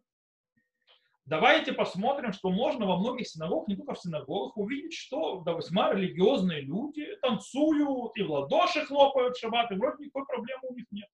Давайте 1.24 1.72
посмотрим, 1.72 2.32
что 2.32 2.50
можно 2.50 2.84
во 2.84 2.98
многих 2.98 3.28
синагогах, 3.28 3.68
не 3.68 3.76
только 3.76 3.94
в 3.94 4.00
синагогах, 4.00 4.56
увидеть, 4.56 4.94
что 4.94 5.40
да, 5.42 5.52
весьма 5.52 5.92
религиозные 5.92 6.62
люди 6.62 7.06
танцуют 7.22 8.16
и 8.16 8.22
в 8.22 8.30
ладоши 8.30 8.84
хлопают 8.84 9.36
шаббат, 9.36 9.70
и 9.70 9.76
вроде 9.76 10.04
никакой 10.04 10.26
проблемы 10.26 10.62
у 10.68 10.74
них 10.74 10.86
нет. 10.90 11.08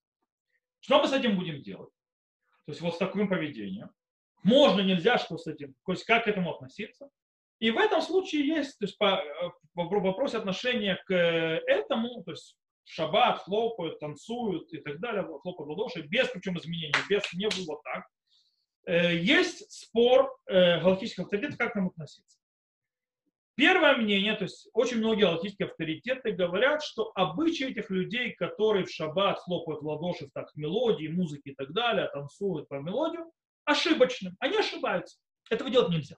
Что 0.81 1.01
мы 1.01 1.09
с 1.09 1.13
этим 1.13 1.37
будем 1.37 1.63
делать? 1.63 1.93
То 2.65 2.73
есть 2.73 2.81
вот 2.81 2.95
с 2.95 2.99
таким 2.99 3.29
поведением. 3.29 3.91
Можно, 4.43 4.81
нельзя, 4.81 5.19
что 5.19 5.37
с 5.37 5.47
этим, 5.47 5.75
то 5.85 5.93
есть 5.93 6.05
как 6.05 6.25
к 6.25 6.29
этому 6.29 6.55
относиться? 6.55 7.11
И 7.59 7.71
в 7.71 7.77
этом 7.77 8.01
случае 8.01 8.47
есть, 8.47 8.79
то 8.79 8.87
есть 8.87 8.97
по, 8.97 9.23
по 9.75 9.85
вопросе 9.85 10.39
отношения 10.39 11.03
к 11.07 11.13
этому, 11.13 12.23
то 12.23 12.31
есть 12.31 12.57
шаббат, 12.85 13.41
хлопают, 13.41 13.99
танцуют 13.99 14.73
и 14.73 14.79
так 14.79 15.01
далее, 15.01 15.23
хлопают 15.25 15.67
в 15.67 15.71
ладоши, 15.71 16.03
без 16.03 16.29
причем 16.29 16.57
изменений, 16.57 16.95
без 17.11 17.23
не 17.35 17.49
было 17.49 17.81
так. 17.83 18.07
Э, 18.89 19.15
есть 19.15 19.71
спор 19.71 20.35
э, 20.47 20.81
галактических 20.81 21.25
авторитетов, 21.25 21.59
как 21.59 21.75
к 21.75 21.77
нему 21.77 21.91
относиться. 21.91 22.39
Первое 23.55 23.97
мнение, 23.97 24.35
то 24.35 24.45
есть 24.45 24.71
очень 24.73 24.97
многие 24.97 25.23
галактические 25.23 25.69
авторитеты 25.69 26.33
говорят, 26.33 26.83
что 26.83 27.13
обычаи 27.15 27.67
этих 27.67 27.91
людей, 27.91 28.33
которые 28.33 28.87
в 28.87 28.91
шаббат 28.91 29.41
хлопают 29.41 29.83
в 29.83 29.87
ладоши 29.87 30.29
в 30.29 30.33
так 30.33 30.49
мелодии, 30.55 31.09
музыки 31.09 31.51
и 31.51 31.55
так 31.55 31.73
далее, 31.75 32.09
танцуют 32.09 32.67
по 32.69 32.77
мелодию, 32.77 33.31
ошибочны. 33.67 34.35
Они 34.39 34.57
ошибаются. 34.57 35.19
Этого 35.51 35.69
делать 35.69 35.91
нельзя. 35.91 36.17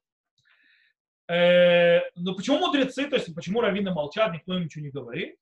Э, 1.28 2.02
но 2.14 2.37
почему 2.37 2.58
мудрецы, 2.58 3.08
то 3.08 3.16
есть 3.16 3.35
почему 3.35 3.62
раввины 3.62 3.92
молчат, 3.92 4.33
никто 4.33 4.56
им 4.56 4.64
ничего 4.64 4.85
не 4.85 4.90
говорит? 4.90 5.35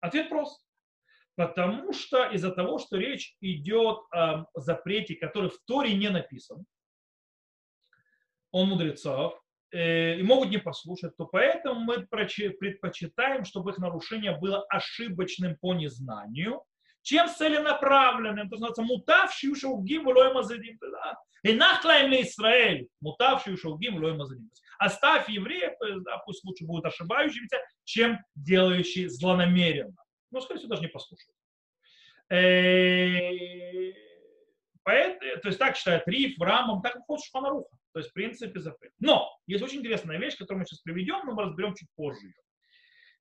Ответ 0.00 0.30
прост. 0.30 0.64
Потому 1.40 1.94
что 1.94 2.26
из-за 2.26 2.50
того, 2.50 2.78
что 2.78 2.98
речь 2.98 3.34
идет 3.40 4.00
о 4.10 4.44
запрете, 4.52 5.14
который 5.14 5.48
в 5.48 5.58
Торе 5.64 5.94
не 5.94 6.10
написан, 6.10 6.66
он 8.50 8.68
мудрецов, 8.68 9.40
э, 9.72 10.18
и 10.18 10.22
могут 10.22 10.50
не 10.50 10.58
послушать, 10.58 11.16
то 11.16 11.24
поэтому 11.24 11.80
мы 11.80 12.06
предпочитаем, 12.06 13.46
чтобы 13.46 13.70
их 13.70 13.78
нарушение 13.78 14.36
было 14.36 14.66
ошибочным 14.68 15.56
по 15.56 15.72
незнанию, 15.72 16.62
чем 17.00 17.26
целенаправленным, 17.26 18.50
то 18.50 18.56
называется 18.56 18.82
мутавший 18.82 19.54
шелгим 19.54 20.08
лой 20.08 20.34
мазадим. 20.34 20.78
И 21.42 21.54
нахлаем 21.54 22.12
Израиль, 22.20 22.86
мутавший 23.00 23.56
шелгим 23.56 23.96
лой 23.96 24.12
мазадим. 24.14 24.50
Оставь 24.78 25.30
евреев, 25.30 25.72
да, 26.04 26.18
пусть 26.18 26.44
лучше 26.44 26.66
будут 26.66 26.84
ошибающимися, 26.84 27.56
чем 27.84 28.18
делающий 28.34 29.08
злонамеренно. 29.08 29.96
Ну, 30.30 30.40
скорее 30.40 30.58
всего, 30.58 30.70
даже 30.70 30.82
не 30.82 30.88
послушают. 30.88 31.36
Э, 32.28 33.92
то 34.84 35.48
есть 35.48 35.58
так 35.58 35.76
считает 35.76 36.06
Риф, 36.06 36.40
Рамом, 36.40 36.82
так 36.82 36.96
и 36.96 37.00
хочешь 37.00 37.26
Шпанаруха. 37.26 37.76
То 37.92 37.98
есть, 38.00 38.10
в 38.10 38.12
принципе, 38.12 38.60
запрет. 38.60 38.92
Но 38.98 39.28
есть 39.46 39.62
очень 39.62 39.80
интересная 39.80 40.18
вещь, 40.18 40.36
которую 40.36 40.60
мы 40.60 40.66
сейчас 40.66 40.80
приведем, 40.80 41.26
но 41.26 41.34
мы 41.34 41.42
разберем 41.42 41.74
чуть 41.74 41.88
позже. 41.96 42.32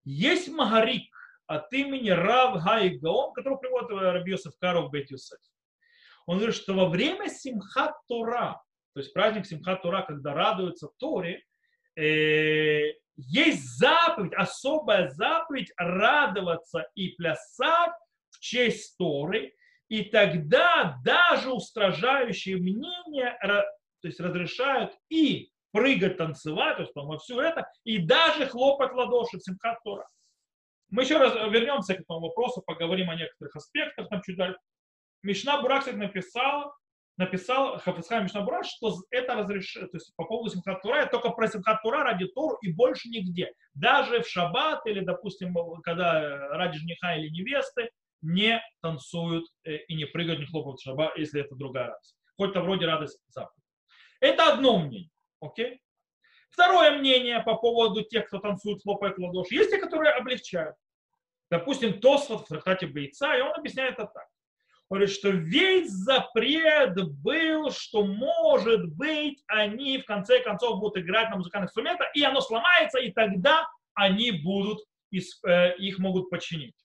Есть 0.03 0.47
Магарик 0.49 1.12
от 1.47 1.72
имени 1.74 2.12
Рав 2.12 2.64
Гай 2.64 2.97
Гаон, 2.97 3.34
который 3.34 3.57
приводит 3.57 3.89
Раби 3.89 4.32
Йосеф 4.32 4.53
Каров 4.60 4.91
Бет 4.91 5.10
Юсеф. 5.10 5.39
Он 6.28 6.38
говорит, 6.38 6.55
что 6.55 6.74
во 6.74 6.88
время 6.88 7.28
Симхат 7.28 7.95
Тора, 8.07 8.62
то 8.93 8.99
есть 8.99 9.14
праздник 9.14 9.47
Симхат 9.47 9.82
Тора, 9.82 10.03
когда 10.03 10.36
радуются 10.36 10.89
Торе, 10.99 11.43
э, 11.95 12.93
есть 13.28 13.78
заповедь, 13.78 14.34
особая 14.34 15.09
заповедь 15.09 15.72
радоваться 15.78 16.88
и 16.95 17.09
плясать 17.09 17.91
в 18.32 18.39
честь 18.39 18.97
Торы, 18.97 19.53
и 19.89 20.03
тогда 20.03 20.97
даже 21.03 21.51
устражающие 21.51 22.57
мнения 22.57 23.38
то 23.41 24.07
есть 24.07 24.20
разрешают 24.20 24.93
и 25.09 25.51
прыгать, 25.72 26.17
танцевать, 26.17 26.78
то 26.78 26.84
есть 26.84 26.93
по 26.93 27.17
все 27.17 27.41
это, 27.41 27.67
и 27.84 27.97
даже 27.97 28.47
хлопать 28.47 28.91
в 28.91 28.95
ладоши 28.95 29.38
в 29.38 29.80
Тора. 29.84 30.07
Мы 30.89 31.03
еще 31.03 31.17
раз 31.17 31.34
вернемся 31.51 31.95
к 31.95 31.99
этому 31.99 32.22
вопросу, 32.22 32.63
поговорим 32.65 33.09
о 33.09 33.15
некоторых 33.15 33.55
аспектах, 33.55 34.09
там 34.09 34.22
чуть 34.24 34.38
дальше. 34.38 34.59
Мишна 35.22 35.61
Бурак, 35.61 35.80
кстати, 35.80 35.97
написал, 35.97 36.74
написал 37.20 37.78
Хафицхай 37.80 38.24
Мишна 38.24 38.41
Бурак, 38.41 38.63
что 38.63 38.95
это 39.11 39.36
разрешено, 39.36 39.88
то 39.88 39.97
есть 39.97 40.15
по 40.15 40.24
поводу 40.24 40.49
Симхат 40.51 40.82
Тура, 40.82 41.05
только 41.05 41.30
про 41.32 41.49
Симхат 41.49 41.82
Тура 41.82 42.01
ради 42.01 42.26
Тору 42.28 42.57
и 42.61 42.72
больше 42.72 43.09
нигде. 43.09 43.51
Даже 43.74 44.24
в 44.24 44.28
шаббат 44.28 44.86
или, 44.86 45.01
допустим, 45.01 45.53
когда 45.84 46.47
ради 46.47 46.78
жениха 46.78 47.17
или 47.17 47.30
невесты 47.30 47.89
не 48.22 48.61
танцуют 48.82 49.45
э, 49.65 49.76
и 49.88 49.95
не 49.95 50.05
прыгают, 50.05 50.39
не 50.39 50.45
хлопают 50.45 50.80
в 50.80 50.84
шаббат, 50.84 51.17
если 51.17 51.41
это 51.41 51.55
другая 51.55 51.88
радость. 51.89 52.15
Хоть-то 52.38 52.61
вроде 52.61 52.86
радость 52.86 53.20
заповедь. 53.28 53.65
Это 54.22 54.53
одно 54.53 54.80
мнение. 54.80 55.11
Окей? 55.41 55.82
Второе 56.49 56.97
мнение 56.99 57.41
по 57.41 57.55
поводу 57.55 58.01
тех, 58.03 58.28
кто 58.28 58.39
танцует, 58.39 58.82
хлопает 58.82 59.17
в 59.17 59.22
ладоши. 59.22 59.55
Есть 59.55 59.72
те, 59.72 59.78
которые 59.78 60.13
облегчают. 60.13 60.76
Допустим, 61.51 61.99
Тосфот 61.99 62.45
в 62.45 62.47
трактате 62.47 62.88
Бойца, 62.88 63.38
и 63.38 63.41
он 63.41 63.51
объясняет 63.53 63.95
это 63.95 64.05
так 64.05 64.28
говорит, 64.90 65.12
что 65.12 65.30
весь 65.30 65.92
запрет 65.92 66.96
был, 67.22 67.72
что 67.72 68.04
может 68.06 68.88
быть 68.96 69.42
они 69.48 70.00
в 70.00 70.06
конце 70.06 70.42
концов 70.42 70.80
будут 70.80 71.04
играть 71.04 71.30
на 71.30 71.38
музыкальных 71.38 71.70
инструментах, 71.70 72.08
и 72.16 72.24
оно 72.24 72.42
сломается, 72.42 72.98
и 73.00 73.12
тогда 73.12 73.68
они 73.94 74.32
будут, 74.32 74.80
э, 75.14 75.76
их 75.78 76.00
могут 76.00 76.30
починить. 76.30 76.76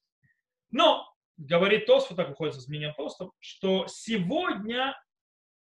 Но, 0.69 1.07
говорит 1.37 1.87
Тост, 1.87 2.09
вот 2.09 2.17
так 2.17 2.29
выходит 2.29 2.55
с 2.55 2.59
изменением 2.59 2.93
Тоста, 2.95 3.29
что 3.39 3.87
сегодня 3.87 4.95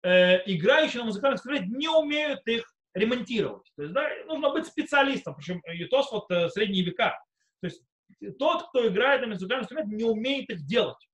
э, 0.03 0.41
играющие 0.49 0.99
на 0.99 1.07
музыкальных 1.07 1.39
инструментах 1.39 1.69
не 1.69 1.89
умеют 1.89 2.47
их 2.47 2.63
ремонтировать. 2.93 3.69
То 3.75 3.83
есть, 3.83 3.93
да, 3.93 4.09
нужно 4.25 4.51
быть 4.51 4.67
специалистом, 4.67 5.35
причем 5.35 5.59
и 5.59 5.83
Тост 5.85 6.11
вот 6.11 6.31
э, 6.31 6.49
средние 6.49 6.85
века. 6.85 7.19
То 7.61 7.67
есть 7.67 7.81
тот, 8.39 8.69
кто 8.69 8.87
играет 8.87 9.21
на 9.21 9.27
музыкальных 9.27 9.63
инструментах, 9.63 9.97
не 9.97 10.05
умеет 10.05 10.49
их 10.49 10.65
делать 10.65 11.07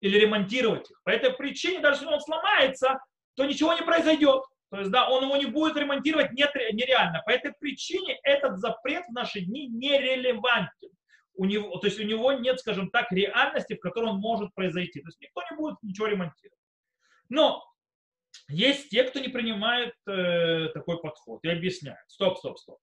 или 0.00 0.18
ремонтировать 0.18 0.90
их. 0.90 1.00
По 1.04 1.10
этой 1.10 1.32
причине, 1.32 1.80
даже 1.80 2.00
если 2.00 2.14
он 2.14 2.20
сломается, 2.20 2.98
то 3.36 3.44
ничего 3.44 3.72
не 3.74 3.82
произойдет. 3.82 4.42
То 4.70 4.78
есть, 4.80 4.90
да, 4.90 5.08
он 5.08 5.24
его 5.24 5.36
не 5.36 5.46
будет 5.46 5.76
ремонтировать 5.76 6.32
нет, 6.32 6.52
нереально. 6.54 7.22
По 7.24 7.30
этой 7.30 7.52
причине 7.52 8.18
этот 8.24 8.58
запрет 8.58 9.04
в 9.06 9.12
наши 9.12 9.40
дни 9.40 9.68
нерелевантен. 9.68 10.90
У 11.36 11.44
него, 11.44 11.76
то 11.78 11.86
есть 11.86 11.98
у 12.00 12.04
него 12.04 12.32
нет, 12.32 12.60
скажем 12.60 12.90
так, 12.90 13.10
реальности, 13.12 13.74
в 13.74 13.80
которой 13.80 14.10
он 14.10 14.18
может 14.18 14.54
произойти. 14.54 15.00
То 15.00 15.08
есть 15.08 15.20
никто 15.20 15.42
не 15.50 15.56
будет 15.56 15.76
ничего 15.82 16.06
ремонтировать. 16.06 16.58
Но 17.28 17.64
есть 18.48 18.90
те, 18.90 19.04
кто 19.04 19.20
не 19.20 19.28
принимает 19.28 19.94
э, 20.06 20.68
такой 20.74 21.00
подход 21.00 21.44
и 21.44 21.48
объясняет. 21.48 22.04
Стоп, 22.08 22.38
стоп, 22.38 22.58
стоп. 22.58 22.78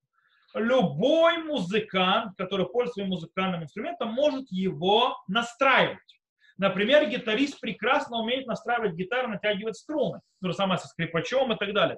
Любой 0.54 1.38
музыкант, 1.38 2.34
который 2.38 2.68
пользуется 2.68 3.06
музыкальным 3.06 3.64
инструментом, 3.64 4.14
может 4.14 4.52
его 4.52 5.18
настраивать. 5.28 6.21
Например, 6.62 7.10
гитарист 7.10 7.60
прекрасно 7.60 8.20
умеет 8.20 8.46
настраивать 8.46 8.94
гитару, 8.94 9.30
натягивать 9.30 9.78
струны. 9.78 10.20
То 10.44 10.50
же 10.50 10.54
самое 10.54 10.80
со 10.80 10.88
скрипачом 10.88 11.52
и 11.52 11.58
так 11.58 11.74
далее. 11.74 11.98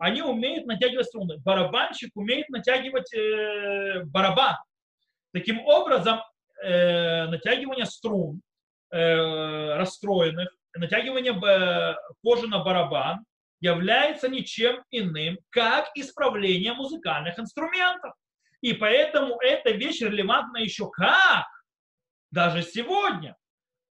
Они 0.00 0.20
умеют 0.20 0.66
натягивать 0.66 1.06
струны. 1.06 1.38
Барабанщик 1.44 2.10
умеет 2.16 2.48
натягивать 2.48 3.14
э, 3.14 4.02
барабан. 4.06 4.56
Таким 5.32 5.64
образом, 5.64 6.22
э, 6.60 7.26
натягивание 7.26 7.86
струн 7.86 8.42
э, 8.90 9.76
расстроенных, 9.76 10.48
натягивание 10.74 11.32
э, 11.32 11.94
кожи 12.24 12.48
на 12.48 12.64
барабан 12.64 13.20
является 13.60 14.28
ничем 14.28 14.82
иным, 14.90 15.38
как 15.50 15.88
исправление 15.94 16.72
музыкальных 16.72 17.38
инструментов. 17.38 18.14
И 18.60 18.72
поэтому 18.72 19.38
эта 19.40 19.70
вещь 19.70 20.00
релевантна 20.00 20.58
еще 20.58 20.90
как? 20.90 21.46
Даже 22.32 22.62
сегодня. 22.62 23.36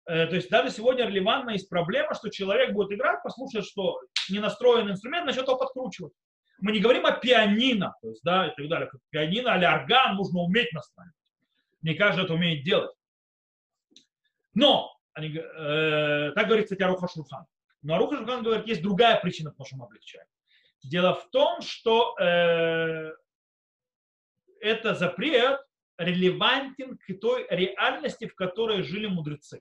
Э, 0.06 0.26
то 0.26 0.36
есть 0.36 0.48
даже 0.50 0.70
сегодня 0.70 1.06
релевантна 1.06 1.50
есть 1.50 1.68
проблема, 1.68 2.14
что 2.14 2.30
человек 2.30 2.72
будет 2.72 2.92
играть, 2.92 3.22
послушает, 3.22 3.66
что 3.66 4.00
не 4.30 4.38
настроен 4.38 4.90
инструмент, 4.90 5.26
начнет 5.26 5.46
его 5.46 5.56
подкручивать. 5.56 6.12
Мы 6.58 6.72
не 6.72 6.80
говорим 6.80 7.04
о 7.04 7.12
пианино, 7.12 7.94
то 8.00 8.08
есть, 8.08 8.22
да, 8.22 8.46
и 8.46 8.54
так 8.54 8.68
далее. 8.68 8.90
Пианино 9.10 9.56
или 9.56 9.64
орган 9.64 10.16
нужно 10.16 10.40
уметь 10.40 10.72
настраивать. 10.72 11.14
Не 11.82 11.94
каждый 11.94 12.24
это 12.24 12.34
умеет 12.34 12.64
делать. 12.64 12.94
Но, 14.54 14.96
они, 15.12 15.36
э, 15.36 16.32
так 16.34 16.46
говорит, 16.46 16.64
кстати, 16.64 16.82
Аруха 16.82 17.08
Шурхан. 17.08 17.44
Но 17.82 17.96
Аруха 17.96 18.16
Шурхан 18.16 18.42
говорит, 18.42 18.66
есть 18.66 18.82
другая 18.82 19.20
причина, 19.20 19.50
потому 19.50 19.66
что 19.66 19.76
мы 19.76 19.84
облегчаем. 19.84 20.26
Дело 20.82 21.14
в 21.14 21.28
том, 21.30 21.60
что 21.62 22.16
э, 22.18 23.12
это 24.60 24.94
запрет 24.94 25.60
релевантен 25.98 26.96
к 26.96 27.20
той 27.20 27.46
реальности, 27.50 28.26
в 28.28 28.34
которой 28.34 28.82
жили 28.82 29.06
мудрецы. 29.06 29.60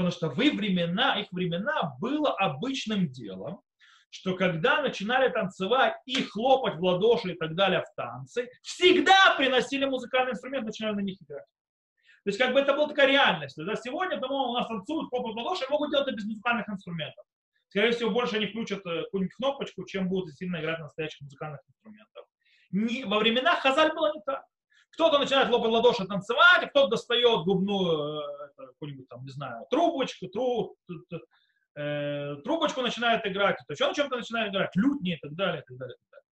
Потому 0.00 0.12
что 0.12 0.30
в 0.30 0.40
их 0.40 0.54
времена, 0.54 1.20
их 1.20 1.30
времена 1.30 1.94
было 2.00 2.32
обычным 2.32 3.10
делом, 3.10 3.60
что 4.08 4.34
когда 4.34 4.80
начинали 4.80 5.28
танцевать 5.28 5.94
и 6.06 6.22
хлопать 6.22 6.76
в 6.76 6.82
ладоши 6.82 7.32
и 7.32 7.36
так 7.36 7.54
далее 7.54 7.82
в 7.82 7.94
танцы, 7.94 8.48
всегда 8.62 9.34
приносили 9.36 9.84
музыкальный 9.84 10.32
инструмент, 10.32 10.64
начинали 10.64 10.94
на 10.94 11.00
них 11.00 11.18
играть. 11.20 11.44
То 12.24 12.30
есть 12.30 12.38
как 12.38 12.54
бы 12.54 12.60
это 12.60 12.72
была 12.72 12.88
такая 12.88 13.08
реальность. 13.08 13.62
Да, 13.62 13.76
сегодня, 13.76 14.18
по-моему, 14.18 14.52
у 14.52 14.54
нас 14.54 14.68
танцуют, 14.68 15.10
хлопают 15.10 15.34
в 15.34 15.38
ладоши, 15.38 15.66
могут 15.68 15.90
делать 15.90 16.08
это 16.08 16.16
без 16.16 16.24
музыкальных 16.24 16.66
инструментов. 16.70 17.26
Скорее 17.68 17.90
всего, 17.90 18.10
больше 18.10 18.36
они 18.36 18.46
включат 18.46 18.80
э, 18.86 19.02
какую-нибудь 19.02 19.34
кнопочку, 19.34 19.84
чем 19.84 20.08
будут 20.08 20.34
сильно 20.34 20.62
играть 20.62 20.78
на 20.78 20.84
настоящих 20.84 21.20
музыкальных 21.20 21.60
инструментах. 21.68 22.24
Не, 22.70 23.04
во 23.04 23.18
времена 23.18 23.54
Хазаль 23.56 23.92
было 23.92 24.14
не 24.14 24.22
так. 24.24 24.46
Кто-то 25.00 25.18
начинает 25.18 25.48
хлопать 25.48 25.70
ладоши 25.70 26.06
танцевать, 26.06 26.62
а 26.62 26.66
кто-то 26.66 26.88
достает 26.88 27.46
губную, 27.46 28.20
э, 28.20 28.66
какую-нибудь 28.66 29.08
там, 29.08 29.24
не 29.24 29.30
знаю, 29.30 29.64
трубочку, 29.70 30.28
тру, 30.28 30.76
э, 31.74 32.36
трубочку 32.44 32.82
начинает 32.82 33.26
играть, 33.26 33.56
то 33.66 33.70
есть 33.70 33.80
он 33.80 33.94
чем-то 33.94 34.16
начинает 34.18 34.50
играть, 34.50 34.76
лютни 34.76 35.14
и 35.14 35.16
так 35.16 35.32
далее, 35.34 35.62
и 35.62 35.64
так 35.64 35.78
далее, 35.78 35.96
и 35.96 35.98
так 35.98 36.10
далее. 36.10 36.26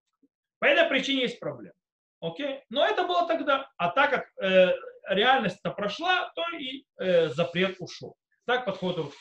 По 0.58 0.64
этой 0.66 0.86
причине 0.90 1.22
есть 1.22 1.40
проблема. 1.40 1.72
Окей? 2.20 2.62
Но 2.68 2.84
это 2.84 3.06
было 3.06 3.26
тогда. 3.26 3.70
А 3.78 3.88
так 3.88 4.10
как 4.10 4.26
э, 4.44 4.74
реальность-то 5.08 5.70
прошла, 5.70 6.30
то 6.34 6.44
и 6.58 6.84
э, 6.98 7.28
запрет 7.30 7.76
ушел. 7.78 8.16
Так 8.44 8.66
подходит. 8.66 9.14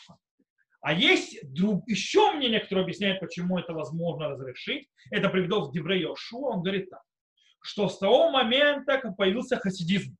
А 0.82 0.92
есть 0.92 1.40
друг, 1.54 1.88
еще 1.88 2.34
мнение, 2.34 2.60
которое 2.60 2.82
объясняет, 2.82 3.22
почему 3.22 3.58
это 3.58 3.72
возможно 3.72 4.28
разрешить. 4.28 4.90
Это 5.10 5.30
приведет 5.30 5.70
в 5.70 5.72
Деврей 5.72 6.02
Йошуа. 6.02 6.50
Он 6.50 6.64
говорит 6.64 6.90
так 6.90 7.02
что 7.62 7.90
с 7.90 7.98
того 7.98 8.30
момента, 8.30 8.98
как 8.98 9.16
появился 9.18 9.58
хасидизм, 9.58 10.16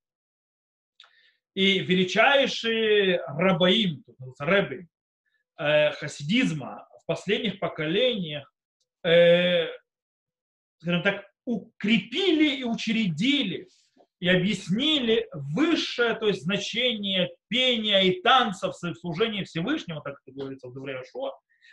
и 1.54 1.80
величайший 1.80 3.18
рабаим, 3.26 4.04
рэбби, 4.38 4.88
э, 5.58 5.92
хасидизма 5.92 6.88
в 7.02 7.06
последних 7.08 7.60
поколениях, 7.60 8.52
э, 9.04 9.68
скажем 10.80 11.02
так, 11.02 11.26
укрепили 11.46 12.58
и 12.58 12.64
учредили 12.64 13.68
и 14.20 14.28
объяснили 14.30 15.28
высшее, 15.32 16.16
то 16.16 16.28
есть 16.28 16.44
значение 16.44 17.30
пения 17.48 18.02
и 18.02 18.22
танцев 18.22 18.76
в 18.76 18.96
служении 18.96 19.44
Всевышнего, 19.44 20.02
так 20.02 20.16
это 20.26 20.36
говорится 20.36 20.68
в 20.68 20.74
Деврея 20.74 21.04
Шуа, 21.12 21.32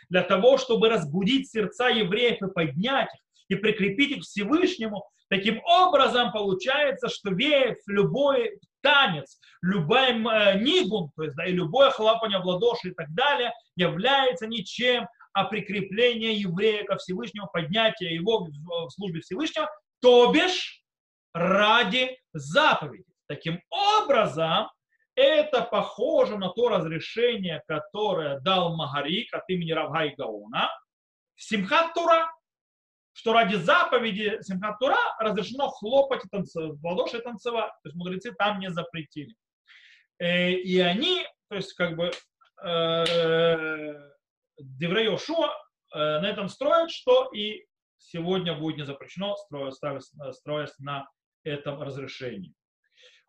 для 0.09 0.21
того, 0.21 0.57
чтобы 0.57 0.89
разбудить 0.89 1.49
сердца 1.49 1.89
евреев 1.89 2.41
и 2.41 2.51
поднять 2.53 3.09
их, 3.13 3.21
и 3.49 3.55
прикрепить 3.61 4.11
их 4.11 4.23
к 4.23 4.25
Всевышнему, 4.25 5.05
Таким 5.29 5.61
образом, 5.65 6.31
получается, 6.31 7.09
что 7.09 7.31
весь 7.31 7.81
любой 7.87 8.59
танец, 8.81 9.39
любой 9.61 10.11
э, 10.11 10.59
нигун, 10.59 11.09
то 11.15 11.23
есть 11.23 11.35
да, 11.35 11.45
и 11.45 11.51
любое 11.51 11.89
хлопание 11.89 12.39
в 12.39 12.45
ладоши 12.45 12.89
и 12.89 12.93
так 12.93 13.11
далее, 13.13 13.51
является 13.75 14.45
ничем, 14.45 15.07
а 15.33 15.45
прикрепление 15.45 16.33
еврея 16.33 16.83
ко 16.85 16.97
Всевышнему, 16.97 17.49
поднятие 17.51 18.13
его 18.13 18.45
в 18.45 18.89
службе 18.91 19.21
Всевышнего, 19.21 19.69
то 20.01 20.31
бишь 20.31 20.83
ради 21.33 22.17
заповеди. 22.31 23.05
Таким 23.27 23.59
образом, 23.69 24.69
это 25.15 25.61
похоже 25.61 26.37
на 26.37 26.49
то 26.49 26.69
разрешение, 26.69 27.63
которое 27.67 28.39
дал 28.41 28.75
Магарик 28.75 29.33
от 29.33 29.43
имени 29.49 29.71
Равгай 29.71 30.13
Гаона 30.15 30.69
в 31.35 31.43
Симхат 31.43 31.93
Тура, 31.93 32.31
что 33.15 33.31
ради 33.31 33.55
заповеди 33.55 34.37
Симхат 34.41 34.75
разрешено 35.19 35.69
хлопать 35.69 36.25
и 36.25 36.27
танцевать, 36.27 36.73
в 36.77 36.85
ладоши 36.85 37.19
танцевать. 37.19 37.71
То 37.81 37.89
есть 37.89 37.95
мудрецы 37.95 38.33
там 38.33 38.59
не 38.59 38.69
запретили. 38.69 39.33
Э, 40.19 40.51
и 40.51 40.77
они, 40.79 41.25
то 41.49 41.55
есть 41.55 41.73
как 41.73 41.95
бы 41.95 42.11
э, 42.61 43.93
Деврей 44.59 45.07
Ошуа 45.07 45.47
э, 45.47 45.97
на 45.97 46.25
этом 46.25 46.49
строят, 46.49 46.91
что 46.91 47.29
и 47.33 47.65
сегодня 47.97 48.53
будет 48.53 48.77
не 48.77 48.85
запрещено, 48.85 49.37
строясь, 49.37 50.11
строясь 50.33 50.77
на 50.79 51.07
этом 51.45 51.81
разрешении. 51.81 52.53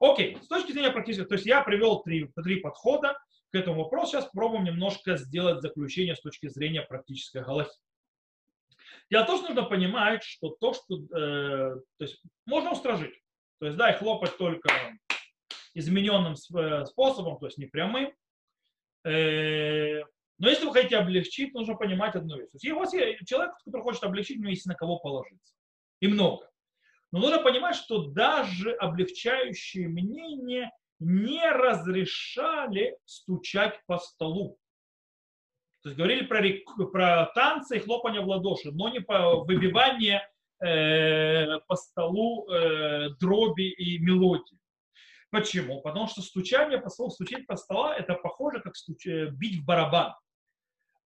Окей, 0.00 0.36
с 0.42 0.48
точки 0.48 0.72
зрения 0.72 0.90
практически, 0.90 1.28
то 1.28 1.34
есть 1.34 1.46
я 1.46 1.62
привел 1.62 2.02
три, 2.02 2.28
три 2.42 2.56
подхода 2.56 3.16
к 3.52 3.54
этому 3.54 3.84
вопросу. 3.84 4.12
Сейчас 4.12 4.24
попробуем 4.26 4.64
немножко 4.64 5.16
сделать 5.16 5.62
заключение 5.62 6.16
с 6.16 6.20
точки 6.20 6.48
зрения 6.48 6.82
практической 6.82 7.42
галахи. 7.42 7.70
Дело 9.10 9.22
в 9.22 9.26
том, 9.26 9.38
что 9.38 9.48
нужно 9.48 9.62
понимать, 9.64 10.22
что 10.22 10.50
то, 10.50 10.74
что 10.74 10.96
э, 10.96 11.76
то 11.76 12.04
есть 12.04 12.20
можно 12.44 12.72
устражить. 12.72 13.14
То 13.60 13.66
есть, 13.66 13.78
да, 13.78 13.90
и 13.90 13.98
хлопать 13.98 14.36
только 14.36 14.68
измененным 15.74 16.34
э, 16.34 16.84
способом, 16.86 17.38
то 17.38 17.46
есть 17.46 17.58
не 17.58 17.66
прямым. 17.66 18.12
Э, 19.04 20.00
но 20.38 20.50
если 20.50 20.66
вы 20.66 20.72
хотите 20.72 20.96
облегчить, 20.96 21.54
нужно 21.54 21.74
понимать 21.76 22.14
одну 22.14 22.36
вещь. 22.36 22.50
То 22.50 22.58
есть, 22.60 22.68
у 22.68 22.78
вас 22.78 22.92
есть 22.92 23.26
человек, 23.26 23.54
который 23.64 23.82
хочет 23.82 24.02
облегчить, 24.02 24.38
у 24.38 24.40
него 24.40 24.50
есть 24.50 24.66
на 24.66 24.74
кого 24.74 24.98
положиться. 24.98 25.54
И 26.00 26.08
много. 26.08 26.50
Но 27.12 27.20
нужно 27.20 27.40
понимать, 27.42 27.76
что 27.76 28.06
даже 28.06 28.72
облегчающие 28.72 29.88
мнения 29.88 30.72
не 30.98 31.48
разрешали 31.50 32.98
стучать 33.04 33.80
по 33.86 33.98
столу. 33.98 34.58
То 35.86 35.90
есть 35.90 35.98
говорили 35.98 36.24
про, 36.24 36.86
про 36.86 37.26
танцы 37.26 37.76
и 37.76 37.80
хлопание 37.80 38.20
в 38.20 38.26
ладоши, 38.26 38.72
но 38.72 38.88
не 38.88 38.98
по 38.98 39.44
выбивание 39.44 40.28
э, 40.60 41.60
по 41.68 41.76
столу 41.76 42.50
э, 42.50 43.10
дроби 43.20 43.68
и 43.70 43.96
мелодии. 44.00 44.58
Почему? 45.30 45.80
Потому 45.82 46.08
что 46.08 46.22
стучание 46.22 46.80
по 46.80 46.90
столу, 46.90 47.10
стучать 47.10 47.46
по 47.46 47.54
столу, 47.54 47.90
это 47.90 48.14
похоже, 48.14 48.58
как 48.62 48.74
стуч... 48.74 49.06
Э, 49.06 49.26
бить 49.26 49.60
в 49.60 49.64
барабан. 49.64 50.16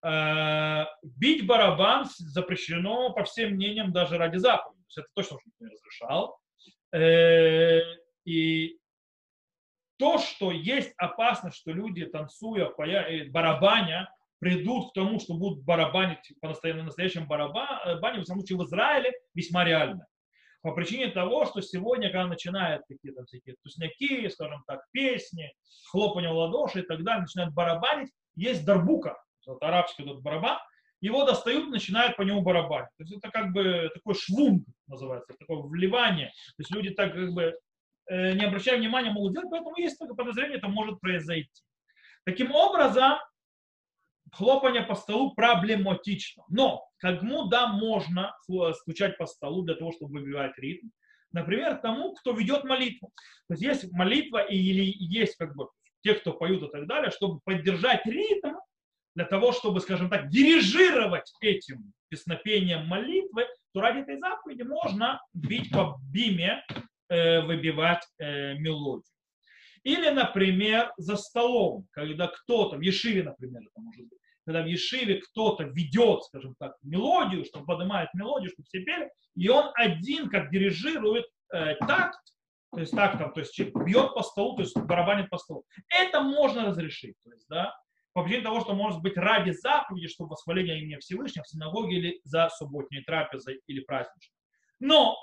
Э, 0.03 0.87
бить 1.03 1.47
барабан 1.47 2.07
запрещено, 2.16 3.12
по 3.12 3.24
всем 3.24 3.51
мнениям, 3.57 3.93
даже 3.93 4.16
ради 4.16 4.39
заповеди. 4.39 4.81
То 4.81 4.87
есть 4.87 4.99
это 4.99 5.09
точно 5.14 5.39
никто 5.45 5.64
не 5.66 5.70
разрешал. 5.72 6.41
Э, 6.95 7.81
и 8.24 8.78
то, 9.99 10.16
что 10.16 10.51
есть 10.51 10.95
опасность, 10.97 11.59
что 11.59 11.70
люди, 11.70 12.07
танцуя, 12.07 12.72
э, 12.78 13.24
барабаня, 13.28 14.09
придут 14.41 14.91
к 14.91 14.95
тому, 14.95 15.20
что 15.20 15.34
будут 15.34 15.64
барабанить 15.64 16.32
по 16.41 16.49
настоящему 16.49 17.26
барабане, 17.26 18.20
в 18.20 18.24
самом 18.24 18.41
случае 18.41 18.59
в 18.59 18.64
Израиле, 18.64 19.12
весьма 19.34 19.64
реально. 19.64 20.07
По 20.62 20.72
причине 20.72 21.09
того, 21.09 21.47
что 21.47 21.61
сегодня, 21.62 22.09
когда 22.09 22.26
начинают 22.26 22.82
какие-то 22.88 23.24
всякие 23.24 23.57
тусняки, 23.62 24.28
скажем 24.28 24.62
так, 24.66 24.80
песни, 24.93 25.53
хлопание 25.91 26.30
в 26.30 26.36
ладоши 26.36 26.80
и 26.80 26.82
так 26.82 27.03
далее, 27.03 27.22
начинают 27.22 27.55
барабанить, 27.55 28.11
есть 28.34 28.64
дарбука, 28.64 29.16
вот 29.47 29.62
арабский 29.62 30.03
этот 30.03 30.20
барабан, 30.20 30.59
его 31.01 31.24
достают 31.24 31.68
и 31.68 31.70
начинают 31.70 32.16
по 32.16 32.22
нему 32.22 32.43
барабанить. 32.43 32.91
То 32.99 33.05
есть 33.05 33.14
это 33.16 33.30
как 33.30 33.53
бы 33.53 33.91
такой 33.95 34.14
швунг 34.14 34.66
называется, 34.86 35.34
такое 35.38 35.62
вливание. 35.62 36.28
То 36.28 36.61
есть 36.61 36.70
люди 36.70 36.91
так 36.91 37.14
как 37.14 37.32
бы 37.32 37.59
э, 38.09 38.32
не 38.32 38.45
обращая 38.45 38.78
внимания 38.78 39.11
могут 39.11 39.32
делать, 39.32 39.49
поэтому 39.51 39.76
есть 39.76 39.99
такое 39.99 40.14
подозрение, 40.14 40.59
это 40.59 40.68
может 40.68 41.01
произойти. 41.01 41.62
Таким 42.24 42.53
образом, 42.53 43.18
хлопание 44.33 44.83
по 44.83 44.95
столу 44.95 45.35
проблематично. 45.35 46.45
Но 46.49 46.85
кому 46.99 47.49
да 47.49 47.68
можно 47.68 48.35
стучать 48.74 49.18
по 49.18 49.26
столу 49.26 49.62
для 49.62 49.74
того, 49.74 49.93
чтобы 49.93 50.20
выбивать 50.20 50.57
ритм? 50.59 50.89
Например, 51.33 51.76
тому, 51.76 52.14
кто 52.14 52.33
ведет 52.33 52.64
молитву. 52.64 53.12
То 53.49 53.55
есть 53.55 53.62
есть 53.62 53.93
молитва 53.93 54.39
или 54.39 54.83
есть 54.83 55.37
как 55.37 55.55
бы 55.55 55.68
те, 56.03 56.14
кто 56.14 56.33
поют 56.33 56.62
и 56.62 56.68
так 56.68 56.87
далее, 56.87 57.11
чтобы 57.11 57.41
поддержать 57.45 58.05
ритм, 58.07 58.55
для 59.14 59.24
того, 59.24 59.53
чтобы, 59.53 59.81
скажем 59.81 60.09
так, 60.09 60.28
дирижировать 60.28 61.33
этим 61.41 61.93
песнопением 62.09 62.87
молитвы, 62.87 63.47
то 63.72 63.81
ради 63.81 64.01
этой 64.01 64.18
заповеди 64.18 64.62
можно 64.62 65.20
бить 65.35 65.70
по 65.70 65.99
биме, 66.12 66.64
э, 67.09 67.41
выбивать 67.43 68.03
э, 68.18 68.55
мелодию. 68.55 69.05
Или, 69.83 70.11
например, 70.11 70.93
за 70.97 71.16
столом, 71.16 71.87
когда 71.93 72.28
кто-то, 72.28 72.76
в 72.76 72.81
Ешиве, 72.81 73.22
например, 73.22 73.62
это 73.62 73.81
может 73.81 74.07
быть, 74.07 74.18
когда 74.45 74.62
в 74.62 74.66
Ешиве 74.66 75.16
кто-то 75.16 75.64
ведет, 75.64 76.24
скажем 76.24 76.55
так, 76.59 76.76
мелодию, 76.83 77.45
чтобы 77.45 77.66
поднимает 77.66 78.12
мелодию, 78.14 78.51
чтобы 78.51 78.66
все 78.66 78.81
пели, 78.83 79.11
и 79.37 79.49
он 79.49 79.70
один 79.74 80.28
как 80.28 80.51
дирижирует 80.51 81.26
э, 81.53 81.76
такт, 81.76 82.18
то 82.72 82.81
есть 82.81 82.93
так 82.93 83.18
там, 83.18 83.33
то 83.33 83.41
есть 83.41 83.59
бьет 83.59 84.14
по 84.14 84.22
столу, 84.22 84.57
то 84.57 84.62
есть 84.62 84.76
барабанит 84.76 85.31
по 85.31 85.39
столу. 85.39 85.64
Это 85.89 86.20
можно 86.20 86.66
разрешить, 86.66 87.16
то 87.24 87.31
есть, 87.31 87.47
да, 87.49 87.74
по 88.12 88.22
причине 88.22 88.43
того, 88.43 88.61
что 88.61 88.74
может 88.74 89.01
быть 89.03 89.16
ради 89.16 89.53
заповеди, 89.53 90.09
чтобы 90.09 90.31
восхваление 90.31 90.81
имени 90.81 90.99
Всевышнего 90.99 91.45
в 91.45 91.49
синагоге 91.49 91.97
или 91.97 92.20
за 92.24 92.49
субботней 92.51 93.03
трапезой 93.05 93.61
или 93.66 93.81
праздничной. 93.81 94.35
Но 94.81 95.16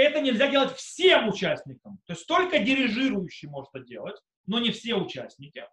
это 0.00 0.20
нельзя 0.20 0.48
делать 0.48 0.76
всем 0.76 1.28
участникам. 1.28 1.98
То 2.06 2.12
есть 2.12 2.26
только 2.26 2.58
дирижирующий 2.58 3.48
может 3.48 3.70
это 3.74 3.84
делать, 3.84 4.20
но 4.46 4.58
не 4.58 4.70
все 4.70 4.94
участники. 4.94 5.64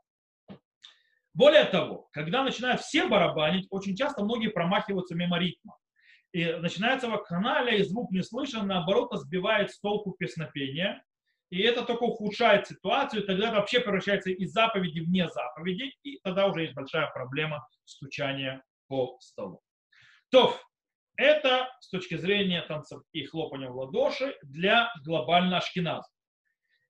Более 1.33 1.65
того, 1.65 2.09
когда 2.13 2.43
начинают 2.43 2.81
все 2.81 3.07
барабанить, 3.07 3.67
очень 3.69 3.95
часто 3.95 4.23
многие 4.23 4.47
промахиваются 4.47 5.13
мимо 5.13 5.37
ритма. 5.37 5.77
И 6.33 6.45
начинается 6.53 7.09
вакханалия, 7.09 7.77
и 7.77 7.83
звук 7.83 8.11
не 8.11 8.23
слышен, 8.23 8.67
наоборот, 8.67 9.09
сбивает 9.13 9.71
с 9.71 9.79
толку 9.79 10.15
песнопения. 10.17 11.03
И 11.49 11.61
это 11.61 11.83
только 11.83 12.03
ухудшает 12.03 12.67
ситуацию, 12.67 13.23
тогда 13.23 13.47
это 13.47 13.57
вообще 13.57 13.79
превращается 13.79 14.31
из 14.31 14.51
заповеди 14.51 14.99
вне 14.99 15.29
заповеди, 15.29 15.93
и 16.03 16.19
тогда 16.19 16.47
уже 16.47 16.63
есть 16.63 16.73
большая 16.73 17.09
проблема 17.11 17.65
стучания 17.85 18.63
по 18.87 19.17
столу. 19.21 19.61
То, 20.29 20.59
это 21.17 21.67
с 21.81 21.89
точки 21.89 22.15
зрения 22.15 22.61
танцев 22.61 23.01
и 23.11 23.25
хлопания 23.25 23.69
в 23.69 23.75
ладоши 23.75 24.37
для 24.43 24.93
глобально 25.03 25.57
ашкеназа. 25.57 26.07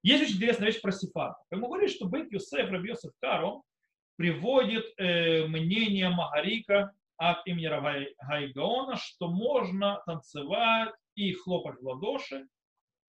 Есть 0.02 0.24
очень 0.24 0.36
интересная 0.36 0.68
вещь 0.68 0.80
про 0.80 0.92
сефардов. 0.92 1.44
Мы 1.50 1.66
говорили, 1.66 1.88
что 1.88 2.06
Бейт 2.06 2.30
Юсеф, 2.30 2.70
Раби 2.70 2.90
Йосеф 2.90 3.12
Каро, 3.20 3.62
приводит 4.16 4.84
э, 4.96 5.46
мнение 5.46 6.10
Магарика 6.10 6.92
от 7.16 7.44
имени 7.46 7.66
Гайгаона, 8.28 8.96
что 8.96 9.28
можно 9.28 10.00
танцевать 10.06 10.94
и 11.14 11.32
хлопать 11.32 11.80
в 11.80 11.84
ладоши 11.84 12.46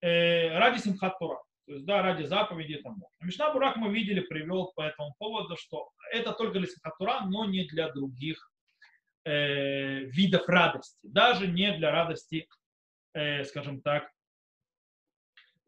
э, 0.02 0.58
ради 0.58 0.80
Симхат 0.80 1.20
Тура. 1.20 1.40
То 1.68 1.74
есть, 1.74 1.86
да, 1.86 2.02
ради 2.02 2.24
заповеди 2.24 2.74
это 2.74 2.90
можно. 2.90 3.08
Мишна 3.22 3.54
Бурак 3.54 3.76
мы 3.76 3.94
видели, 3.94 4.22
привел 4.22 4.72
по 4.76 4.82
этому 4.82 5.14
поводу, 5.20 5.56
что 5.58 5.90
это 6.12 6.32
только 6.32 6.60
для 6.60 6.68
Симхат 6.68 6.98
Тура, 6.98 7.22
но 7.28 7.46
не 7.46 7.66
для 7.68 7.92
других 7.92 8.52
э, 9.26 10.00
видов 10.06 10.48
радости. 10.48 10.98
Даже 11.04 11.48
не 11.48 11.72
для 11.78 11.92
радости, 11.92 12.48
э, 13.14 13.44
скажем 13.46 13.82
так, 13.82 14.10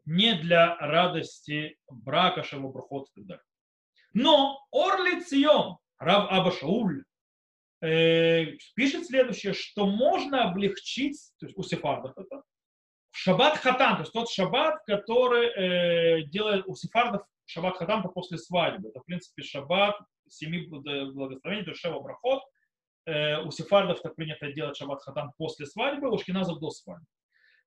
не 0.05 0.33
для 0.35 0.77
радости 0.77 1.77
брака, 1.89 2.43
шавобрахот 2.43 3.09
и 3.09 3.21
так 3.21 3.25
далее. 3.25 3.43
Но 4.13 4.65
Орли 4.71 5.21
Цион, 5.21 5.77
Рав 5.97 6.31
Абашауль, 6.31 7.03
э, 7.81 8.57
пишет 8.75 9.05
следующее, 9.05 9.53
что 9.53 9.85
можно 9.85 10.49
облегчить, 10.49 11.31
то 11.39 11.45
есть 11.45 11.57
у 11.57 11.63
сефардов 11.63 12.17
это, 12.17 12.43
в 13.11 13.17
шаббат 13.17 13.57
хатан, 13.57 13.97
то 13.97 14.01
есть 14.01 14.13
тот 14.13 14.29
шаббат, 14.29 14.83
который 14.85 15.47
э, 15.47 16.23
делает 16.23 16.65
у 16.67 16.75
сефардов 16.75 17.23
шаббат 17.45 17.77
хатан 17.77 18.03
после 18.03 18.37
свадьбы. 18.37 18.89
Это, 18.89 19.01
в 19.01 19.05
принципе, 19.05 19.43
шаббат 19.43 19.97
семи 20.29 20.65
благословений, 20.65 21.65
то 21.65 21.71
есть 21.71 21.81
шева 21.81 21.99
брахот. 21.99 22.41
Э, 23.05 23.41
у 23.41 23.51
сефардов 23.51 24.01
так 24.01 24.15
принято 24.15 24.51
делать 24.51 24.77
шаббат 24.77 25.01
хатан 25.01 25.31
после 25.37 25.65
свадьбы, 25.65 26.11
у 26.11 26.17
шкиназов 26.17 26.59
до 26.59 26.69
свадьбы. 26.69 27.05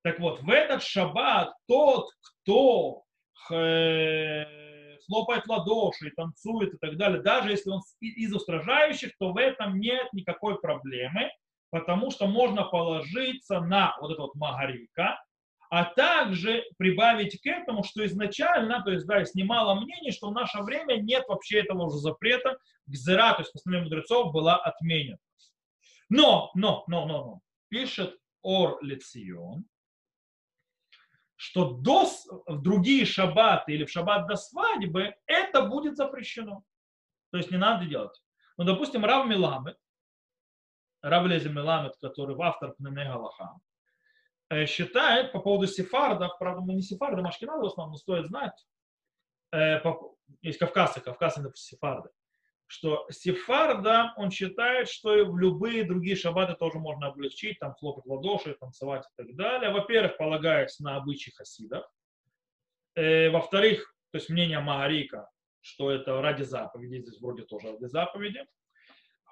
Так 0.03 0.21
вот, 0.21 0.41
в 0.43 0.51
этот 0.51 0.83
шаббат 0.83 1.55
тот, 1.67 2.11
кто 2.43 3.03
э, 3.51 4.97
хлопает 5.07 5.47
ладоши, 5.49 6.13
танцует 6.15 6.75
и 6.75 6.79
так 6.79 6.97
далее, 6.97 7.21
даже 7.21 7.51
если 7.51 7.71
он 7.71 7.81
из 8.01 8.33
устражающих, 8.33 9.13
то 9.19 9.33
в 9.33 9.37
этом 9.37 9.81
нет 9.81 10.13
никакой 10.13 10.61
проблемы, 10.61 11.31
потому 11.71 12.11
что 12.11 12.27
можно 12.27 12.65
положиться 12.65 13.61
на 13.61 13.97
вот 14.01 14.13
это 14.13 14.23
вот 14.23 14.35
магарика, 14.37 15.19
а 15.77 15.87
также 15.87 16.65
прибавить 16.79 17.43
к 17.43 17.47
этому, 17.47 17.83
что 17.83 18.07
изначально, 18.07 18.81
то 18.85 18.93
есть, 18.93 19.07
да, 19.07 19.19
есть 19.19 19.35
немало 19.35 19.75
мнений, 19.75 20.13
что 20.13 20.29
в 20.29 20.33
наше 20.33 20.63
время 20.63 20.99
нет 20.99 21.25
вообще 21.27 21.63
этого 21.63 21.87
уже 21.87 21.97
запрета, 21.97 22.59
гзера, 22.87 23.33
то 23.33 23.41
есть 23.41 23.53
постановление 23.53 23.91
мудрецов 23.91 24.33
была 24.33 24.55
отменена. 24.57 25.19
Но, 26.09 26.53
но, 26.55 26.85
но, 26.87 27.07
но, 27.07 27.25
но, 27.25 27.41
пишет 27.71 28.17
Ор 28.41 28.79
Лецион, 28.83 29.65
что 31.35 31.73
до, 31.73 32.07
в 32.47 32.63
другие 32.63 33.05
шаббаты 33.05 33.73
или 33.73 33.85
в 33.85 33.91
шаббат 33.91 34.29
до 34.29 34.37
свадьбы 34.37 35.17
это 35.27 35.63
будет 35.63 35.97
запрещено. 35.97 36.63
То 37.33 37.39
есть 37.39 37.51
не 37.51 37.59
надо 37.59 37.87
делать. 37.87 38.23
Ну, 38.59 38.63
допустим, 38.63 39.05
Рав 39.05 39.27
Миламет, 39.27 39.77
Рав 41.03 41.27
Лези 41.27 41.49
Миламет, 41.49 41.97
который 42.01 42.37
автор 42.41 42.75
Пнеме 42.75 43.07
Галаха, 43.07 43.59
считает 44.67 45.33
по 45.33 45.41
поводу 45.41 45.67
сефардов, 45.67 46.39
правда, 46.39 46.63
мы 46.63 46.75
не 46.75 46.83
сефарды, 46.83 47.23
машкинады 47.23 47.63
в 47.63 47.67
основном, 47.67 47.93
но 47.93 47.97
стоит 47.99 48.27
знать, 48.27 48.67
э, 49.53 49.81
есть 50.43 50.59
кавказцы, 50.59 51.01
кавказцы, 51.01 51.43
допустим, 51.43 51.77
сефарды, 51.77 52.11
что 52.67 53.07
сефарда, 53.11 54.13
он 54.17 54.31
считает, 54.31 54.89
что 54.89 55.25
в 55.25 55.39
любые 55.39 55.85
другие 55.85 56.17
шаббаты 56.17 56.55
тоже 56.55 56.79
можно 56.79 57.09
облегчить, 57.09 57.59
там 57.59 57.75
хлопать 57.75 58.05
в 58.05 58.13
ладоши, 58.13 58.55
танцевать 58.55 59.05
и 59.05 59.23
так 59.23 59.37
далее. 59.37 59.71
Во-первых, 59.71 60.17
полагаясь 60.17 60.79
на 60.81 60.97
обычаи 60.97 61.31
хасидов. 61.31 61.85
Э, 62.95 63.31
во-вторых, 63.31 63.95
то 64.11 64.19
есть 64.19 64.29
мнение 64.29 64.61
Маарика, 64.61 65.29
что 65.61 65.91
это 65.91 66.21
ради 66.21 66.43
заповеди, 66.43 67.03
здесь 67.03 67.21
вроде 67.21 67.43
тоже 67.43 67.73
ради 67.73 67.87
заповеди. 67.87 68.45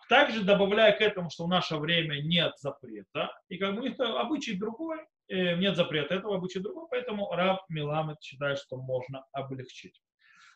Также 0.09 0.43
добавляя 0.43 0.93
к 0.93 1.01
этому, 1.01 1.31
что 1.31 1.45
в 1.45 1.49
наше 1.49 1.77
время 1.77 2.21
нет 2.21 2.53
запрета, 2.59 3.33
и 3.49 3.57
как 3.57 3.75
бы 3.75 3.81
у 3.81 3.85
них 3.85 3.99
обычай 3.99 4.59
другой, 4.59 4.99
э, 4.99 5.05
нет 5.29 5.77
запрета 5.77 6.15
этого, 6.15 6.37
обычай 6.37 6.61
другой, 6.61 6.87
поэтому 6.91 7.31
Раб 7.33 7.61
Миламед 7.69 8.23
считает, 8.23 8.59
что 8.59 8.77
можно 8.77 9.25
облегчить. 9.33 10.01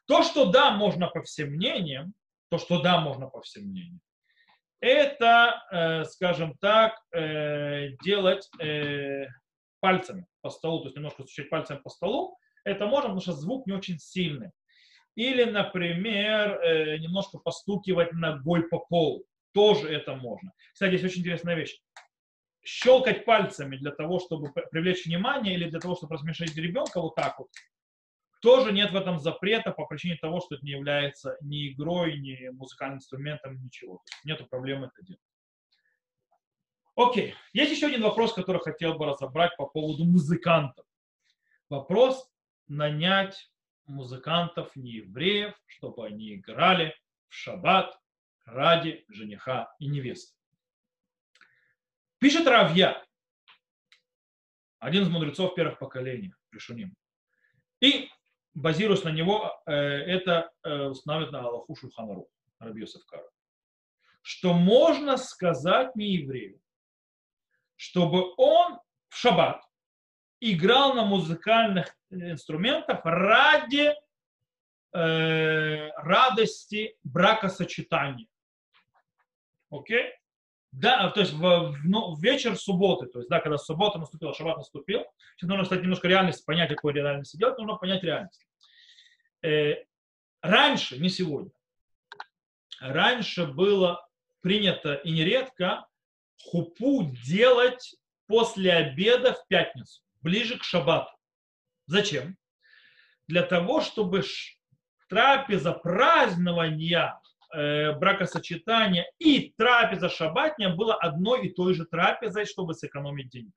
То, 0.07 0.23
что 0.23 0.47
да, 0.47 0.71
можно 0.71 1.09
по 1.09 1.23
всем 1.23 1.51
мнениям, 1.51 2.15
то, 2.51 2.59
что 2.59 2.81
да, 2.81 3.01
можно 3.01 3.29
по 3.29 3.41
всем 3.43 3.65
мнениям, 3.65 4.01
это, 4.81 5.63
э, 5.71 6.05
скажем 6.05 6.57
так, 6.59 6.95
э, 7.13 7.91
делать 8.05 8.49
э, 8.61 9.27
пальцами 9.81 10.27
по 10.43 10.51
столу, 10.51 10.81
то 10.81 10.87
есть 10.87 10.97
немножко 10.97 11.23
стучать 11.23 11.51
пальцами 11.51 11.79
по 11.79 11.91
столу, 11.91 12.39
это 12.65 12.87
можно, 12.87 13.09
потому 13.09 13.21
что 13.21 13.33
звук 13.33 13.67
не 13.67 13.73
очень 13.73 13.99
сильный. 13.99 14.51
Или, 15.15 15.45
например, 15.45 16.61
э, 16.61 16.99
немножко 16.99 17.39
постукивать 17.39 18.13
ногой 18.13 18.69
по 18.69 18.81
полу. 18.81 19.25
Тоже 19.53 19.89
это 19.89 20.15
можно. 20.15 20.53
Кстати, 20.75 20.97
здесь 20.97 21.11
очень 21.11 21.23
интересная 21.23 21.55
вещь. 21.55 21.81
Щелкать 22.67 23.25
пальцами 23.25 23.77
для 23.77 23.93
того, 23.93 24.19
чтобы 24.19 24.53
привлечь 24.53 25.07
внимание 25.07 25.55
или 25.55 25.71
для 25.71 25.79
того, 25.79 25.95
чтобы 25.95 26.15
размешать 26.15 26.55
ребенка 26.57 27.01
вот 27.01 27.15
так 27.15 27.39
вот, 27.39 27.49
тоже 28.41 28.73
нет 28.73 28.91
в 28.91 28.97
этом 28.97 29.21
запрета 29.21 29.71
по 29.71 29.87
причине 29.87 30.17
того, 30.17 30.41
что 30.41 30.57
это 30.57 30.65
не 30.65 30.73
является 30.73 31.37
ни 31.41 31.69
игрой, 31.69 32.19
ни 32.19 32.49
музыкальным 32.49 32.99
инструментом, 32.99 33.63
ничего. 33.63 34.03
Нет 34.25 34.49
проблемы 34.51 34.87
это 34.87 35.07
делать. 35.07 35.23
Окей. 36.97 37.35
Есть 37.53 37.73
еще 37.73 37.87
один 37.87 38.03
вопрос, 38.03 38.33
который 38.33 38.61
хотел 38.61 38.95
бы 38.95 39.07
разобрать 39.07 39.57
по 39.57 39.67
поводу 39.67 40.05
музыкантов. 40.05 40.87
Вопрос 41.69 42.29
нанять 42.67 43.51
музыкантов 43.87 44.75
неевреев, 44.75 45.55
чтобы 45.67 46.07
они 46.07 46.35
играли 46.35 46.97
в 47.29 47.35
шаббат 47.35 47.97
ради 48.45 49.05
жениха 49.09 49.73
и 49.79 49.87
невесты. 49.87 50.37
Пишет 52.19 52.47
Равья, 52.47 53.05
один 54.79 55.03
из 55.03 55.09
мудрецов 55.09 55.55
первых 55.55 55.79
поколений, 55.79 56.33
Решуним. 56.51 56.95
И 57.81 58.09
базируясь 58.55 59.05
на 59.05 59.11
него, 59.11 59.61
э, 59.67 59.73
это 59.73 60.51
э, 60.63 60.85
устанавливает 60.85 61.33
на 61.33 61.41
Аллаху 61.41 61.77
Шуханару, 61.77 62.29
Рабиосов 62.59 63.05
Кара, 63.05 63.29
что 64.23 64.55
можно 64.55 65.19
сказать 65.19 65.95
не 65.95 66.15
еврею, 66.15 66.59
чтобы 67.77 68.33
он 68.39 68.79
в 69.09 69.17
шаббат 69.17 69.63
играл 70.41 70.95
на 70.95 71.05
музыкальных 71.05 71.95
инструментах 72.09 73.01
ради 73.05 73.95
э, 74.95 75.91
радости 75.91 76.97
бракосочетания. 77.05 78.29
Окей? 79.69 80.15
Да, 80.79 81.09
то 81.09 81.21
есть 81.21 81.33
в, 81.33 81.39
в, 81.41 81.85
ну, 81.85 82.15
вечер 82.17 82.55
субботы, 82.55 83.07
то 83.07 83.21
есть, 83.21 83.31
да, 83.31 83.41
когда 83.41 83.57
суббота 83.57 83.99
наступила, 83.99 84.35
шаббат 84.35 84.59
наступил, 84.59 85.07
сейчас 85.35 85.49
нужно, 85.49 85.65
кстати, 85.65 85.81
немножко 85.81 86.07
реальность 86.07 86.45
понять, 86.45 86.69
какой 86.69 86.93
реальности 86.93 87.39
делать, 87.39 87.57
нужно 87.57 87.77
понять 87.77 88.03
реальность. 88.03 88.47
Э, 89.43 89.77
раньше, 90.43 90.99
не 90.99 91.09
сегодня, 91.09 91.51
раньше 92.79 93.47
было 93.47 94.07
принято 94.43 94.93
и 94.97 95.13
нередко 95.13 95.87
хупу 96.45 97.11
делать 97.25 97.97
после 98.27 98.71
обеда 98.75 99.33
в 99.33 99.49
пятницу, 99.49 100.03
ближе 100.21 100.59
к 100.59 100.63
шаббату. 100.63 101.11
Зачем? 101.87 102.37
Для 103.29 103.45
того, 103.45 103.81
чтобы 103.81 104.23
трапеза 105.09 105.73
празднования 105.73 107.19
э, 107.55 107.93
бракосочетания 107.93 109.07
и 109.19 109.53
трапеза 109.57 110.09
шабатня 110.09 110.75
была 110.75 110.95
одной 110.95 111.47
и 111.47 111.53
той 111.53 111.75
же 111.75 111.85
трапезой, 111.85 112.47
чтобы 112.47 112.75
сэкономить 112.75 113.31
деньги. 113.31 113.53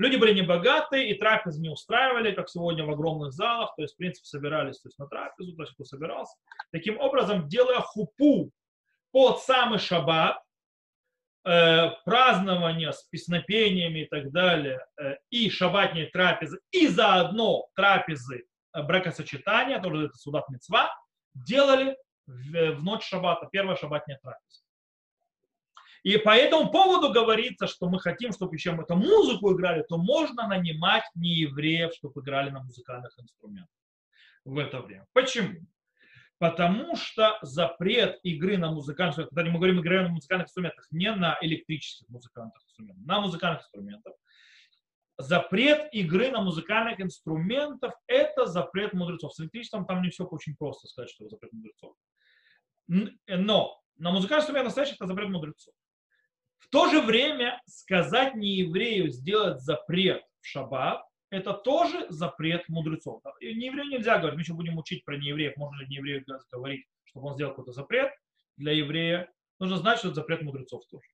Люди 0.00 0.16
были 0.16 0.32
небогатые, 0.32 1.10
и 1.10 1.18
трапезы 1.18 1.60
не 1.60 1.68
устраивали, 1.68 2.32
как 2.32 2.48
сегодня 2.48 2.86
в 2.86 2.90
огромных 2.90 3.32
залах, 3.32 3.74
то 3.76 3.82
есть, 3.82 3.94
в 3.94 3.98
принципе, 3.98 4.24
собирались 4.24 4.80
то 4.80 4.88
есть, 4.88 4.98
на 4.98 5.06
трапезу, 5.06 5.54
то 5.54 5.62
есть, 5.62 5.74
кто 5.74 5.84
собирался. 5.84 6.38
Таким 6.72 6.98
образом, 6.98 7.48
делая 7.48 7.80
хупу 7.80 8.50
под 9.12 9.40
самый 9.40 9.78
шаббат, 9.78 10.40
э, 11.44 11.90
празднования 12.06 12.92
с 12.92 13.02
песнопениями 13.10 14.00
и 14.00 14.06
так 14.06 14.30
далее, 14.32 14.80
э, 14.98 15.16
и 15.28 15.50
шаббатные 15.50 16.06
трапезы, 16.06 16.60
и 16.70 16.86
заодно 16.86 17.66
трапезы 17.74 18.46
э, 18.72 18.82
бракосочетания, 18.82 19.82
тоже 19.82 20.06
это 20.06 20.16
судат 20.16 20.48
мецва, 20.48 20.88
делали 21.34 21.94
в, 22.30 22.82
ночь 22.82 23.04
шаббата, 23.04 23.48
первая 23.50 23.76
шаббатная 23.76 24.18
трапеза. 24.22 24.62
И 26.02 26.16
по 26.16 26.30
этому 26.30 26.70
поводу 26.70 27.12
говорится, 27.12 27.66
что 27.66 27.88
мы 27.88 28.00
хотим, 28.00 28.32
чтобы 28.32 28.54
еще 28.54 28.72
мы 28.72 28.84
эту 28.84 28.96
музыку 28.96 29.52
играли, 29.52 29.84
то 29.86 29.98
можно 29.98 30.48
нанимать 30.48 31.04
неевреев, 31.14 31.92
чтобы 31.94 32.22
играли 32.22 32.50
на 32.50 32.62
музыкальных 32.62 33.12
инструментах 33.18 33.74
в 34.44 34.56
это 34.56 34.80
время. 34.80 35.06
Почему? 35.12 35.60
Потому 36.38 36.96
что 36.96 37.38
запрет 37.42 38.18
игры 38.22 38.56
на 38.56 38.72
музыкальных 38.72 39.18
инструментах, 39.18 39.36
когда 39.36 39.50
мы 39.50 39.58
говорим 39.58 39.80
игры 39.80 40.02
на 40.02 40.08
музыкальных 40.08 40.46
инструментах, 40.46 40.86
не 40.90 41.12
на 41.14 41.36
электрических 41.42 42.08
музыкальных 42.08 42.56
инструментах, 42.64 43.06
на 43.06 43.20
музыкальных 43.20 43.60
инструментах, 43.60 44.14
запрет 45.18 45.92
игры 45.92 46.30
на 46.30 46.40
музыкальных 46.40 46.98
инструментах– 46.98 47.92
это 48.06 48.46
запрет 48.46 48.94
мудрецов. 48.94 49.34
С 49.34 49.40
электричеством 49.40 49.84
там 49.84 50.00
не 50.00 50.08
все 50.08 50.24
очень 50.24 50.56
просто 50.56 50.88
сказать, 50.88 51.10
что 51.10 51.24
это 51.24 51.36
запрет 51.36 51.52
мудрецов. 51.52 51.94
Но 53.28 53.80
на 53.98 54.10
музыкальных 54.10 54.42
инструментах 54.42 54.64
настоящих 54.64 54.96
это 54.96 55.06
запрет 55.06 55.28
мудрецов. 55.28 55.74
В 56.58 56.68
то 56.70 56.88
же 56.88 57.00
время 57.00 57.60
сказать 57.66 58.34
не 58.34 58.56
еврею 58.56 59.10
сделать 59.10 59.60
запрет 59.60 60.22
в 60.40 60.46
шаббат, 60.46 61.02
это 61.30 61.52
тоже 61.52 62.06
запрет 62.08 62.68
мудрецов. 62.68 63.22
И 63.40 63.54
не 63.54 63.66
еврею 63.66 63.88
нельзя 63.88 64.18
говорить, 64.18 64.36
мы 64.36 64.42
еще 64.42 64.54
будем 64.54 64.78
учить 64.78 65.04
про 65.04 65.16
неевреев, 65.16 65.56
можно 65.56 65.80
ли 65.80 65.86
нееврею 65.88 66.24
говорить, 66.50 66.86
чтобы 67.04 67.28
он 67.28 67.34
сделал 67.34 67.52
какой-то 67.52 67.72
запрет 67.72 68.10
для 68.56 68.72
еврея. 68.72 69.30
Нужно 69.60 69.76
знать, 69.76 69.98
что 69.98 70.08
это 70.08 70.16
запрет 70.16 70.42
мудрецов 70.42 70.82
тоже. 70.90 71.06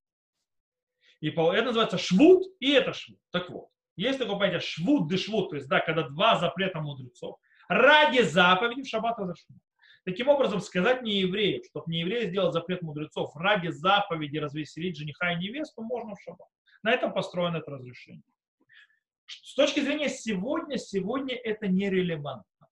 И 1.21 1.29
это 1.29 1.63
называется 1.63 1.99
швуд, 1.99 2.45
и 2.61 2.71
это 2.71 2.95
швуд. 2.95 3.19
Так 3.31 3.51
вот, 3.51 3.69
есть 3.97 4.19
такое 4.19 4.37
понятие 4.37 4.61
швуд, 4.61 5.11
дешвуд, 5.11 5.51
то 5.51 5.57
есть, 5.57 5.69
да, 5.69 5.81
когда 5.81 6.09
два 6.09 6.39
запрета 6.39 6.81
мудрецов 6.81 7.39
ради 7.69 8.23
заповеди 8.23 8.83
в 8.83 8.89
шаббат 8.89 9.19
разрешено. 9.19 9.59
Таким 10.07 10.29
образом, 10.29 10.61
сказать 10.61 11.03
не 11.03 11.19
еврею, 11.19 11.65
чтобы 11.69 11.91
не 11.91 11.99
еврей 11.99 12.29
сделал 12.29 12.53
запрет 12.53 12.81
мудрецов 12.81 13.35
ради 13.35 13.69
заповеди 13.69 14.39
развеселить 14.39 14.97
жениха 14.97 15.33
и 15.33 15.37
невесту, 15.37 15.83
можно 15.83 16.15
в 16.15 16.23
шаббат. 16.23 16.47
На 16.85 16.93
этом 16.93 17.13
построено 17.13 17.57
это 17.57 17.73
разрешение. 17.73 18.23
С 19.27 19.55
точки 19.57 19.81
зрения 19.81 20.09
сегодня, 20.09 20.79
сегодня 20.79 21.35
это 21.35 21.67
нерелевантно. 21.67 22.69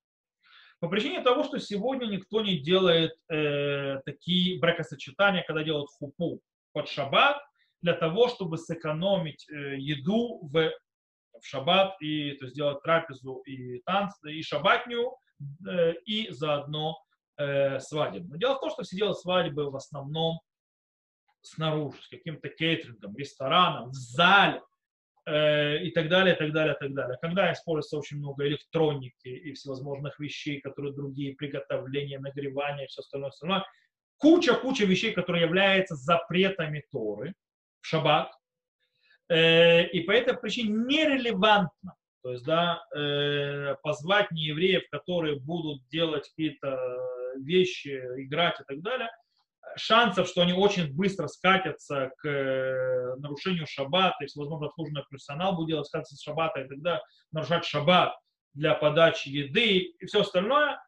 По 0.78 0.88
причине 0.88 1.22
того, 1.22 1.42
что 1.42 1.58
сегодня 1.58 2.06
никто 2.06 2.40
не 2.40 2.58
делает 2.58 3.16
э, 3.28 3.96
такие 4.04 4.60
бракосочетания, 4.60 5.42
когда 5.44 5.64
делают 5.64 5.88
хупу 5.88 6.40
под 6.72 6.88
шаббат, 6.88 7.42
для 7.82 7.94
того, 7.94 8.28
чтобы 8.28 8.58
сэкономить 8.58 9.44
э, 9.50 9.76
еду 9.78 10.38
в, 10.52 10.70
в 11.40 11.44
шаббат 11.44 11.96
и 12.00 12.34
то 12.34 12.44
есть, 12.44 12.54
сделать 12.54 12.80
трапезу 12.82 13.38
и 13.38 13.80
танцы, 13.80 14.32
и 14.32 14.42
шаббатню, 14.44 15.16
э, 15.68 15.94
и 16.04 16.30
заодно 16.30 17.03
э, 17.36 17.80
свадеб. 17.80 18.24
Но 18.28 18.36
дело 18.36 18.56
в 18.56 18.60
том, 18.60 18.70
что 18.70 18.82
все 18.82 18.96
делают 18.96 19.18
свадьбы 19.18 19.70
в 19.70 19.76
основном 19.76 20.40
снаружи, 21.42 22.00
с 22.02 22.08
каким-то 22.08 22.48
кейтерингом, 22.48 23.16
рестораном, 23.16 23.90
в 23.90 23.94
зале 23.94 24.62
э, 25.26 25.84
и 25.84 25.90
так 25.90 26.08
далее, 26.08 26.34
и 26.34 26.38
так 26.38 26.52
далее, 26.52 26.74
и 26.74 26.78
так 26.78 26.94
далее. 26.94 27.18
Когда 27.20 27.52
используется 27.52 27.98
очень 27.98 28.18
много 28.18 28.46
электроники 28.46 29.28
и 29.28 29.52
всевозможных 29.52 30.18
вещей, 30.18 30.60
которые 30.60 30.94
другие, 30.94 31.34
приготовления, 31.34 32.18
нагревания 32.18 32.84
и 32.84 32.88
все 32.88 33.00
остальное, 33.00 33.30
остальное 33.30 33.64
куча-куча 34.16 34.86
вещей, 34.86 35.12
которые 35.12 35.42
являются 35.42 35.96
запретами 35.96 36.84
Торы 36.90 37.34
в 37.80 37.86
шаббат, 37.86 38.32
э, 39.28 39.86
и 39.88 40.00
по 40.00 40.12
этой 40.12 40.34
причине 40.34 40.70
нерелевантно 40.70 41.94
то 42.24 42.30
есть, 42.30 42.44
да, 42.46 42.82
э, 42.96 43.74
позвать 43.82 44.30
неевреев, 44.30 44.88
которые 44.90 45.38
будут 45.38 45.86
делать 45.88 46.26
какие-то 46.30 46.98
вещи, 47.36 48.00
играть 48.16 48.60
и 48.60 48.64
так 48.64 48.80
далее, 48.80 49.08
шансов, 49.76 50.28
что 50.28 50.42
они 50.42 50.52
очень 50.52 50.92
быстро 50.94 51.26
скатятся 51.26 52.10
к 52.18 52.28
э, 52.28 53.16
нарушению 53.16 53.66
шаббата, 53.66 54.16
если, 54.20 54.38
возможно, 54.38 54.68
обслуживаемый 54.68 55.04
персонал 55.10 55.56
будет 55.56 55.68
делать 55.68 55.86
скатиться 55.86 56.16
с 56.16 56.22
шаббата, 56.22 56.60
и 56.60 56.68
тогда 56.68 57.02
нарушать 57.32 57.64
шаббат 57.64 58.14
для 58.52 58.74
подачи 58.74 59.28
еды 59.28 59.78
и 59.78 60.06
все 60.06 60.20
остальное, 60.20 60.78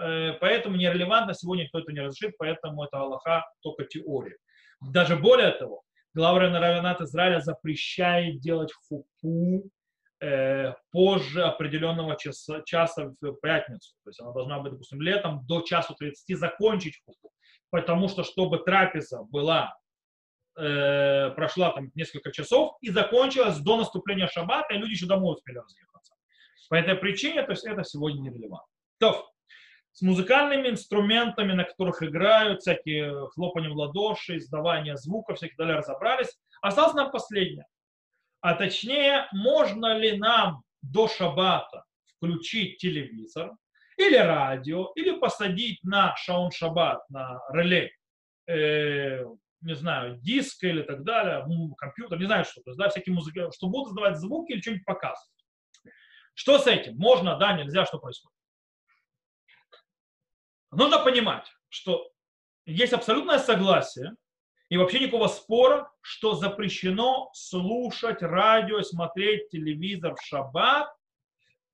э, 0.00 0.32
поэтому 0.40 0.76
нерелевантно, 0.76 1.34
сегодня 1.34 1.64
никто 1.64 1.80
это 1.80 1.92
не 1.92 2.00
разрешит, 2.00 2.36
поэтому 2.38 2.84
это 2.84 2.98
Аллаха 2.98 3.44
только 3.60 3.84
теория. 3.84 4.36
Даже 4.80 5.16
более 5.16 5.50
того, 5.52 5.82
глава 6.14 6.40
Равенат 6.40 7.00
Израиля 7.02 7.40
запрещает 7.40 8.40
делать 8.40 8.72
хупу 8.72 9.70
э, 10.20 10.74
позже 10.90 11.42
определенного 11.42 12.16
часа, 12.16 12.62
часа 12.62 13.14
в 13.20 13.34
пятницу. 13.40 13.94
То 14.04 14.10
есть 14.10 14.20
она 14.20 14.32
должна 14.32 14.58
быть, 14.60 14.72
допустим, 14.72 15.00
летом 15.00 15.46
до 15.46 15.62
часу 15.62 15.94
30 15.94 16.38
закончить 16.38 17.00
хупу. 17.04 17.32
Потому 17.70 18.08
что, 18.08 18.24
чтобы 18.24 18.58
трапеза 18.58 19.22
была, 19.22 19.74
э, 20.58 21.30
прошла 21.30 21.70
там 21.72 21.90
несколько 21.94 22.32
часов 22.32 22.76
и 22.80 22.90
закончилась 22.90 23.58
до 23.58 23.76
наступления 23.76 24.28
шаббата, 24.28 24.74
и 24.74 24.78
люди 24.78 24.92
еще 24.92 25.06
домой 25.06 25.34
успели 25.34 25.58
разъехаться. 25.58 26.14
По 26.68 26.74
этой 26.74 26.94
причине, 26.96 27.42
то 27.42 27.52
есть 27.52 27.64
это 27.64 27.84
сегодня 27.84 28.20
нерелевантно. 28.20 28.66
То, 28.98 29.30
с 29.92 30.02
музыкальными 30.02 30.68
инструментами, 30.68 31.52
на 31.52 31.64
которых 31.64 32.02
играют, 32.02 32.60
всякие 32.60 33.28
хлопания 33.30 33.70
в 33.70 33.76
ладоши, 33.76 34.36
издавание 34.36 34.96
звуков, 34.96 35.36
всякие 35.36 35.56
далее 35.56 35.76
разобрались. 35.76 36.36
Осталось 36.62 36.94
нам 36.94 37.10
последнее. 37.10 37.66
А 38.40 38.54
точнее, 38.54 39.28
можно 39.32 39.98
ли 39.98 40.16
нам 40.16 40.62
до 40.82 41.08
шаббата 41.08 41.84
включить 42.16 42.78
телевизор 42.78 43.52
или 43.96 44.16
радио, 44.16 44.92
или 44.94 45.18
посадить 45.18 45.82
на 45.82 46.16
шаун 46.16 46.50
шаббат, 46.50 47.08
на 47.10 47.40
реле, 47.50 47.92
э, 48.46 49.24
не 49.60 49.74
знаю, 49.74 50.16
диск 50.20 50.64
или 50.64 50.82
так 50.82 51.04
далее, 51.04 51.44
компьютер, 51.76 52.18
не 52.18 52.24
знаю 52.24 52.46
что, 52.46 52.62
то 52.62 52.70
есть, 52.70 52.78
да, 52.78 52.88
всякие 52.88 53.14
музыки, 53.14 53.50
что 53.54 53.68
будут 53.68 53.90
издавать 53.90 54.16
звуки 54.16 54.52
или 54.52 54.60
что-нибудь 54.60 54.86
показывать. 54.86 55.46
Что 56.32 56.58
с 56.58 56.66
этим? 56.66 56.96
Можно, 56.96 57.36
да, 57.36 57.52
нельзя, 57.52 57.84
что 57.84 57.98
происходит? 57.98 58.36
Нужно 60.70 61.00
понимать, 61.00 61.52
что 61.68 62.10
есть 62.64 62.92
абсолютное 62.94 63.38
согласие 63.38 64.14
и 64.70 64.76
вообще 64.76 65.00
никакого 65.00 65.26
спора, 65.26 65.90
что 66.00 66.34
запрещено 66.34 67.28
слушать 67.34 68.22
радио, 68.22 68.80
смотреть 68.82 69.50
телевизор 69.50 70.14
в 70.14 70.22
шаббат, 70.24 70.88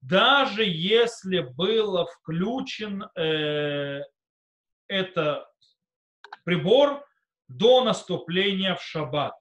даже 0.00 0.64
если 0.64 1.40
было 1.40 2.06
включен 2.06 3.04
э, 3.14 4.00
это 4.88 5.46
прибор 6.44 7.04
до 7.48 7.84
наступления 7.84 8.74
в 8.76 8.82
шаббат. 8.82 9.34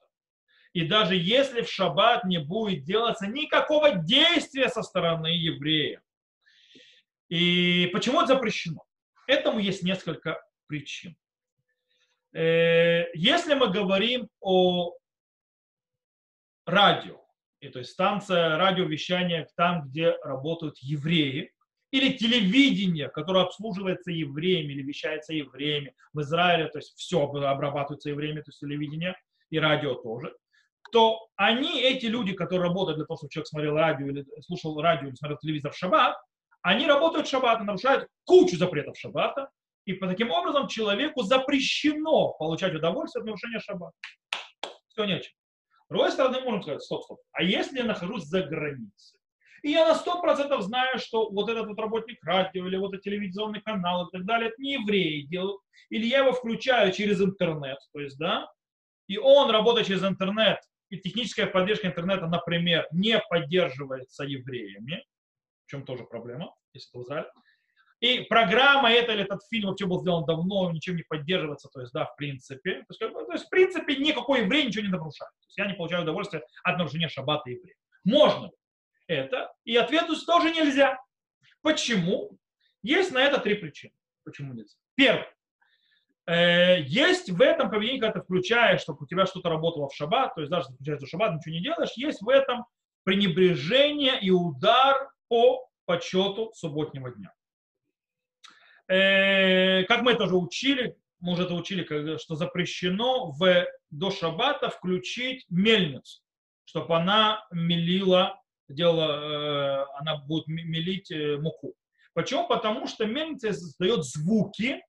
И 0.74 0.86
даже 0.86 1.16
если 1.16 1.62
в 1.62 1.70
шаббат 1.70 2.24
не 2.24 2.38
будет 2.38 2.84
делаться 2.84 3.26
никакого 3.26 3.92
действия 3.92 4.68
со 4.68 4.82
стороны 4.82 5.28
еврея. 5.28 6.02
И 7.30 7.88
почему 7.94 8.20
это 8.20 8.34
запрещено? 8.34 8.84
Этому 9.26 9.60
есть 9.60 9.82
несколько 9.82 10.44
причин. 10.66 11.16
Э, 12.36 13.06
если 13.14 13.54
мы 13.54 13.70
говорим 13.70 14.28
о 14.40 14.92
радио, 16.66 17.20
и 17.60 17.68
то 17.68 17.78
есть 17.78 17.92
станция 17.92 18.58
радиовещания 18.58 19.48
там, 19.56 19.88
где 19.88 20.16
работают 20.22 20.76
евреи, 20.78 21.52
или 21.92 22.16
телевидение, 22.16 23.08
которое 23.08 23.44
обслуживается 23.44 24.10
евреями 24.10 24.72
или 24.72 24.82
вещается 24.82 25.32
евреями. 25.32 25.94
В 26.12 26.20
Израиле, 26.20 26.68
то 26.68 26.78
есть 26.78 26.94
все 26.96 27.22
обрабатывается 27.22 28.10
евреями, 28.10 28.40
то 28.40 28.50
есть 28.50 28.60
телевидение 28.60 29.16
и 29.50 29.58
радио 29.58 29.94
тоже 29.94 30.34
то 30.92 31.28
они, 31.36 31.82
эти 31.82 32.06
люди, 32.06 32.32
которые 32.32 32.68
работают 32.68 32.98
для 32.98 33.06
того, 33.06 33.16
чтобы 33.16 33.30
человек 33.30 33.48
смотрел 33.48 33.74
радио 33.74 34.06
или 34.06 34.24
слушал 34.42 34.80
радио 34.80 35.08
или 35.08 35.14
смотрел 35.14 35.38
телевизор 35.38 35.72
в 35.72 35.76
шаббат, 35.76 36.16
они 36.62 36.86
работают 36.86 37.26
в 37.26 37.30
шаббат 37.30 37.60
и 37.60 37.64
нарушают 37.64 38.08
кучу 38.24 38.56
запретов 38.56 38.96
шаббата, 38.96 39.50
и 39.86 39.94
по 39.94 40.06
таким 40.08 40.30
образом 40.30 40.68
человеку 40.68 41.22
запрещено 41.22 42.32
получать 42.34 42.74
удовольствие 42.74 43.22
от 43.22 43.26
нарушения 43.26 43.60
шаббата. 43.60 43.96
Все 44.88 45.04
нечего. 45.04 45.34
С 45.86 45.88
другой 45.88 46.10
стороны, 46.10 46.40
можно 46.40 46.62
сказать, 46.62 46.82
стоп, 46.82 47.04
стоп. 47.04 47.20
А 47.32 47.42
если 47.42 47.78
я 47.78 47.84
нахожусь 47.84 48.24
за 48.24 48.42
границей, 48.42 49.20
и 49.62 49.70
я 49.70 49.86
на 49.86 49.94
сто 49.94 50.20
процентов 50.20 50.62
знаю, 50.62 50.98
что 50.98 51.30
вот 51.30 51.48
этот 51.48 51.68
вот 51.68 51.78
работник 51.78 52.22
радио 52.24 52.66
или 52.66 52.76
вот 52.76 52.94
этот 52.94 53.02
телевизионный 53.02 53.62
канал 53.62 54.06
и 54.06 54.10
так 54.10 54.24
далее, 54.26 54.48
это 54.48 54.60
не 54.60 54.74
евреи 54.74 55.22
делают, 55.22 55.60
или 55.88 56.06
я 56.06 56.18
его 56.18 56.32
включаю 56.32 56.92
через 56.92 57.20
интернет, 57.20 57.78
то 57.92 58.00
есть, 58.00 58.18
да, 58.18 58.50
и 59.06 59.18
он, 59.18 59.50
работая 59.50 59.84
через 59.84 60.02
интернет, 60.02 60.58
и 60.90 60.98
техническая 60.98 61.46
поддержка 61.46 61.86
интернета, 61.86 62.26
например, 62.26 62.88
не 62.90 63.20
поддерживается 63.28 64.24
евреями, 64.24 65.04
в 65.64 65.70
чем 65.70 65.84
тоже 65.84 66.04
проблема, 66.04 66.52
если 66.72 66.90
это 66.90 66.98
в 66.98 67.02
Израиле. 67.02 67.30
И 68.00 68.20
программа 68.20 68.92
эта 68.92 69.12
или 69.12 69.22
этот 69.22 69.40
фильм 69.48 69.68
вообще 69.68 69.86
был 69.86 70.00
сделан 70.00 70.26
давно, 70.26 70.70
ничем 70.70 70.96
не 70.96 71.02
поддерживается, 71.02 71.68
то 71.72 71.80
есть, 71.80 71.92
да, 71.92 72.04
в 72.04 72.14
принципе. 72.16 72.80
То 72.80 72.86
есть, 72.90 73.00
как 73.00 73.12
бы, 73.12 73.24
то 73.24 73.32
есть 73.32 73.46
в 73.46 73.48
принципе, 73.48 73.96
никакой 73.96 74.42
еврей 74.42 74.66
ничего 74.66 74.84
не 74.84 74.90
нарушает. 74.90 75.30
То 75.40 75.46
есть 75.46 75.58
я 75.58 75.66
не 75.66 75.74
получаю 75.74 76.02
удовольствие 76.02 76.42
от 76.62 76.76
нарушения 76.76 77.08
шаббата 77.08 77.48
еврея. 77.48 77.74
Можно 78.04 78.50
это, 79.06 79.52
и 79.64 79.76
ответ 79.76 80.08
тоже 80.26 80.50
нельзя. 80.50 80.98
Почему? 81.62 82.38
Есть 82.82 83.12
на 83.12 83.18
это 83.18 83.40
три 83.40 83.54
причины. 83.54 83.94
Почему 84.24 84.52
нельзя? 84.52 84.76
Первое. 84.94 85.32
Э, 86.26 86.80
есть 86.80 87.30
в 87.30 87.40
этом 87.40 87.70
поведении, 87.70 88.00
когда 88.00 88.20
ты 88.20 88.24
включаешь, 88.24 88.80
чтобы 88.80 89.04
у 89.04 89.06
тебя 89.06 89.26
что-то 89.26 89.48
работало 89.48 89.88
в 89.88 89.94
шаббат, 89.94 90.34
то 90.34 90.40
есть 90.40 90.50
даже 90.50 90.68
если 90.80 91.06
в 91.06 91.08
шаббат, 91.08 91.34
ничего 91.34 91.54
не 91.54 91.62
делаешь, 91.62 91.92
есть 91.96 92.20
в 92.20 92.28
этом 92.28 92.66
пренебрежение 93.04 94.20
и 94.20 94.30
удар 94.30 95.08
по 95.28 95.68
почету 95.84 96.52
субботнего 96.54 97.10
дня. 97.12 97.32
Э, 98.88 99.84
как 99.84 100.02
мы 100.02 100.12
это 100.12 100.24
уже 100.24 100.36
учили, 100.36 100.96
мы 101.20 101.32
уже 101.32 101.44
это 101.44 101.54
учили, 101.54 102.16
что 102.18 102.34
запрещено 102.34 103.30
в, 103.32 103.66
до 103.90 104.10
шаббата 104.10 104.70
включить 104.70 105.44
мельницу, 105.48 106.20
чтобы 106.64 106.96
она 106.96 107.46
мелила, 107.50 108.40
делала, 108.68 109.82
э, 109.82 109.86
она 109.98 110.16
будет 110.16 110.46
мелить 110.46 111.10
муку. 111.40 111.74
Почему? 112.12 112.46
Потому 112.48 112.86
что 112.86 113.06
мельница 113.06 113.50
издает 113.50 114.04
звуки, 114.04 114.80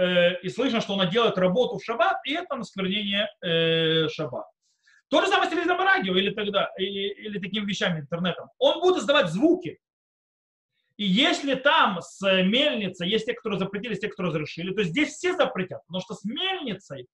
Э, 0.00 0.40
и 0.40 0.48
слышно, 0.48 0.80
что 0.80 0.94
она 0.94 1.06
делает 1.06 1.36
работу 1.36 1.78
в 1.78 1.84
шаббат, 1.84 2.16
и 2.24 2.32
это 2.32 2.56
насквернение 2.56 3.28
э, 3.42 4.08
шаббат. 4.08 4.46
То 5.08 5.20
же 5.20 5.28
самое 5.28 5.48
с 5.48 5.52
телевизором 5.52 5.84
радио 5.84 6.16
или, 6.16 6.32
тогда, 6.32 6.70
или, 6.78 7.08
или 7.08 7.38
такими 7.38 7.66
вещами, 7.66 8.00
интернетом. 8.00 8.48
Он 8.58 8.80
будет 8.80 8.98
издавать 8.98 9.28
звуки. 9.28 9.78
И 11.00 11.04
если 11.06 11.54
там 11.54 12.02
с 12.02 12.20
мельницей 12.20 13.08
есть 13.08 13.24
те, 13.24 13.32
которые 13.32 13.58
запретили, 13.58 13.92
есть 13.92 14.02
те, 14.02 14.08
которые 14.08 14.32
разрешили, 14.32 14.74
то 14.74 14.82
здесь 14.82 15.14
все 15.14 15.34
запретят. 15.34 15.80
Потому 15.86 16.02
что 16.02 16.12
с 16.12 16.24
мельницей 16.24 17.06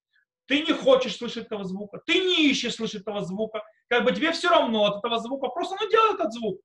ты 0.46 0.62
не 0.62 0.72
хочешь 0.72 1.16
слышать 1.16 1.46
этого 1.46 1.62
звука, 1.62 2.00
ты 2.04 2.18
не 2.18 2.50
ищешь 2.50 2.74
слышать 2.74 3.02
этого 3.02 3.24
звука, 3.24 3.62
как 3.86 4.02
бы 4.02 4.10
тебе 4.10 4.32
все 4.32 4.48
равно 4.48 4.86
от 4.86 4.98
этого 4.98 5.20
звука, 5.20 5.46
просто 5.50 5.76
ну 5.80 5.88
делай 5.88 6.14
этот 6.14 6.32
звук. 6.32 6.60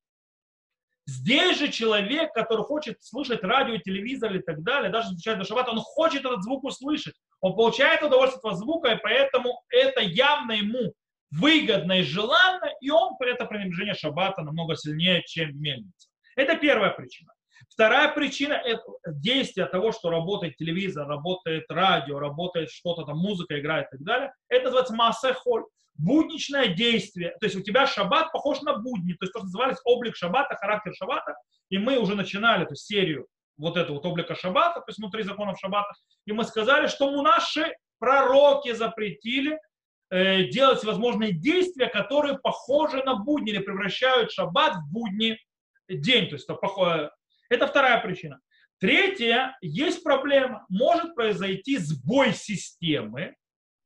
Здесь 1.05 1.59
же 1.59 1.69
человек, 1.69 2.33
который 2.33 2.63
хочет 2.63 2.97
слышать 3.03 3.43
радио, 3.43 3.77
телевизор 3.77 4.35
и 4.35 4.39
так 4.39 4.63
далее, 4.63 4.91
даже 4.91 5.09
изучать 5.09 5.37
до 5.37 5.43
шаббата, 5.43 5.69
он 5.69 5.77
хочет 5.77 6.25
этот 6.25 6.41
звук 6.41 6.63
услышать. 6.63 7.13
Он 7.39 7.55
получает 7.55 8.01
удовольствие 8.01 8.39
от 8.39 8.45
этого 8.45 8.55
звука, 8.55 8.93
и 8.93 8.99
поэтому 8.99 9.61
это 9.69 10.01
явно 10.01 10.53
ему 10.53 10.95
выгодно 11.29 11.99
и 11.99 12.01
желанно, 12.01 12.71
и 12.81 12.89
он 12.89 13.15
при 13.19 13.31
этом 13.31 13.47
пренебрежение 13.47 13.93
шаббата 13.93 14.41
намного 14.41 14.75
сильнее, 14.75 15.21
чем 15.27 15.55
мельница. 15.61 16.10
Это 16.35 16.57
первая 16.57 16.91
причина. 16.91 17.33
Вторая 17.69 18.13
причина– 18.13 18.53
это 18.65 18.83
действие 19.07 19.65
того, 19.67 19.91
что 19.91 20.09
работает 20.09 20.57
телевизор, 20.57 21.07
работает 21.07 21.65
радио, 21.69 22.19
работает 22.19 22.69
что-то 22.69 23.03
там, 23.03 23.17
музыка 23.17 23.59
играет 23.59 23.87
и 23.87 23.97
так 23.97 24.01
далее. 24.05 24.33
Это 24.49 24.65
называется 24.65 24.95
масса 24.95 25.33
холь 25.33 25.63
будничное 25.95 26.69
действие. 26.69 27.35
То 27.39 27.45
есть 27.45 27.55
у 27.55 27.61
тебя 27.61 27.85
шаббат 27.85 28.31
похож 28.31 28.61
на 28.61 28.77
будни, 28.77 29.13
то 29.13 29.25
есть 29.25 29.33
то, 29.33 29.39
что 29.39 29.45
назывались 29.45 29.77
облик 29.85 30.15
шаббата, 30.15 30.55
характер 30.55 30.93
шаббата. 30.95 31.35
И 31.69 31.77
мы 31.77 31.97
уже 31.97 32.15
начинали 32.15 32.63
эту 32.63 32.75
серию 32.75 33.27
вот 33.57 33.77
этого 33.77 33.97
вот 33.97 34.05
облика 34.05 34.35
шаббата, 34.35 34.79
то 34.79 34.85
есть 34.87 34.99
внутри 34.99 35.23
законов 35.23 35.59
шаббата. 35.59 35.93
И 36.25 36.31
мы 36.31 36.43
сказали, 36.43 36.87
что 36.87 37.11
мы 37.11 37.21
наши 37.21 37.73
пророки 37.99 38.73
запретили 38.73 39.59
э, 40.09 40.45
делать 40.45 40.79
всевозможные 40.79 41.33
действия, 41.33 41.87
которые 41.87 42.39
похожи 42.39 43.03
на 43.03 43.15
будни 43.15 43.51
или 43.51 43.59
превращают 43.59 44.31
шаббат 44.31 44.75
в 44.75 44.91
будни 44.91 45.37
день. 45.97 46.27
То 46.27 46.35
есть 46.35 46.45
это, 46.45 46.55
похоже, 46.55 47.11
это 47.49 47.67
вторая 47.67 48.01
причина. 48.01 48.39
Третья, 48.79 49.57
есть 49.61 50.03
проблема. 50.03 50.65
Может 50.69 51.13
произойти 51.15 51.77
сбой 51.77 52.33
системы, 52.33 53.35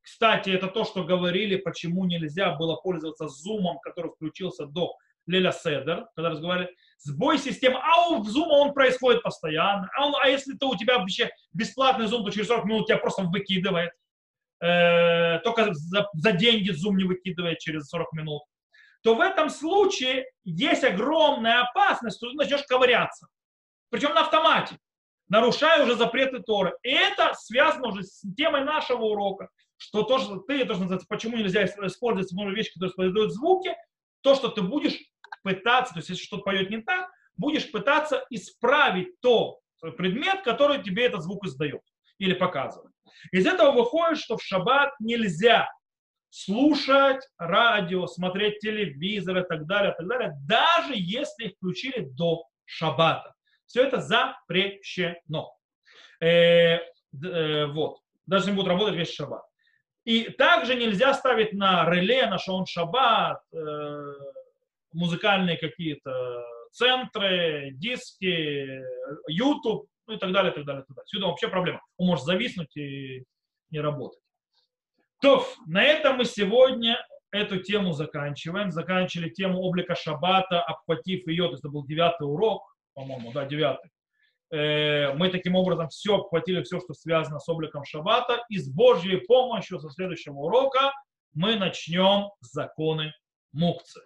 кстати, 0.06 0.51
это 0.51 0.68
то, 0.68 0.86
что 0.86 1.03
говорили, 1.03 1.56
почему 1.56 2.06
нельзя 2.06 2.51
было 2.56 2.76
пользоваться 2.76 3.28
зумом, 3.28 3.80
который 3.80 4.12
включился 4.12 4.68
до 4.68 4.95
Леля 5.26 5.51
Седер, 5.51 6.06
когда 6.16 6.30
разговаривали, 6.30 6.76
сбой 6.99 7.39
системы, 7.39 7.80
а 7.82 8.10
у 8.10 8.24
Zoom 8.24 8.45
он 8.49 8.74
происходит 8.74 9.24
постоянно, 9.24 9.89
а, 9.97 10.06
он, 10.06 10.14
а 10.22 10.30
если 10.30 10.53
то 10.53 10.70
у 10.70 10.78
тебя 10.78 10.99
вообще 10.99 11.32
бесплатный 11.53 12.06
Zoom, 12.06 12.24
то 12.24 12.30
через 12.30 12.47
40 12.47 12.66
минут 12.66 12.86
тебя 12.86 12.97
просто 12.97 13.24
выкидывает, 13.24 13.91
э, 14.62 15.39
только 15.39 15.74
за, 15.74 16.08
за 16.14 16.32
деньги 16.34 16.70
Zoom 16.70 16.97
не 16.97 17.06
выкидывает 17.06 17.58
через 17.58 17.89
40 17.89 18.14
минут, 18.14 18.43
то 19.06 19.14
в 19.14 19.22
этом 19.22 19.51
случае 19.51 20.26
есть 20.45 20.84
огромная 20.84 21.62
опасность, 21.62 22.18
что 22.18 22.32
ты 22.32 22.36
начнешь 22.36 22.64
ковыряться. 22.64 23.28
Причем 23.91 24.16
на 24.16 24.22
автомате, 24.22 24.80
нарушая 25.28 25.84
уже 25.84 25.95
запреты 25.95 26.39
Торы. 26.39 26.74
И 26.82 26.89
это 26.89 27.36
связано 27.36 27.89
уже 27.89 28.01
с 28.01 28.24
темой 28.36 28.64
нашего 28.64 29.03
урока, 29.03 29.49
что 29.78 30.01
то, 30.01 30.18
что 30.18 30.38
ты, 30.38 30.60
это 30.60 30.74
называется, 30.74 31.06
почему 31.08 31.38
нельзя 31.38 31.66
использовать 31.66 32.32
вещи, 32.58 32.74
которые 32.74 32.95
производят 32.95 33.32
звуки, 33.32 33.76
то, 34.22 34.34
что 34.34 34.47
ты 34.47 34.64
будешь 34.64 34.97
пытаться, 35.43 35.93
то 35.93 35.99
есть 35.99 36.10
если 36.10 36.24
что-то 36.24 36.41
поет 36.41 36.72
не 36.72 36.82
так, 36.82 37.08
будешь 37.38 37.72
пытаться 37.72 38.26
исправить 38.32 39.22
то 39.22 39.60
предмет, 39.97 40.41
который 40.41 40.82
тебе 40.82 41.06
этот 41.06 41.22
звук 41.22 41.45
издает 41.45 41.82
или 42.18 42.34
показывает. 42.34 42.91
Из 43.32 43.45
этого 43.45 43.72
выходит, 43.72 44.18
что 44.18 44.38
в 44.38 44.43
шаббат 44.43 44.93
нельзя 44.99 45.70
слушать 46.36 47.25
радио, 47.38 48.07
смотреть 48.07 48.59
телевизор 48.59 49.38
и 49.38 49.47
так 49.47 49.65
далее, 49.65 49.93
и 49.93 49.95
так 49.95 50.07
далее, 50.07 50.33
даже 50.45 50.93
если 50.93 51.45
их 51.45 51.53
включили 51.55 52.09
до 52.09 52.43
шаббата. 52.65 53.33
Все 53.65 53.83
это 53.83 54.01
запрещено. 54.01 55.55
Э, 56.19 56.79
э, 57.23 57.65
вот. 57.67 57.99
Даже 58.25 58.47
не 58.47 58.55
будут 58.55 58.67
работать 58.67 58.95
весь 58.95 59.13
шаббат. 59.13 59.43
И 60.03 60.29
также 60.29 60.75
нельзя 60.75 61.13
ставить 61.13 61.53
на 61.53 61.89
реле, 61.89 62.27
на 62.27 62.38
шаун 62.38 62.65
шаббат, 62.65 63.39
э, 63.53 64.13
музыкальные 64.91 65.57
какие-то 65.57 66.43
центры, 66.71 67.71
диски, 67.75 68.81
YouTube, 69.29 69.88
ну 70.05 70.15
и 70.15 70.17
так 70.17 70.33
далее, 70.33 70.51
и 70.51 70.55
так 70.55 70.65
далее, 70.65 70.83
и 70.83 70.86
так 70.86 70.95
далее. 70.97 71.07
Сюда 71.07 71.27
вообще 71.27 71.47
проблема. 71.47 71.81
Он 71.95 72.07
может 72.07 72.25
зависнуть 72.25 72.75
и 72.75 73.23
не 73.69 73.79
работать. 73.79 74.24
То, 75.22 75.45
на 75.68 75.84
этом 75.84 76.18
мы 76.18 76.26
сегодня 76.26 76.97
эту 77.32 77.59
тему 77.59 77.93
заканчиваем. 77.93 78.72
Заканчивали 78.72 79.30
тему 79.30 79.59
облика 79.59 79.95
шаббата, 79.95 80.61
обхватив 80.61 81.28
ее, 81.28 81.45
то 81.45 81.51
есть 81.51 81.63
это 81.63 81.70
был 81.70 81.86
девятый 81.86 82.28
урок, 82.28 82.63
по-моему, 82.93 83.32
да, 83.32 83.45
девятый. 83.45 83.91
Э, 84.51 85.13
мы 85.13 85.30
таким 85.30 85.55
образом 85.55 85.89
все 85.89 86.16
обхватили, 86.16 86.63
все, 86.63 86.80
что 86.80 86.93
связано 86.93 87.39
с 87.39 87.49
обликом 87.49 87.84
шаббата. 87.84 88.43
И 88.49 88.57
с 88.57 88.70
Божьей 88.70 89.18
помощью 89.18 89.80
со 89.80 89.89
следующего 89.89 90.36
урока 90.36 90.93
мы 91.34 91.55
начнем 91.55 92.30
законы 92.41 93.13
мукцы. 93.51 94.01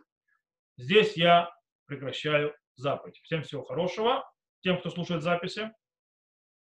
Здесь 0.78 1.18
я 1.18 1.52
прекращаю 1.86 2.56
заповедь. 2.76 3.20
Всем 3.24 3.44
всего 3.44 3.64
хорошего. 3.64 4.24
Тем, 4.62 4.80
кто 4.80 4.90
слушает 4.90 5.24
записи. 5.24 5.72